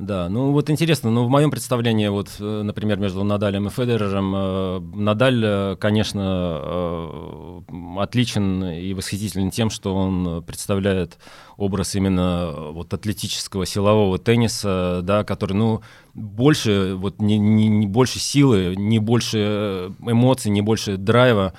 Да, 0.00 0.30
ну 0.30 0.52
вот 0.52 0.70
интересно, 0.70 1.10
ну 1.10 1.26
в 1.26 1.28
моем 1.28 1.50
представлении, 1.50 2.08
вот, 2.08 2.30
э, 2.40 2.62
например, 2.62 2.98
между 2.98 3.22
Надалем 3.22 3.66
и 3.66 3.70
Федерером, 3.70 4.32
э, 4.34 4.80
Надаль, 4.94 5.42
э, 5.44 5.76
конечно, 5.78 6.58
э, 6.62 7.60
отличен 7.98 8.64
и 8.64 8.94
восхитителен 8.94 9.50
тем, 9.50 9.68
что 9.68 9.94
он 9.94 10.42
представляет 10.42 11.18
образ 11.58 11.94
именно 11.96 12.50
э, 12.50 12.70
вот 12.72 12.94
атлетического 12.94 13.66
силового 13.66 14.18
тенниса, 14.18 15.00
да, 15.02 15.22
который, 15.22 15.52
ну, 15.52 15.82
больше, 16.14 16.94
вот 16.96 17.20
не, 17.20 17.36
не- 17.36 17.68
не 17.68 17.86
больше 17.86 18.20
силы, 18.20 18.76
не 18.78 19.00
больше 19.00 19.92
эмоций, 20.00 20.50
не 20.50 20.62
больше 20.62 20.96
драйва, 20.96 21.52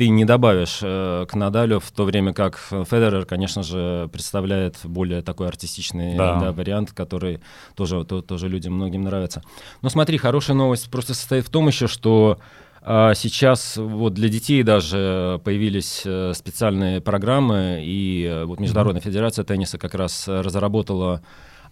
ты 0.00 0.08
не 0.08 0.24
добавишь 0.24 0.78
э, 0.82 1.26
к 1.28 1.34
Надалю, 1.34 1.78
в 1.78 1.90
то 1.90 2.04
время 2.04 2.32
как 2.32 2.56
Федерер, 2.56 3.26
конечно 3.26 3.62
же, 3.62 4.08
представляет 4.10 4.78
более 4.82 5.20
такой 5.20 5.48
артистичный 5.48 6.16
Да. 6.16 6.40
да, 6.40 6.52
вариант, 6.52 6.92
который 6.92 7.40
тоже, 7.74 8.02
то- 8.06 8.22
тоже 8.22 8.48
людям 8.48 8.72
многим 8.72 9.02
нравится. 9.02 9.42
Но 9.82 9.90
смотри, 9.90 10.16
хорошая 10.16 10.56
новость 10.56 10.90
просто 10.90 11.12
состоит 11.12 11.46
в 11.46 11.50
том 11.50 11.68
еще, 11.68 11.86
что 11.86 12.38
а, 12.80 13.12
сейчас 13.12 13.76
вот 13.76 14.14
для 14.14 14.30
детей 14.30 14.62
даже 14.62 15.38
появились 15.44 16.00
э, 16.06 16.32
специальные 16.34 17.02
программы, 17.02 17.82
и 17.84 18.24
э, 18.24 18.44
вот 18.46 18.58
Международная 18.58 19.02
федерация 19.02 19.44
тенниса 19.44 19.76
как 19.76 19.94
раз 19.94 20.26
разработала 20.28 21.20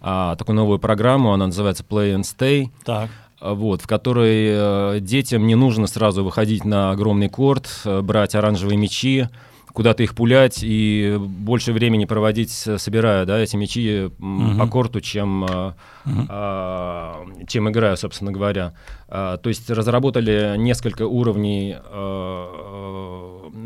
а, 0.01 0.35
такую 0.35 0.55
новую 0.55 0.77
программу, 0.77 1.33
она 1.33 1.47
называется 1.47 1.83
Play 1.83 2.15
and 2.15 2.21
Stay, 2.21 2.67
Так. 2.85 3.09
А, 3.41 3.53
вот, 3.53 3.81
в 3.81 3.87
которой 3.87 4.47
э, 4.49 4.99
детям 5.01 5.47
не 5.47 5.55
нужно 5.55 5.87
сразу 5.87 6.23
выходить 6.23 6.65
на 6.65 6.91
огромный 6.91 7.29
корт, 7.29 7.69
э, 7.85 8.01
брать 8.01 8.35
оранжевые 8.35 8.77
мячи, 8.77 9.27
куда-то 9.71 10.03
их 10.03 10.15
пулять 10.15 10.59
и 10.61 11.15
больше 11.19 11.71
времени 11.73 12.05
проводить, 12.05 12.63
э, 12.67 12.77
собирая 12.77 13.25
да, 13.25 13.37
эти 13.39 13.55
мячи 13.55 14.09
Мгм. 14.17 14.57
по 14.57 14.67
корту, 14.67 14.99
чем, 14.99 15.45
э, 15.45 15.73
Мгм. 16.05 16.25
а, 16.29 17.25
чем 17.47 17.69
играя, 17.69 17.95
собственно 17.95 18.31
говоря. 18.31 18.73
А, 19.07 19.37
То 19.37 19.49
есть 19.49 19.69
разработали 19.69 20.55
несколько 20.57 21.05
уровней 21.07 21.75
э, 21.75 21.79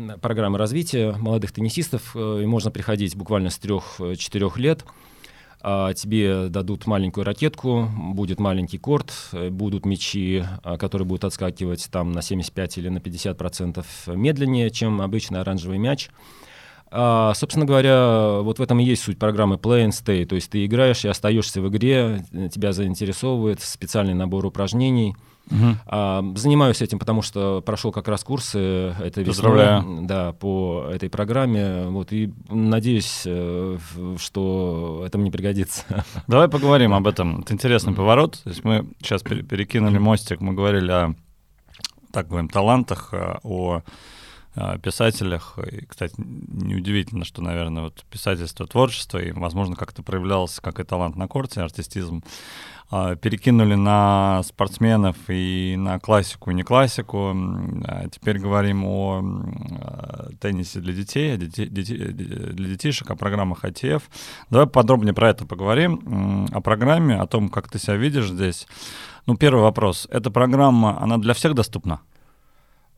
э, 0.08 0.16
программы 0.20 0.58
развития 0.58 1.12
молодых 1.18 1.52
теннисистов, 1.52 2.12
э, 2.14 2.40
и 2.42 2.46
можно 2.46 2.70
приходить 2.70 3.16
буквально 3.16 3.50
с 3.50 3.58
3-4 3.58 4.56
лет. 4.58 4.84
А, 5.66 5.94
Тебе 5.94 6.48
дадут 6.50 6.86
маленькую 6.86 7.24
ракетку, 7.24 7.88
будет 7.96 8.38
маленький 8.38 8.76
корт, 8.76 9.14
э, 9.32 9.48
будут 9.48 9.86
мячи, 9.86 10.44
а, 10.62 10.76
которые 10.76 11.08
будут 11.08 11.24
отскакивать 11.24 11.88
там 11.90 12.12
на 12.12 12.20
75 12.20 12.76
или 12.76 12.90
на 12.90 13.00
50 13.00 13.38
процентов 13.38 13.86
медленнее, 14.06 14.68
чем 14.68 15.00
обычный 15.00 15.40
оранжевый 15.40 15.78
мяч. 15.78 16.10
А, 16.90 17.32
собственно 17.34 17.64
говоря, 17.64 18.40
вот 18.42 18.58
в 18.58 18.62
этом 18.62 18.78
и 18.78 18.84
есть 18.84 19.04
суть 19.04 19.18
программы 19.18 19.56
Play 19.56 19.86
and 19.86 19.92
Stay. 19.92 20.26
То 20.26 20.34
есть 20.34 20.50
ты 20.50 20.66
играешь 20.66 21.06
и 21.06 21.08
остаешься 21.08 21.62
в 21.62 21.68
игре, 21.70 22.26
э, 22.30 22.50
тебя 22.50 22.74
заинтересовывает 22.74 23.62
специальный 23.62 24.14
набор 24.14 24.44
упражнений. 24.44 25.16
Мгм. 25.50 25.78
А, 25.86 26.24
занимаюсь 26.36 26.80
этим, 26.82 26.98
потому 26.98 27.22
что 27.22 27.60
прошел 27.60 27.92
как 27.92 28.08
раз 28.08 28.24
курсы 28.24 28.58
этой 28.58 29.24
весной, 29.24 30.06
да, 30.06 30.32
по 30.32 30.88
этой 30.92 31.10
программе. 31.10 31.86
Вот, 31.88 32.12
и 32.12 32.32
надеюсь, 32.48 33.22
э, 33.26 33.78
что 34.18 35.04
это 35.06 35.18
мне 35.18 35.30
пригодится. 35.30 35.82
Давай 36.26 36.48
поговорим 36.48 36.94
об 36.94 37.06
этом. 37.06 37.40
Это 37.40 37.52
интересный 37.52 37.94
поворот. 37.94 38.40
То 38.42 38.50
есть 38.50 38.64
мы 38.64 38.86
сейчас 39.00 39.22
перекинули 39.22 39.98
мостик, 39.98 40.40
мы 40.40 40.54
говорили 40.54 40.90
о 40.90 41.14
так 42.14 42.28
говорим, 42.28 42.48
талантах, 42.48 43.08
э, 43.12 43.36
о 43.42 43.82
писателях. 44.82 45.58
И, 45.70 45.84
кстати, 45.86 46.14
неудивительно, 46.16 47.24
что, 47.24 47.42
наверное, 47.42 47.84
вот 47.84 48.04
писательство, 48.10 48.66
творчество, 48.66 49.18
и, 49.18 49.32
возможно, 49.32 49.76
как-то 49.76 50.02
проявлялся 50.02 50.62
как 50.62 50.80
и 50.80 50.84
талант 50.84 51.16
на 51.16 51.28
корте, 51.28 51.60
артистизм, 51.60 52.22
а, 52.90 53.16
перекинули 53.16 53.74
на 53.74 54.42
спортсменов 54.44 55.16
и 55.28 55.74
на 55.76 55.98
классику, 55.98 56.50
и 56.50 56.54
не 56.54 56.62
классику. 56.62 57.34
А 57.84 58.08
теперь 58.08 58.38
говорим 58.38 58.84
о 58.84 59.20
а, 59.80 60.28
теннисе 60.40 60.80
для 60.80 60.92
детей, 60.92 61.36
для 61.36 62.68
детишек, 62.68 63.10
о 63.10 63.16
программах 63.16 63.64
ITF. 63.64 64.02
Давай 64.50 64.66
подробнее 64.66 65.14
про 65.14 65.30
это 65.30 65.46
поговорим, 65.46 66.46
о 66.52 66.60
программе, 66.60 67.16
о 67.16 67.26
том, 67.26 67.48
как 67.48 67.68
ты 67.68 67.78
себя 67.78 67.96
видишь 67.96 68.28
здесь. 68.28 68.66
Ну, 69.26 69.36
первый 69.36 69.62
вопрос. 69.62 70.06
Эта 70.10 70.30
программа, 70.30 71.00
она 71.02 71.18
для 71.18 71.34
всех 71.34 71.54
доступна? 71.54 72.00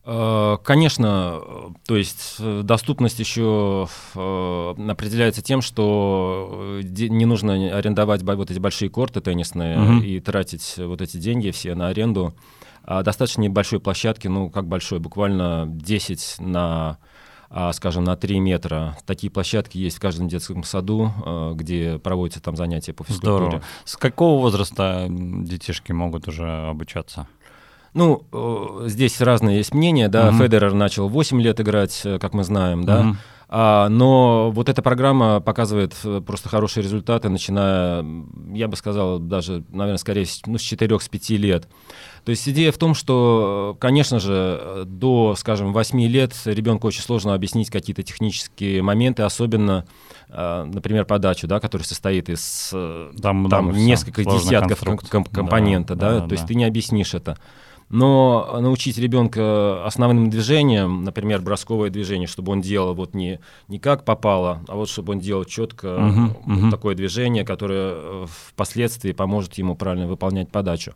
Э, 0.09 0.59
конечно, 0.63 1.41
то 1.85 1.97
есть 1.97 2.37
э, 2.39 2.61
доступность 2.63 3.19
еще 3.19 3.89
э, 4.15 4.75
определяется 4.89 5.43
тем, 5.43 5.61
что 5.61 6.81
не 6.81 7.25
нужно 7.25 7.77
арендовать 7.77 8.23
вот 8.23 8.51
эти 8.51 8.61
большие 8.61 8.89
корты 8.89 9.21
теннисные 9.21 9.79
угу. 9.79 10.03
и 10.03 10.21
тратить 10.21 10.75
вот 10.79 11.01
эти 11.03 11.17
деньги 11.17 11.51
все 11.51 11.75
на 11.75 11.89
аренду. 11.89 12.35
А 12.85 13.03
достаточно 13.03 13.41
небольшой 13.43 13.81
площадки, 13.81 14.29
ну 14.29 14.49
как 14.49 14.69
большой, 14.69 15.01
буквально 15.01 15.65
10 15.67 16.37
на 16.39 16.99
а, 17.49 17.73
скажем, 17.73 18.05
на 18.05 18.17
3 18.17 18.39
метра. 18.41 18.97
Такие 19.07 19.31
площадки 19.31 19.79
есть 19.79 19.97
в 19.97 20.01
каждом 20.01 20.29
детском 20.29 20.63
саду, 20.65 21.13
где 21.55 21.99
проводятся 21.99 22.43
там 22.43 22.57
занятия 22.57 22.93
по 22.93 23.05
физкультуре. 23.05 23.47
Здорово. 23.47 23.63
С 23.85 23.97
какого 23.97 24.41
возраста 24.41 25.07
детишки 25.09 25.93
могут 25.93 26.27
уже 26.29 26.49
обучаться? 26.69 27.29
Ну, 27.97 28.83
здесь 28.85 29.23
разные 29.23 29.57
есть 29.57 29.73
мнения, 29.73 30.09
да, 30.09 30.29
угу. 30.29 30.37
Федерер 30.37 30.75
начал 30.75 31.09
8 31.09 31.41
лет 31.41 31.59
играть, 31.63 32.03
э, 32.05 32.19
как 32.19 32.35
мы 32.35 32.45
знаем, 32.45 32.85
да, 32.85 33.01
угу. 33.01 33.17
а, 33.49 33.89
но 33.89 34.51
вот 34.51 34.69
эта 34.69 34.83
программа 34.83 35.41
показывает 35.41 35.95
э, 36.05 36.21
просто 36.21 36.51
хорошие 36.51 36.85
результаты, 36.85 37.31
начиная, 37.31 38.05
я 38.53 38.69
бы 38.69 38.77
сказал, 38.77 39.19
даже, 39.19 39.65
наверное, 39.71 39.97
скорее 39.97 40.27
ну, 40.45 40.59
с 40.59 40.61
4-5 40.71 41.37
лет. 41.39 41.69
То 42.27 42.31
есть 42.31 42.47
идея 42.47 42.71
в 42.71 42.77
том, 42.77 42.93
что, 42.93 43.79
конечно 43.81 44.21
же, 44.21 44.83
до, 44.85 45.35
скажем, 45.35 45.73
8 45.73 45.99
лет 46.03 46.35
ребенку 46.45 46.89
очень 46.89 47.01
сложно 47.01 47.33
объяснить 47.33 47.71
какие-то 47.71 48.03
технические 48.03 48.83
моменты, 48.83 49.23
особенно, 49.23 49.87
э, 50.29 50.65
например, 50.71 51.07
подачу, 51.07 51.47
да, 51.47 51.61
которая 51.61 51.87
состоит 51.87 52.29
из 52.29 52.75
там, 53.23 53.49
там 53.49 53.73
нескольких 53.73 54.27
десятков 54.27 54.83
комп- 54.83 55.31
компонента, 55.31 55.95
да, 55.95 56.11
да, 56.11 56.15
да, 56.17 56.21
то 56.21 56.29
да. 56.29 56.35
есть 56.35 56.47
ты 56.47 56.55
не 56.55 56.67
объяснишь 56.67 57.15
это. 57.15 57.39
Но 57.89 58.59
научить 58.61 58.99
ребенка 58.99 59.85
основным 59.87 60.29
движением, 60.29 61.05
например, 61.05 61.41
бросковое 61.41 61.89
движение, 61.89 62.27
чтобы 62.27 62.51
он 62.51 62.61
делал 62.61 62.95
вот 62.95 63.15
не, 63.15 63.39
не 63.69 63.79
как 63.79 64.05
попало, 64.05 64.63
а 64.67 64.75
вот 64.75 64.89
чтобы 64.89 65.13
он 65.13 65.21
делал 65.21 65.45
четко 65.45 65.87
uh-huh, 65.87 66.37
вот 66.45 66.59
uh-huh. 66.59 66.71
такое 66.71 66.95
движение, 66.97 67.45
которое 67.45 67.93
э, 67.95 68.27
впоследствии 68.49 69.13
поможет 69.13 69.55
ему 69.55 69.77
правильно 69.77 70.09
выполнять 70.09 70.51
подачу. 70.51 70.93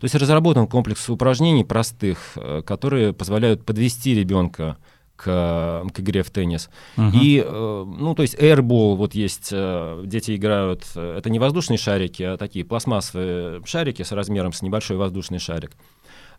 То 0.00 0.04
есть 0.04 0.14
разработан 0.14 0.66
комплекс 0.66 1.08
упражнений 1.08 1.64
простых, 1.64 2.32
э, 2.36 2.60
которые 2.60 3.14
позволяют 3.14 3.64
подвести 3.64 4.14
ребенка 4.14 4.76
к, 5.16 5.86
к 5.94 6.00
игре 6.00 6.22
в 6.22 6.30
теннис. 6.30 6.68
Uh-huh. 6.98 7.10
И, 7.14 7.42
э, 7.42 7.84
ну, 7.86 8.14
то 8.14 8.20
есть 8.20 8.34
airball, 8.34 8.96
вот 8.96 9.14
есть, 9.14 9.50
дети 9.50 10.36
играют, 10.36 10.84
это 10.94 11.30
не 11.30 11.38
воздушные 11.38 11.78
шарики, 11.78 12.22
а 12.22 12.36
такие 12.36 12.66
пластмассовые 12.66 13.62
шарики 13.64 14.02
с 14.02 14.12
размером 14.12 14.52
с 14.52 14.60
небольшой 14.60 14.98
воздушный 14.98 15.38
шарик. 15.38 15.70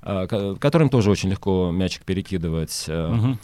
А, 0.02 0.56
которым 0.58 0.90
тоже 0.90 1.12
очень 1.12 1.30
легко 1.30 1.72
мячик 1.72 2.04
перекидывать. 2.04 2.86
Угу. 2.88 3.38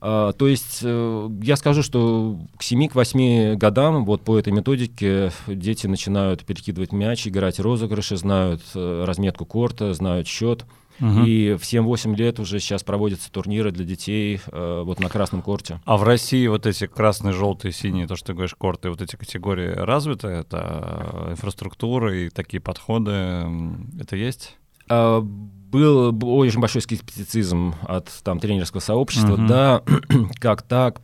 Uh, 0.00 0.32
то 0.32 0.46
есть 0.46 0.84
uh, 0.84 1.44
я 1.44 1.56
скажу, 1.56 1.82
что 1.82 2.38
к 2.56 2.62
7-8 2.62 3.56
годам 3.56 4.04
вот 4.04 4.22
по 4.22 4.38
этой 4.38 4.52
методике 4.52 5.32
дети 5.48 5.88
начинают 5.88 6.44
перекидывать 6.44 6.92
мяч, 6.92 7.26
играть 7.26 7.58
розыгрыши, 7.58 8.16
знают 8.16 8.62
uh, 8.76 9.04
разметку 9.04 9.44
корта, 9.44 9.92
знают 9.94 10.28
счет. 10.28 10.64
Угу. 11.00 11.24
И 11.24 11.54
в 11.54 11.62
7-8 11.62 12.14
лет 12.16 12.40
уже 12.40 12.58
сейчас 12.60 12.82
проводятся 12.82 13.30
турниры 13.30 13.70
для 13.70 13.84
детей 13.84 14.40
э, 14.46 14.82
вот 14.84 14.98
на 14.98 15.08
красном 15.08 15.42
корте. 15.42 15.80
А 15.84 15.96
в 15.96 16.02
России 16.02 16.46
вот 16.48 16.66
эти 16.66 16.88
красные, 16.88 17.32
желтые, 17.32 17.72
синие, 17.72 18.08
то, 18.08 18.16
что 18.16 18.28
ты 18.28 18.32
говоришь, 18.32 18.56
корты, 18.56 18.90
вот 18.90 19.00
эти 19.00 19.14
категории 19.14 19.68
развиты? 19.68 20.26
Это 20.26 21.28
инфраструктура 21.30 22.16
и 22.16 22.30
такие 22.30 22.60
подходы, 22.60 23.46
это 24.00 24.16
есть? 24.16 24.56
Uh, 24.88 25.22
был, 25.70 26.12
был 26.12 26.34
очень 26.38 26.60
большой 26.60 26.82
скептицизм 26.82 27.74
от 27.86 28.08
там, 28.24 28.40
тренерского 28.40 28.80
сообщества, 28.80 29.36
uh-huh. 29.36 29.46
да, 29.46 29.82
как 30.40 30.62
так, 30.62 31.00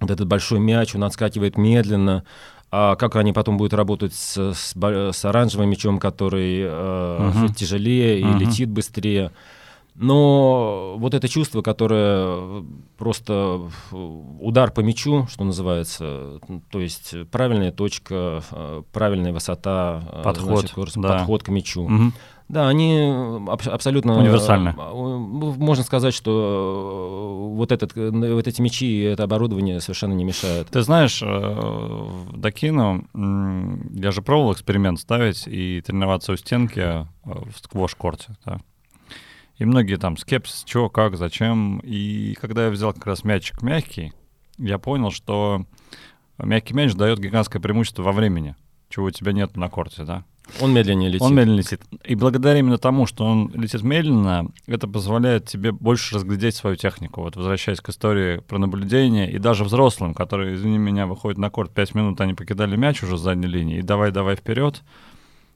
вот 0.00 0.10
этот 0.10 0.26
большой 0.26 0.58
мяч, 0.60 0.94
он 0.94 1.04
отскакивает 1.04 1.56
медленно, 1.56 2.24
а 2.72 2.96
как 2.96 3.16
они 3.16 3.32
потом 3.32 3.56
будут 3.56 3.74
работать 3.74 4.14
с, 4.14 4.52
с, 4.54 4.74
с 4.74 5.24
оранжевым 5.24 5.68
мячом, 5.68 5.98
который 5.98 6.60
э, 6.60 6.66
uh-huh. 6.66 7.54
тяжелее 7.54 8.20
и 8.20 8.24
uh-huh. 8.24 8.38
летит 8.38 8.68
быстрее. 8.70 9.32
Но 9.96 10.94
вот 10.96 11.14
это 11.14 11.28
чувство, 11.28 11.62
которое 11.62 12.64
просто 12.96 13.68
удар 13.90 14.70
по 14.70 14.80
мячу, 14.80 15.26
что 15.28 15.44
называется, 15.44 16.38
то 16.70 16.80
есть 16.80 17.14
правильная 17.30 17.72
точка, 17.72 18.42
э, 18.50 18.82
правильная 18.92 19.32
высота, 19.32 20.02
э, 20.10 20.22
подход, 20.22 20.70
значит, 20.74 20.94
да. 20.96 21.18
подход 21.18 21.42
к 21.42 21.48
мячу. 21.48 21.82
Угу. 21.82 22.12
Да, 22.50 22.68
они 22.68 23.12
аб- 23.46 23.68
абсолютно... 23.68 24.18
Универсальны. 24.18 24.74
А, 24.76 24.92
можно 24.92 25.84
сказать, 25.84 26.12
что 26.12 27.52
вот, 27.54 27.70
этот, 27.70 27.94
вот 27.94 28.48
эти 28.48 28.60
мечи 28.60 28.86
и 28.86 29.02
это 29.02 29.22
оборудование 29.22 29.80
совершенно 29.80 30.14
не 30.14 30.24
мешают. 30.24 30.66
Ты 30.68 30.82
знаешь, 30.82 31.22
в 31.22 32.36
Докину 32.36 33.04
я 33.14 34.10
же 34.10 34.20
пробовал 34.20 34.52
эксперимент 34.54 34.98
ставить 34.98 35.46
и 35.46 35.80
тренироваться 35.80 36.32
у 36.32 36.36
стенки 36.36 37.06
в 37.22 37.52
сквош-корте. 37.62 38.36
Да? 38.44 38.60
И 39.58 39.64
многие 39.64 39.96
там 39.96 40.16
скепсис, 40.16 40.64
что, 40.66 40.88
как, 40.88 41.16
зачем. 41.16 41.78
И 41.84 42.34
когда 42.40 42.64
я 42.64 42.70
взял 42.70 42.92
как 42.92 43.06
раз 43.06 43.22
мячик 43.22 43.62
мягкий, 43.62 44.12
я 44.58 44.78
понял, 44.78 45.12
что 45.12 45.66
мягкий 46.36 46.74
мяч 46.74 46.94
дает 46.94 47.20
гигантское 47.20 47.62
преимущество 47.62 48.02
во 48.02 48.10
времени, 48.10 48.56
чего 48.88 49.06
у 49.06 49.10
тебя 49.12 49.30
нет 49.30 49.56
на 49.56 49.68
корте, 49.68 50.02
да? 50.02 50.24
Он 50.60 50.72
медленнее 50.72 51.08
летит. 51.08 51.22
Он 51.22 51.34
медленнее 51.34 51.58
летит. 51.58 51.82
И 52.04 52.14
благодаря 52.14 52.58
именно 52.58 52.78
тому, 52.78 53.06
что 53.06 53.24
он 53.24 53.50
летит 53.54 53.82
медленно, 53.82 54.48
это 54.66 54.88
позволяет 54.88 55.46
тебе 55.46 55.72
больше 55.72 56.14
разглядеть 56.14 56.56
свою 56.56 56.76
технику. 56.76 57.22
Вот 57.22 57.36
возвращаясь 57.36 57.80
к 57.80 57.88
истории 57.88 58.38
про 58.38 58.58
наблюдение, 58.58 59.30
и 59.30 59.38
даже 59.38 59.64
взрослым, 59.64 60.14
которые, 60.14 60.54
извини 60.54 60.78
меня, 60.78 61.06
выходят 61.06 61.38
на 61.38 61.50
корт 61.50 61.72
5 61.72 61.94
минут, 61.94 62.20
они 62.20 62.34
покидали 62.34 62.76
мяч 62.76 63.02
уже 63.02 63.18
с 63.18 63.20
задней 63.20 63.48
линии, 63.48 63.78
и 63.78 63.82
давай-давай 63.82 64.36
вперед, 64.36 64.82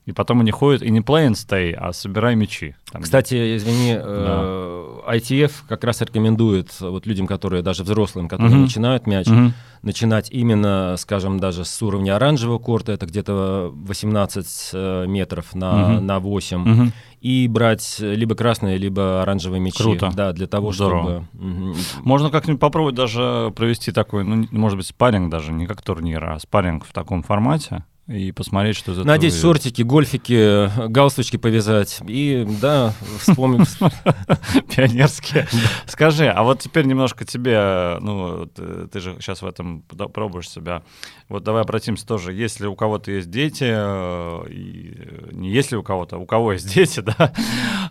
и 0.07 0.12
потом 0.12 0.40
они 0.40 0.50
ходят 0.50 0.82
и 0.82 0.90
не 0.90 1.00
play 1.00 1.28
and 1.28 1.32
stay, 1.32 1.72
а 1.72 1.92
собирай 1.92 2.34
мячи. 2.36 2.74
Там, 2.92 3.02
Кстати, 3.02 3.57
извини, 3.57 3.94
да. 3.94 4.02
э, 4.05 5.16
ITF 5.16 5.52
как 5.66 5.82
раз 5.84 6.02
рекомендует 6.02 6.78
вот 6.80 7.07
людям, 7.07 7.26
которые 7.26 7.62
даже 7.62 7.84
взрослым, 7.84 8.28
которые 8.28 8.57
uh-huh. 8.57 8.62
начинают 8.62 9.07
мяч, 9.07 9.26
uh-huh. 9.26 9.52
начинать 9.82 10.30
именно, 10.30 10.96
скажем, 10.98 11.40
даже 11.40 11.64
с 11.64 11.82
уровня 11.82 12.16
оранжевого 12.16 12.59
корта, 12.59 12.92
это 12.92 13.07
где-то 13.07 13.72
18 13.74 14.70
э, 14.74 15.07
метров 15.07 15.55
на, 15.55 15.72
uh-huh. 15.72 16.00
на 16.00 16.20
8, 16.20 16.64
uh-huh. 16.64 16.92
и 17.22 17.48
брать 17.48 17.96
либо 18.00 18.34
красные, 18.34 18.76
либо 18.76 19.22
оранжевые 19.22 19.61
мячи. 19.61 19.82
Круто. 19.82 20.11
Да, 20.14 20.32
для 20.32 20.46
того, 20.46 20.72
Здорово. 20.72 21.26
чтобы... 21.32 21.44
Uh-huh. 21.46 21.76
Можно 22.02 22.30
как-нибудь 22.30 22.61
попробовать 22.61 22.94
даже 22.94 23.52
провести 23.57 23.90
такой, 23.90 24.24
ну, 24.24 24.46
может 24.50 24.76
быть, 24.76 24.86
спарринг 24.86 25.30
даже, 25.30 25.52
не 25.52 25.66
как 25.66 25.80
турнир, 25.80 26.22
а 26.22 26.38
спарринг 26.38 26.84
в 26.84 26.92
таком 26.92 27.22
формате 27.22 27.84
и 28.07 28.32
посмотреть, 28.32 28.76
что 28.76 28.92
за 28.92 29.05
Надеть 29.05 29.34
шортики, 29.34 29.80
гольфики, 29.80 30.70
галстучки 30.88 31.38
повязать 31.38 32.00
и, 32.07 32.46
да, 32.61 32.92
вспомнить. 33.18 33.78
Пионерские. 34.74 35.46
Скажи, 35.86 36.28
а 36.28 36.42
вот 36.42 36.61
теперь 36.61 36.84
немножко 36.84 37.24
тебе, 37.24 37.96
ну, 38.00 38.46
ты, 38.46 39.00
же 39.00 39.16
сейчас 39.20 39.40
в 39.40 39.46
этом 39.46 39.82
пробуешь 39.82 40.50
себя. 40.50 40.82
Вот 41.29 41.43
давай 41.43 41.62
обратимся 41.62 42.07
тоже, 42.07 42.33
если 42.33 42.66
у 42.66 42.75
кого-то 42.75 43.11
есть 43.11 43.31
дети, 43.31 43.64
э, 43.66 44.49
и 44.51 45.33
не 45.33 45.51
если 45.51 45.77
у 45.77 45.83
кого-то, 45.83 46.18
у 46.18 46.27
кого 46.27 46.53
есть 46.53 46.72
дети, 46.75 47.01
да, 47.01 47.33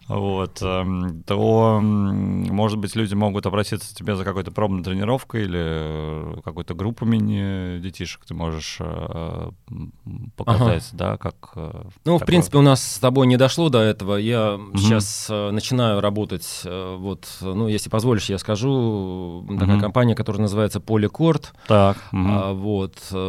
вот, 0.08 0.62
эм, 0.62 1.24
то, 1.24 1.80
может 1.82 2.78
быть, 2.78 2.96
люди 2.96 3.16
могут 3.16 3.46
обратиться 3.46 3.90
к 3.90 3.98
тебе 3.98 4.16
за 4.16 4.24
какой-то 4.24 4.52
пробной 4.52 4.84
тренировкой 4.84 5.44
или 5.44 6.42
какой-то 6.42 6.74
группой 6.76 7.08
мини 7.08 7.80
детишек 7.80 8.24
ты 8.26 8.34
можешь 8.34 8.78
э, 8.80 9.50
показать, 10.36 10.88
ага. 10.94 10.98
да, 10.98 11.18
как... 11.18 11.36
Э, 11.56 11.86
ну, 12.06 12.18
в 12.18 12.26
принципе, 12.26 12.60
у 12.60 12.62
нас 12.62 12.84
с 12.84 13.00
тобой 13.00 13.28
не 13.28 13.38
дошло 13.38 13.70
до 13.70 13.80
этого. 13.80 14.16
Я 14.16 14.56
угу. 14.56 14.78
сейчас 14.78 15.28
э, 15.30 15.52
начинаю 15.52 16.02
работать, 16.02 16.62
э, 16.66 16.96
вот, 17.00 17.28
ну, 17.42 17.68
если 17.68 17.90
позволишь, 17.90 18.30
я 18.30 18.38
скажу, 18.38 19.44
угу. 19.44 19.58
такая 19.58 19.80
компания, 19.80 20.16
которая 20.16 20.42
называется 20.44 20.80
Поликорд. 20.80 21.54
Так. 21.68 21.98
Угу. 22.12 22.54
Вот, 22.54 22.96
э, 23.12 23.23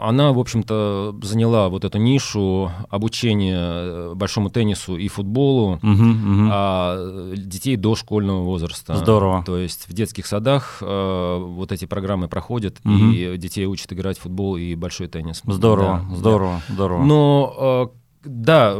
она, 0.00 0.32
в 0.32 0.38
общем-то, 0.38 1.16
заняла 1.22 1.68
вот 1.68 1.84
эту 1.84 1.98
нишу 1.98 2.70
обучения 2.90 3.58
э, 3.58 4.14
большому 4.14 4.50
теннису 4.50 4.96
и 4.96 5.08
футболу 5.08 5.76
угу, 5.76 5.88
угу. 5.88 6.48
А, 6.50 7.32
детей 7.36 7.76
до 7.76 7.94
школьного 7.94 8.42
возраста. 8.42 8.96
Здорово. 8.96 9.42
То 9.44 9.56
есть 9.56 9.88
в 9.88 9.92
детских 9.92 10.26
садах 10.26 10.78
э, 10.80 11.38
вот 11.40 11.72
эти 11.72 11.84
программы 11.84 12.28
проходят, 12.28 12.78
угу. 12.84 12.92
и 12.92 13.36
детей 13.36 13.66
учат 13.66 13.92
играть 13.92 14.18
в 14.18 14.22
футбол 14.22 14.56
и 14.56 14.74
большой 14.74 15.08
теннис. 15.08 15.42
Здорово 15.46 15.96
здорово, 16.14 16.62
да. 16.68 16.74
здорово. 16.74 17.04
Но 17.04 17.54
э, 17.92 17.96
да, 18.26 18.76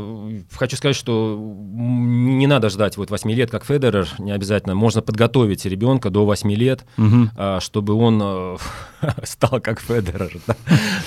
хочу 0.52 0.76
сказать, 0.76 0.96
что 0.96 1.38
не 1.38 2.46
надо 2.46 2.68
ждать 2.68 2.96
вот 2.96 3.10
8 3.10 3.30
лет, 3.30 3.50
как 3.50 3.64
Федерер, 3.64 4.08
не 4.18 4.32
обязательно. 4.32 4.74
Можно 4.74 5.02
подготовить 5.02 5.64
ребенка 5.64 6.10
до 6.10 6.24
8 6.24 6.50
лет, 6.52 6.84
угу. 6.98 7.30
чтобы 7.60 7.94
он 7.94 8.20
э, 8.22 8.56
стал 9.22 9.60
как 9.60 9.80
Федерер. 9.80 10.38
Да? 10.46 10.56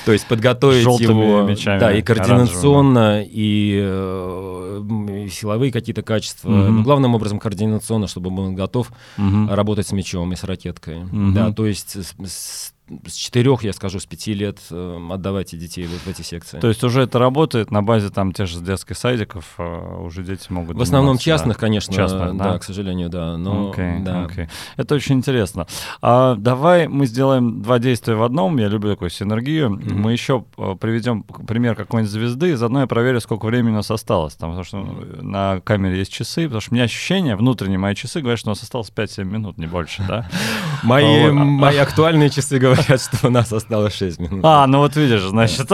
То 0.06 0.14
есть 0.14 0.28
подготовить 0.28 1.00
его 1.00 1.44
мечами, 1.44 1.80
да, 1.80 1.92
и 1.92 2.02
координационно, 2.02 3.24
и, 3.24 3.80
э, 3.82 4.82
и 5.26 5.30
силовые 5.30 5.72
какие-то 5.72 6.02
качества. 6.02 6.50
Угу. 6.50 6.72
Но 6.72 6.84
главным 6.84 7.16
образом 7.16 7.40
координационно, 7.40 8.08
чтобы 8.08 8.36
он 8.42 8.56
готов 8.56 8.92
угу. 9.18 9.48
работать 9.50 9.88
с 9.88 9.92
мячом 9.92 10.32
и 10.34 10.36
с 10.36 10.44
ракеткой. 10.44 11.04
Угу. 11.04 11.32
Да, 11.34 11.52
то 11.52 11.66
есть 11.66 11.96
с, 11.96 12.16
с 12.26 12.74
четырех, 13.12 13.64
я 13.64 13.74
скажу, 13.74 14.00
с 14.00 14.06
пяти 14.06 14.34
лет 14.34 14.60
э, 14.72 15.08
отдавайте 15.12 15.58
детей 15.58 15.88
вот 15.88 16.00
в 16.00 16.08
эти 16.08 16.22
секции. 16.22 16.60
То 16.60 16.68
есть 16.68 16.84
уже 16.84 17.04
это 17.04 17.20
работает 17.20 17.72
на 17.72 17.82
базе 17.82 18.10
там 18.10 18.32
тех 18.32 18.48
же 18.48 18.60
детских 18.62 18.98
садиков, 18.98 19.56
э, 19.58 19.98
уже 20.02 20.24
дети 20.24 20.48
могут 20.50 20.78
В 20.78 20.82
основном 20.82 21.18
частных, 21.18 21.58
да? 21.58 21.62
конечно, 21.62 21.94
частных, 21.94 22.38
да? 22.38 22.54
да, 22.54 22.60
к 22.60 22.64
сожалению, 22.64 23.10
да. 23.10 23.38
Но, 23.38 23.72
okay, 23.72 24.04
да. 24.04 24.26
Okay. 24.26 24.50
Это 24.78 24.96
очень 24.96 25.16
интересно. 25.16 25.68
А, 26.02 26.36
давай 26.36 26.88
мы 26.88 27.06
сделаем 27.06 27.62
два 27.62 27.80
действия 27.80 28.16
в 28.16 28.24
одном, 28.24 28.58
я 28.58 28.68
люблю 28.68 28.92
такую 28.92 29.10
синергию. 29.10 29.70
Mm-hmm. 29.70 29.94
Мы 29.94 30.12
еще 30.12 30.46
э, 30.58 30.76
приведем 30.80 31.24
пример 31.24 31.76
какой-нибудь 31.76 32.12
звезды, 32.12 32.52
и 32.52 32.54
заодно 32.54 32.82
я 32.82 32.88
проверю, 32.88 33.22
сколько 33.22 33.46
времени 33.46 33.74
у 33.74 33.78
нас 33.78 33.92
осталось. 33.92 34.36
Там, 34.36 34.50
потому 34.52 34.64
что 34.64 34.78
mm-hmm. 34.78 35.22
на 35.22 35.62
камере 35.62 36.00
есть 36.00 36.12
часы, 36.12 36.44
потому 36.44 36.62
что 36.62 36.72
у 36.72 36.76
меня 36.76 36.86
ощущение, 36.86 37.36
внутренние 37.36 37.80
мои 37.80 37.96
часы 37.96 38.22
говорят, 38.22 38.40
что 38.40 38.50
у 38.50 38.52
нас 38.52 38.64
осталось 38.64 38.92
5-7 38.96 39.24
минут, 39.26 39.58
не 39.58 39.68
больше, 39.68 40.04
да? 40.08 40.30
Мои 40.84 41.78
актуальные 41.78 42.30
часы 42.30 42.60
говорят, 42.60 43.02
что 43.02 43.28
у 43.28 43.30
нас 43.32 43.52
осталось 43.52 43.96
6 43.96 44.20
минут. 44.20 44.42
А, 44.44 44.68
ну 44.68 44.80
вот 44.80 44.96
видишь, 44.96 45.22
значит. 45.22 45.70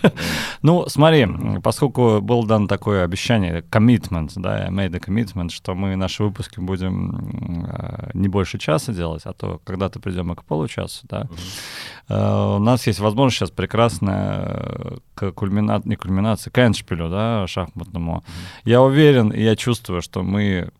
ну, 0.62 0.86
смотри, 0.88 1.26
поскольку 1.62 2.20
было 2.20 2.46
дано 2.46 2.66
такое 2.66 3.04
обещание, 3.04 3.64
commitment, 3.70 4.32
да, 4.36 4.64
я 4.64 4.68
made 4.68 4.94
a 4.94 4.98
commitment, 4.98 5.50
что 5.50 5.74
мы 5.74 5.96
наши 5.96 6.22
выпуски 6.22 6.60
будем 6.60 7.66
э, 7.68 8.10
не 8.14 8.28
больше 8.28 8.58
часа 8.58 8.92
делать, 8.92 9.22
а 9.24 9.32
то 9.32 9.60
когда-то 9.64 10.00
придем 10.00 10.32
и 10.32 10.36
к 10.36 10.44
получасу, 10.44 11.06
да. 11.08 11.28
Э, 12.08 12.56
у 12.56 12.58
нас 12.58 12.86
есть 12.86 13.00
возможность 13.00 13.38
сейчас 13.38 13.50
прекрасная 13.50 14.98
к 15.14 15.32
кульминат, 15.32 15.84
не 15.86 15.96
кульминации, 15.96 16.50
к 16.50 16.58
эндшпилю, 16.58 17.08
да, 17.08 17.46
шахматному. 17.46 18.24
Я 18.64 18.82
уверен, 18.82 19.30
и 19.30 19.42
я 19.42 19.56
чувствую, 19.56 20.02
что 20.02 20.22
мы 20.22 20.70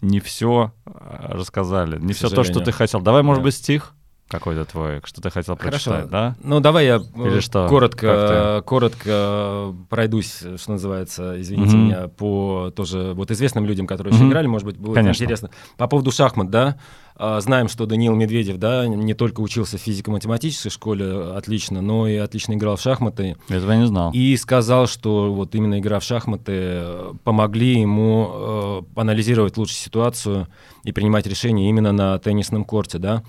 не 0.00 0.20
все 0.20 0.72
рассказали, 0.84 1.98
не 1.98 2.12
все 2.12 2.28
то, 2.28 2.44
что 2.44 2.60
ты 2.60 2.72
хотел. 2.72 3.00
Давай, 3.00 3.22
может 3.22 3.42
быть, 3.42 3.54
стих? 3.54 3.94
Какой-то 4.28 4.64
твой, 4.64 5.00
что 5.04 5.20
ты 5.20 5.30
хотел 5.30 5.56
Хорошо. 5.56 5.90
прочитать, 5.90 6.10
да? 6.10 6.36
Ну, 6.42 6.60
давай 6.60 6.86
я 6.86 6.96
Или 6.96 7.40
что? 7.40 7.66
коротко, 7.68 8.62
коротко 8.66 9.74
пройдусь, 9.88 10.42
что 10.56 10.72
называется, 10.72 11.40
извините 11.40 11.76
mm-hmm. 11.76 11.84
меня, 11.84 12.08
по 12.08 12.72
тоже 12.74 13.12
вот 13.14 13.30
известным 13.30 13.64
людям, 13.64 13.86
которые 13.86 14.12
mm-hmm. 14.12 14.16
еще 14.16 14.28
играли, 14.28 14.46
может 14.46 14.66
быть, 14.66 14.76
будет 14.76 14.94
Конечно. 14.94 15.22
интересно. 15.22 15.50
По 15.76 15.86
поводу 15.86 16.10
шахмат, 16.10 16.50
да, 16.50 16.76
а, 17.20 17.40
знаем, 17.40 17.68
что 17.68 17.86
Даниил 17.86 18.14
Медведев, 18.14 18.58
да, 18.58 18.86
не 18.86 19.12
только 19.12 19.40
учился 19.40 19.76
в 19.76 19.80
физико-математической 19.80 20.70
школе 20.70 21.32
отлично, 21.34 21.82
но 21.82 22.06
и 22.06 22.14
отлично 22.14 22.52
играл 22.52 22.76
в 22.76 22.80
шахматы. 22.80 23.36
Этого 23.48 23.72
я 23.72 23.78
не 23.78 23.86
знал. 23.88 24.12
И 24.12 24.36
сказал, 24.36 24.86
что 24.86 25.34
вот 25.34 25.54
именно 25.56 25.80
игра 25.80 25.98
в 25.98 26.04
шахматы 26.04 26.52
э, 26.54 27.12
помогли 27.24 27.80
ему 27.80 28.84
э, 28.94 29.00
анализировать 29.00 29.56
лучше 29.56 29.74
ситуацию 29.74 30.46
и 30.84 30.92
принимать 30.92 31.26
решения 31.26 31.68
именно 31.68 31.90
на 31.90 32.16
теннисном 32.20 32.64
корте, 32.64 32.98
да. 32.98 33.24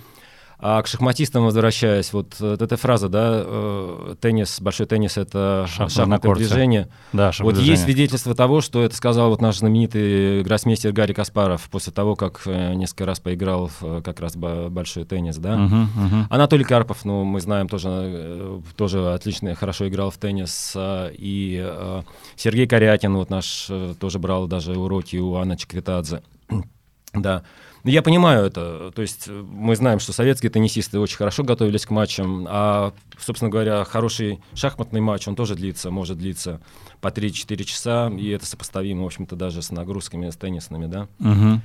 А 0.61 0.81
к 0.81 0.87
шахматистам 0.87 1.45
возвращаясь, 1.45 2.11
вот, 2.11 2.35
вот 2.39 2.61
эта 2.61 2.75
фраза, 2.75 3.07
да, 3.07 3.43
э, 3.45 4.15
теннис, 4.19 4.59
большой 4.59 4.87
теннис— 4.87 5.17
это 5.17 5.65
шахматное 5.69 6.35
движение. 6.35 6.89
Да, 7.13 7.31
вот 7.39 7.53
движение. 7.53 7.71
есть 7.71 7.83
свидетельство 7.83 8.35
того, 8.35 8.59
что 8.59 8.83
это 8.83 8.93
сказал 8.93 9.29
вот 9.29 9.39
наш 9.39 9.59
знаменитый 9.59 10.43
гроссмейстер 10.43 10.91
Гарри 10.91 11.13
Каспаров 11.13 11.69
после 11.69 11.93
того, 11.93 12.17
как 12.17 12.41
э, 12.45 12.73
несколько 12.73 13.05
раз 13.05 13.21
поиграл 13.21 13.67
в 13.69 13.83
э, 13.83 14.01
как 14.01 14.19
раз 14.19 14.35
большой 14.35 15.05
теннис, 15.05 15.37
да. 15.37 15.55
Uh-huh, 15.55 15.69
uh-huh. 15.71 16.25
Анатолий 16.29 16.65
Карпов, 16.65 17.05
ну, 17.05 17.23
мы 17.23 17.39
знаем, 17.39 17.69
тоже, 17.69 18.61
тоже 18.75 19.13
отлично, 19.13 19.55
хорошо 19.55 19.87
играл 19.87 20.11
в 20.11 20.17
теннис. 20.17 20.73
И 20.77 22.03
Сергей 22.35 22.67
Корякин, 22.67 23.15
вот 23.15 23.29
наш, 23.29 23.69
тоже 23.97 24.19
брал 24.19 24.47
даже 24.47 24.73
уроки 24.73 25.15
у 25.15 25.35
Анны 25.35 25.55
Чеквитадзе. 25.55 26.21
да. 27.13 27.43
Я 27.83 28.01
понимаю 28.01 28.45
это. 28.45 28.91
То 28.93 29.01
есть 29.01 29.27
э, 29.27 29.31
мы 29.31 29.75
знаем, 29.75 29.99
что 29.99 30.11
советские 30.11 30.49
теннисисты 30.49 30.99
очень 30.99 31.17
хорошо 31.17 31.43
готовились 31.43 31.85
к 31.85 31.91
матчам, 31.91 32.45
а, 32.49 32.93
собственно 33.17 33.49
говоря, 33.49 33.83
хороший 33.85 34.41
шахматный 34.53 35.01
матч, 35.01 35.27
он 35.27 35.35
тоже 35.35 35.55
длится, 35.55 35.89
может 35.91 36.17
длиться 36.17 36.59
по 37.01 37.07
3-4 37.07 37.63
часа, 37.63 38.09
и 38.09 38.29
это 38.29 38.45
сопоставимо, 38.45 39.03
в 39.03 39.05
общем-то, 39.05 39.35
даже 39.35 39.61
с 39.61 39.71
нагрузками 39.71 40.29
с 40.29 40.35
теннисными, 40.35 40.87
да. 40.87 41.07
Угу. 41.19 41.61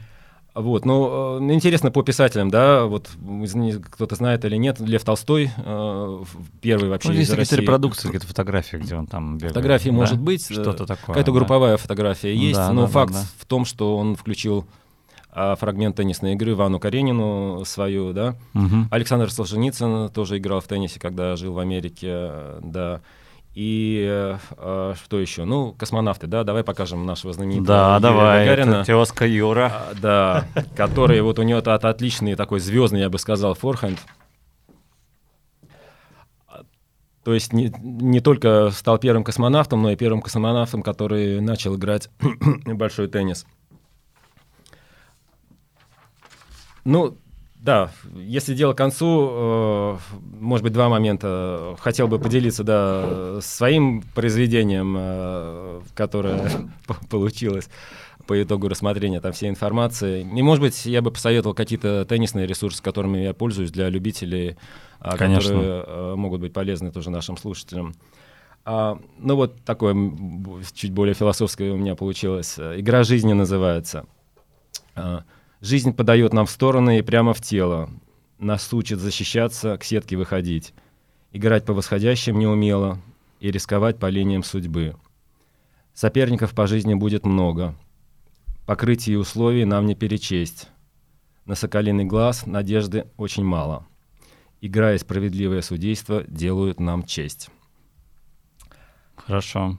Вот, 0.54 0.84
ну, 0.84 1.40
э, 1.40 1.52
интересно 1.52 1.90
по 1.90 2.04
писателям, 2.04 2.48
да, 2.48 2.84
вот 2.84 3.10
кто-то 3.90 4.14
знает 4.14 4.44
или 4.44 4.54
нет, 4.54 4.78
Лев 4.78 5.02
Толстой, 5.02 5.50
э, 5.56 6.24
первый 6.60 6.90
вообще 6.90 7.08
ну, 7.08 7.14
из 7.14 7.32
России. 7.32 7.56
репродукции, 7.56 8.06
какие-то 8.06 8.28
фотографии, 8.28 8.76
где 8.76 8.94
он 8.94 9.08
там 9.08 9.36
бегает. 9.38 9.52
Фотографии 9.52 9.88
да? 9.88 9.96
может 9.96 10.18
быть, 10.20 10.44
что-то 10.44 10.86
такое. 10.86 11.06
Какая-то 11.06 11.32
да. 11.32 11.38
групповая 11.38 11.76
фотография 11.76 12.36
есть, 12.36 12.54
да, 12.54 12.72
но 12.72 12.82
да, 12.82 12.86
факт 12.86 13.14
да. 13.14 13.24
в 13.36 13.46
том, 13.46 13.64
что 13.64 13.96
он 13.96 14.14
включил 14.14 14.64
фрагмент 15.34 15.96
теннисной 15.96 16.34
игры 16.34 16.54
Вану 16.54 16.78
Каренину 16.78 17.64
свою, 17.64 18.12
да. 18.12 18.36
Угу. 18.54 18.88
Александр 18.90 19.30
Солженицын 19.30 20.08
тоже 20.10 20.38
играл 20.38 20.60
в 20.60 20.68
теннисе, 20.68 21.00
когда 21.00 21.36
жил 21.36 21.54
в 21.54 21.58
Америке, 21.58 22.30
да. 22.62 23.00
И 23.54 24.04
э, 24.08 24.94
что 25.04 25.20
еще? 25.20 25.44
Ну, 25.44 25.72
космонавты, 25.78 26.26
да, 26.26 26.42
давай 26.42 26.64
покажем 26.64 27.06
нашего 27.06 27.32
знаменитого 27.32 27.66
Да, 27.66 27.94
Юрия 27.94 28.00
давай, 28.00 28.44
Гагарина, 28.46 28.74
это 28.74 28.84
тезка 28.84 29.26
Юра. 29.26 29.72
А, 29.72 29.94
да, 29.94 30.44
который, 30.76 31.20
вот 31.20 31.38
у 31.38 31.42
него 31.42 31.60
от 31.60 31.84
отличный 31.84 32.34
такой 32.34 32.58
звездный, 32.58 33.00
я 33.00 33.10
бы 33.10 33.18
сказал, 33.18 33.54
форхенд. 33.54 34.00
То 37.22 37.32
есть 37.32 37.52
не, 37.52 37.72
не 37.80 38.20
только 38.20 38.70
стал 38.70 38.98
первым 38.98 39.22
космонавтом, 39.24 39.82
но 39.82 39.92
и 39.92 39.96
первым 39.96 40.20
космонавтом, 40.20 40.82
который 40.82 41.40
начал 41.40 41.76
играть 41.76 42.10
большой 42.66 43.06
теннис. 43.06 43.46
Ну, 46.84 47.16
да, 47.64 47.90
если 48.14 48.54
дело 48.54 48.74
к 48.74 48.78
концу, 48.78 49.28
э, 49.32 49.96
может 50.38 50.62
быть, 50.62 50.74
два 50.74 50.90
момента. 50.90 51.76
Хотел 51.80 52.08
бы 52.08 52.18
поделиться, 52.18 52.62
да, 52.62 53.40
своим 53.40 54.02
произведением, 54.14 54.94
э, 54.98 55.80
которое 55.94 56.50
получилось 57.10 57.70
по 58.26 58.42
итогу 58.42 58.68
рассмотрения 58.68 59.20
там 59.20 59.32
всей 59.32 59.48
информации. 59.48 60.20
И, 60.22 60.42
может 60.42 60.62
быть, 60.62 60.84
я 60.86 61.00
бы 61.00 61.10
посоветовал 61.10 61.54
какие-то 61.54 62.04
теннисные 62.04 62.46
ресурсы, 62.46 62.82
которыми 62.82 63.18
я 63.18 63.34
пользуюсь 63.34 63.70
для 63.70 63.88
любителей, 63.88 64.56
э, 65.00 65.16
которые 65.16 65.84
э, 65.86 66.14
могут 66.16 66.42
быть 66.42 66.52
полезны 66.52 66.92
тоже 66.92 67.10
нашим 67.10 67.36
слушателям. 67.36 67.94
А, 68.66 68.98
ну 69.18 69.36
вот 69.36 69.62
такое 69.64 69.94
чуть 70.74 70.92
более 70.92 71.14
философское 71.14 71.70
у 71.72 71.76
меня 71.76 71.94
получилось. 71.94 72.58
«Игра 72.58 73.02
жизни» 73.04 73.32
называется. 73.32 74.06
А, 74.94 75.24
Жизнь 75.64 75.94
подает 75.94 76.34
нам 76.34 76.44
в 76.44 76.50
стороны 76.50 76.98
и 76.98 77.02
прямо 77.02 77.32
в 77.32 77.40
тело. 77.40 77.88
Нас 78.38 78.70
учит 78.74 78.98
защищаться, 78.98 79.78
к 79.78 79.84
сетке 79.84 80.14
выходить. 80.14 80.74
Играть 81.32 81.64
по 81.64 81.72
восходящим 81.72 82.38
не 82.38 82.46
умело 82.46 83.00
и 83.40 83.50
рисковать 83.50 83.98
по 83.98 84.10
линиям 84.10 84.42
судьбы. 84.42 84.94
Соперников 85.94 86.54
по 86.54 86.66
жизни 86.66 86.92
будет 86.92 87.24
много. 87.24 87.74
Покрытий 88.66 89.12
и 89.12 89.16
условий 89.16 89.64
нам 89.64 89.86
не 89.86 89.94
перечесть. 89.94 90.68
На 91.46 91.54
соколиный 91.54 92.04
глаз 92.04 92.44
надежды 92.44 93.06
очень 93.16 93.44
мало. 93.44 93.86
Игра 94.60 94.92
и 94.92 94.98
справедливое 94.98 95.62
судейство 95.62 96.24
делают 96.24 96.78
нам 96.78 97.04
честь. 97.04 97.48
Хорошо. 99.16 99.78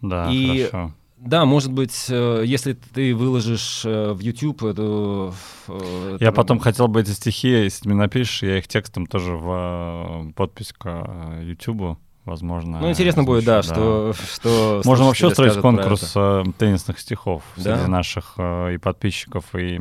Да, 0.00 0.32
и 0.32 0.64
хорошо. 0.64 0.94
Да, 1.20 1.44
может 1.44 1.72
быть, 1.72 2.06
э, 2.08 2.44
если 2.46 2.74
ты 2.74 3.14
выложишь 3.14 3.82
э, 3.84 4.12
в 4.12 4.20
YouTube 4.20 4.62
эту... 4.62 5.34
Э, 5.66 6.16
я 6.20 6.30
потом 6.30 6.60
хотел 6.60 6.86
бы 6.86 7.00
эти 7.00 7.10
стихи, 7.10 7.48
если 7.48 7.82
ты 7.82 7.88
мне 7.88 7.98
напишешь, 7.98 8.42
я 8.44 8.58
их 8.58 8.68
текстом 8.68 9.06
тоже 9.06 9.32
в 9.32 10.32
подпись 10.36 10.72
к 10.72 11.40
YouTube 11.42 11.98
возможно. 12.24 12.78
Ну, 12.78 12.90
интересно 12.90 13.24
будет, 13.24 13.44
да, 13.44 13.62
что, 13.62 14.12
что 14.34 14.82
Можно 14.84 15.06
вообще 15.06 15.26
устроить 15.28 15.58
конкурс 15.60 16.12
теннисных 16.58 17.00
стихов 17.00 17.42
да? 17.56 17.76
среди 17.76 17.90
наших 17.90 18.38
и 18.38 18.76
подписчиков, 18.76 19.44
и 19.54 19.80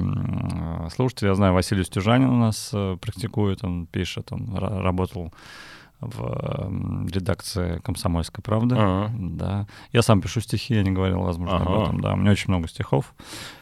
слушателей. 0.96 1.30
Я 1.30 1.36
знаю, 1.36 1.54
Василий 1.54 1.84
Стюжанин 1.84 2.30
у 2.30 2.40
нас 2.40 2.74
практикует, 3.02 3.64
он 3.64 3.86
пишет, 3.86 4.32
он 4.32 4.56
работал 4.56 5.34
в 6.00 7.08
редакции 7.12 7.80
«Комсомольской 7.84 8.44
правды». 8.44 8.76
Ага. 8.78 9.12
Да. 9.18 9.68
Я 9.92 10.02
сам 10.02 10.22
пишу 10.22 10.42
стихи, 10.42 10.76
я 10.76 10.84
не 10.84 10.92
говорил, 10.92 11.22
возможно, 11.22 11.58
ага. 11.58 11.66
об 11.66 11.82
этом. 11.84 12.02
Да, 12.02 12.14
у 12.14 12.18
меня 12.18 12.32
очень 12.32 12.50
много 12.50 12.68
стихов. 12.68 13.16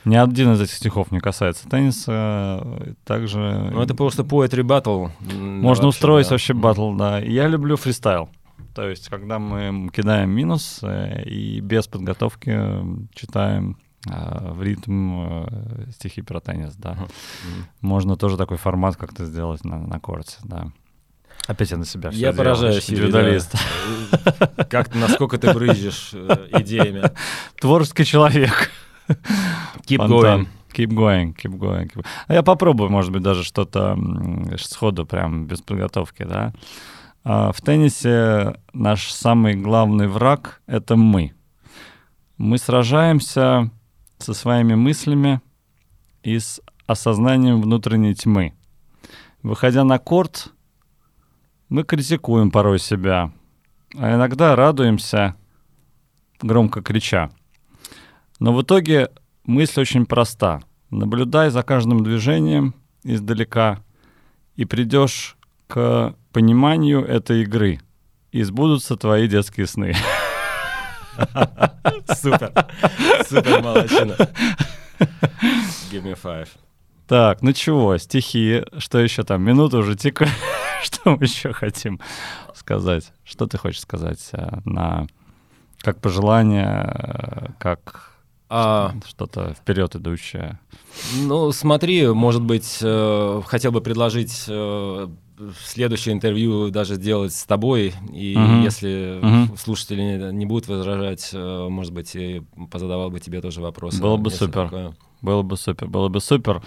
Ни 0.03 0.15
один 0.15 0.51
из 0.53 0.61
этих 0.61 0.73
стихов 0.73 1.11
не 1.11 1.19
касается 1.19 1.69
тенниса. 1.69 2.95
Также... 3.05 3.69
Ну, 3.71 3.81
это 3.81 3.95
просто 3.95 4.23
poetry 4.23 4.63
battle. 4.63 5.11
Можно 5.33 5.85
вообще, 5.85 5.97
устроить 5.97 6.27
да. 6.27 6.33
вообще 6.33 6.53
батл, 6.53 6.93
да. 6.93 7.19
Я 7.19 7.47
люблю 7.47 7.77
фристайл. 7.77 8.29
То 8.73 8.89
есть, 8.89 9.07
когда 9.07 9.39
мы 9.39 9.89
кидаем 9.89 10.29
минус 10.29 10.79
э, 10.83 11.23
и 11.23 11.61
без 11.61 11.87
подготовки 11.87 12.59
читаем 13.13 13.77
э, 14.09 14.51
в 14.51 14.61
ритм 14.61 15.21
э, 15.21 15.91
стихи 15.91 16.21
про 16.21 16.41
теннис, 16.41 16.75
да. 16.75 16.97
Можно 17.79 18.17
тоже 18.17 18.35
такой 18.35 18.57
формат 18.57 18.97
как-то 18.97 19.23
сделать 19.23 19.63
на, 19.63 19.79
на 19.79 20.01
корте, 20.01 20.35
да. 20.43 20.73
Опять 21.47 21.71
я 21.71 21.77
на 21.77 21.85
себя 21.85 22.09
Я 22.11 22.33
поражаюсь, 22.33 22.89
индивидуалист. 22.89 23.55
Да. 24.11 24.65
Как, 24.65 24.95
насколько 24.95 25.37
ты 25.37 25.53
брызжешь 25.53 26.11
э, 26.13 26.47
идеями. 26.59 27.11
Творческий 27.59 28.05
человек. 28.05 28.71
Keep 29.87 30.07
going. 30.07 30.47
Keep 30.73 30.89
going, 30.89 31.33
keep 31.35 31.57
going. 31.57 31.89
Keep... 31.89 32.05
А 32.27 32.33
я 32.33 32.43
попробую, 32.43 32.89
может 32.89 33.11
быть, 33.11 33.21
даже 33.21 33.43
что-то 33.43 33.97
сходу, 34.57 35.05
прям 35.05 35.45
без 35.45 35.61
подготовки, 35.61 36.23
да. 36.23 36.53
А 37.23 37.51
в 37.51 37.61
теннисе 37.61 38.55
наш 38.73 39.11
самый 39.11 39.55
главный 39.55 40.07
враг— 40.07 40.61
это 40.67 40.95
мы. 40.95 41.33
Мы 42.37 42.57
сражаемся 42.57 43.71
со 44.17 44.33
своими 44.33 44.75
мыслями 44.75 45.41
и 46.23 46.39
с 46.39 46.59
осознанием 46.87 47.61
внутренней 47.61 48.13
тьмы. 48.13 48.53
Выходя 49.43 49.83
на 49.83 49.97
корт, 49.97 50.51
мы 51.69 51.83
критикуем 51.83 52.51
порой 52.51 52.79
себя, 52.79 53.31
а 53.97 54.15
иногда 54.15 54.55
радуемся, 54.55 55.35
громко 56.41 56.81
крича. 56.81 57.31
Но 58.39 58.53
в 58.53 58.61
итоге 58.61 59.09
мысль 59.45 59.81
очень 59.81 60.05
проста. 60.05 60.61
Наблюдай 60.89 61.49
за 61.49 61.63
каждым 61.63 62.03
движением 62.03 62.75
издалека, 63.03 63.79
и 64.55 64.65
придешь 64.65 65.35
к 65.67 66.15
пониманию 66.31 67.03
этой 67.05 67.41
игры, 67.41 67.79
и 68.31 68.43
сбудутся 68.43 68.95
твои 68.95 69.27
детские 69.27 69.67
сны. 69.67 69.95
Супер. 72.07 72.51
Супер, 73.27 73.61
молодчина. 73.61 74.15
Give 75.91 76.03
me 76.03 76.17
five. 76.21 76.47
Так, 77.07 77.41
ну 77.41 77.53
чего, 77.53 77.97
стихи, 77.97 78.63
что 78.77 78.99
еще 78.99 79.23
там, 79.23 79.43
минута 79.43 79.77
уже 79.77 79.95
тикает. 79.95 80.31
Что 80.83 81.11
мы 81.11 81.23
еще 81.23 81.53
хотим 81.53 81.99
сказать? 82.53 83.11
Что 83.23 83.47
ты 83.47 83.57
хочешь 83.57 83.81
сказать 83.81 84.29
э, 84.33 84.59
на 84.65 85.07
как 85.79 86.01
пожелание, 86.01 86.91
э, 86.93 87.47
как 87.59 88.13
а... 88.49 88.93
что-то 89.07 89.53
вперед 89.53 89.95
идущее? 89.95 90.59
Ну, 91.15 91.51
смотри, 91.51 92.07
может 92.07 92.41
быть, 92.41 92.79
э, 92.81 93.41
хотел 93.45 93.71
бы 93.71 93.81
предложить 93.81 94.49
следующее 95.65 96.13
интервью 96.13 96.69
даже 96.71 96.95
сделать 96.95 97.33
с 97.33 97.43
тобой, 97.43 97.93
и 98.13 98.35
uh-huh. 98.35 98.63
если 98.63 99.19
uh-huh. 99.21 99.57
слушатели 99.57 100.31
не 100.31 100.45
будут 100.45 100.69
возражать, 100.69 101.29
может 101.33 101.91
быть, 101.91 102.15
и 102.15 102.41
позадавал 102.71 103.09
бы 103.11 103.19
тебе 103.19 103.41
тоже 103.41 103.59
вопросы. 103.59 104.01
Было 104.01 104.15
бы 104.15 104.31
супер. 104.31 104.63
Такое. 104.63 104.95
Было 105.25 105.41
бы 105.41 105.57
супер, 105.57 105.87
было 105.87 106.07
бы 106.07 106.21
супер. 106.21 106.61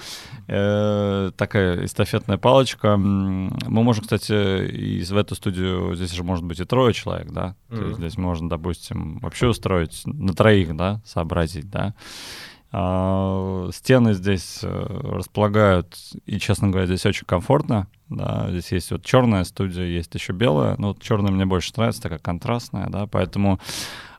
Э, 0.48 1.30
такая 1.36 1.84
эстафетная 1.84 2.38
палочка. 2.38 2.96
Мы 2.96 3.82
можем, 3.82 4.02
кстати, 4.02 4.66
и 4.66 5.04
в 5.04 5.16
эту 5.16 5.34
студию, 5.36 5.94
здесь 5.94 6.12
же 6.12 6.24
может 6.24 6.44
быть 6.44 6.58
и 6.58 6.64
трое 6.64 6.92
человек, 6.92 7.30
да? 7.30 7.54
Mm-hmm. 7.68 7.76
То 7.76 7.84
есть 7.84 7.98
здесь 7.98 8.18
можно, 8.18 8.48
допустим, 8.48 9.18
вообще 9.20 9.46
устроить 9.46 10.02
на 10.04 10.34
троих, 10.34 10.76
да, 10.76 11.00
сообразить, 11.04 11.70
да? 11.70 11.94
А, 12.70 13.70
стены 13.72 14.12
здесь 14.12 14.60
э, 14.62 14.68
располагают, 14.68 15.96
и, 16.26 16.38
честно 16.38 16.68
говоря, 16.68 16.86
здесь 16.86 17.06
очень 17.06 17.24
комфортно. 17.24 17.86
Да, 18.10 18.46
здесь 18.50 18.72
есть 18.72 18.90
вот 18.90 19.04
черная 19.04 19.44
студия, 19.44 19.84
есть 19.84 20.14
еще 20.14 20.32
белая. 20.32 20.74
Но 20.78 20.88
вот 20.88 21.02
черная 21.02 21.30
мне 21.30 21.46
больше 21.46 21.72
нравится, 21.76 22.02
такая 22.02 22.18
контрастная, 22.18 22.88
да, 22.88 23.06
поэтому 23.06 23.60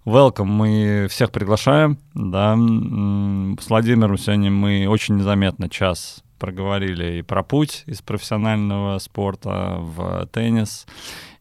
welcome, 0.10 0.46
мы 0.46 1.08
всех 1.10 1.32
приглашаем, 1.32 1.98
да. 2.14 2.56
С 2.56 3.70
Владимиром 3.70 4.18
сегодня 4.18 4.50
мы 4.50 4.88
очень 4.88 5.18
незаметно 5.18 5.70
час 5.70 6.24
проговорили 6.40 7.20
и 7.20 7.22
про 7.22 7.44
путь 7.44 7.84
из 7.86 8.02
профессионального 8.02 8.98
спорта 9.00 9.78
в 9.80 10.28
теннис, 10.32 10.88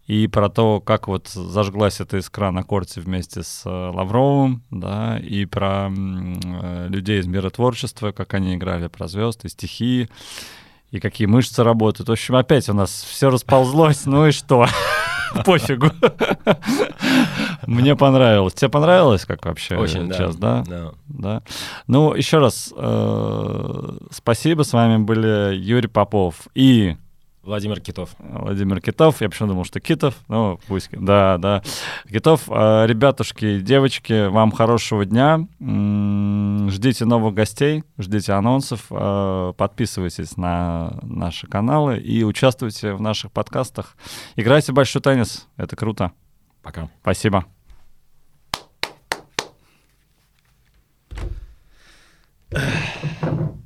и 0.06 0.26
про 0.26 0.48
то, 0.48 0.80
как 0.80 1.08
вот 1.08 1.28
зажглась 1.28 2.00
эта 2.00 2.18
искра 2.18 2.50
на 2.50 2.62
корте 2.62 3.00
вместе 3.00 3.42
с 3.42 3.62
э, 3.64 3.68
Лавровым, 3.68 4.62
да, 4.70 5.18
и 5.18 5.44
про 5.44 5.90
э, 5.90 6.88
людей 6.88 7.20
из 7.20 7.26
мира 7.26 7.50
творчества, 7.50 8.12
как 8.12 8.34
они 8.34 8.54
играли 8.54 8.88
про 8.88 9.06
звезд 9.06 9.44
и 9.44 9.48
стихии, 9.48 10.08
и 10.90 11.00
какие 11.00 11.26
мышцы 11.26 11.62
работают. 11.62 12.08
В 12.08 12.12
общем, 12.12 12.36
опять 12.36 12.68
у 12.68 12.74
нас 12.74 12.90
все 12.90 13.30
расползлось, 13.30 14.06
ну 14.06 14.26
и 14.26 14.30
что? 14.30 14.66
Пофигу. 15.44 15.90
Мне 17.66 17.96
понравилось. 17.96 18.54
Тебе 18.54 18.70
понравилось, 18.70 19.24
как 19.24 19.44
вообще 19.44 19.76
Очень, 19.76 20.12
сейчас, 20.12 20.36
да? 20.36 20.64
Да. 20.66 20.92
да. 21.08 21.42
Ну, 21.86 22.14
еще 22.14 22.38
раз, 22.38 22.72
э, 22.76 23.90
спасибо. 24.10 24.62
С 24.62 24.72
вами 24.72 24.98
были 24.98 25.54
Юрий 25.54 25.88
Попов 25.88 26.48
и 26.54 26.96
Владимир 27.48 27.80
Китов. 27.80 28.10
Владимир 28.18 28.82
Китов. 28.82 29.22
Я 29.22 29.30
почему 29.30 29.48
думал, 29.48 29.64
что 29.64 29.80
Китов. 29.80 30.14
Ну, 30.28 30.60
пусть. 30.68 30.90
Да, 30.92 31.38
да. 31.38 31.62
Китов. 32.06 32.42
Э, 32.46 32.84
ребятушки, 32.86 33.60
девочки, 33.60 34.26
вам 34.28 34.52
хорошего 34.52 35.06
дня. 35.06 35.46
Ждите 35.58 37.06
новых 37.06 37.32
гостей, 37.32 37.84
ждите 37.96 38.34
анонсов. 38.34 38.88
Э, 38.90 39.54
подписывайтесь 39.56 40.36
на 40.36 40.98
наши 41.00 41.46
каналы 41.46 41.96
и 41.96 42.22
участвуйте 42.22 42.92
в 42.92 43.00
наших 43.00 43.32
подкастах. 43.32 43.96
Играйте 44.36 44.72
большой 44.72 45.00
теннис. 45.00 45.48
Это 45.56 45.74
круто. 45.74 46.12
Пока. 46.62 46.90
Спасибо. 47.00 47.46
Ugh. 52.52 53.58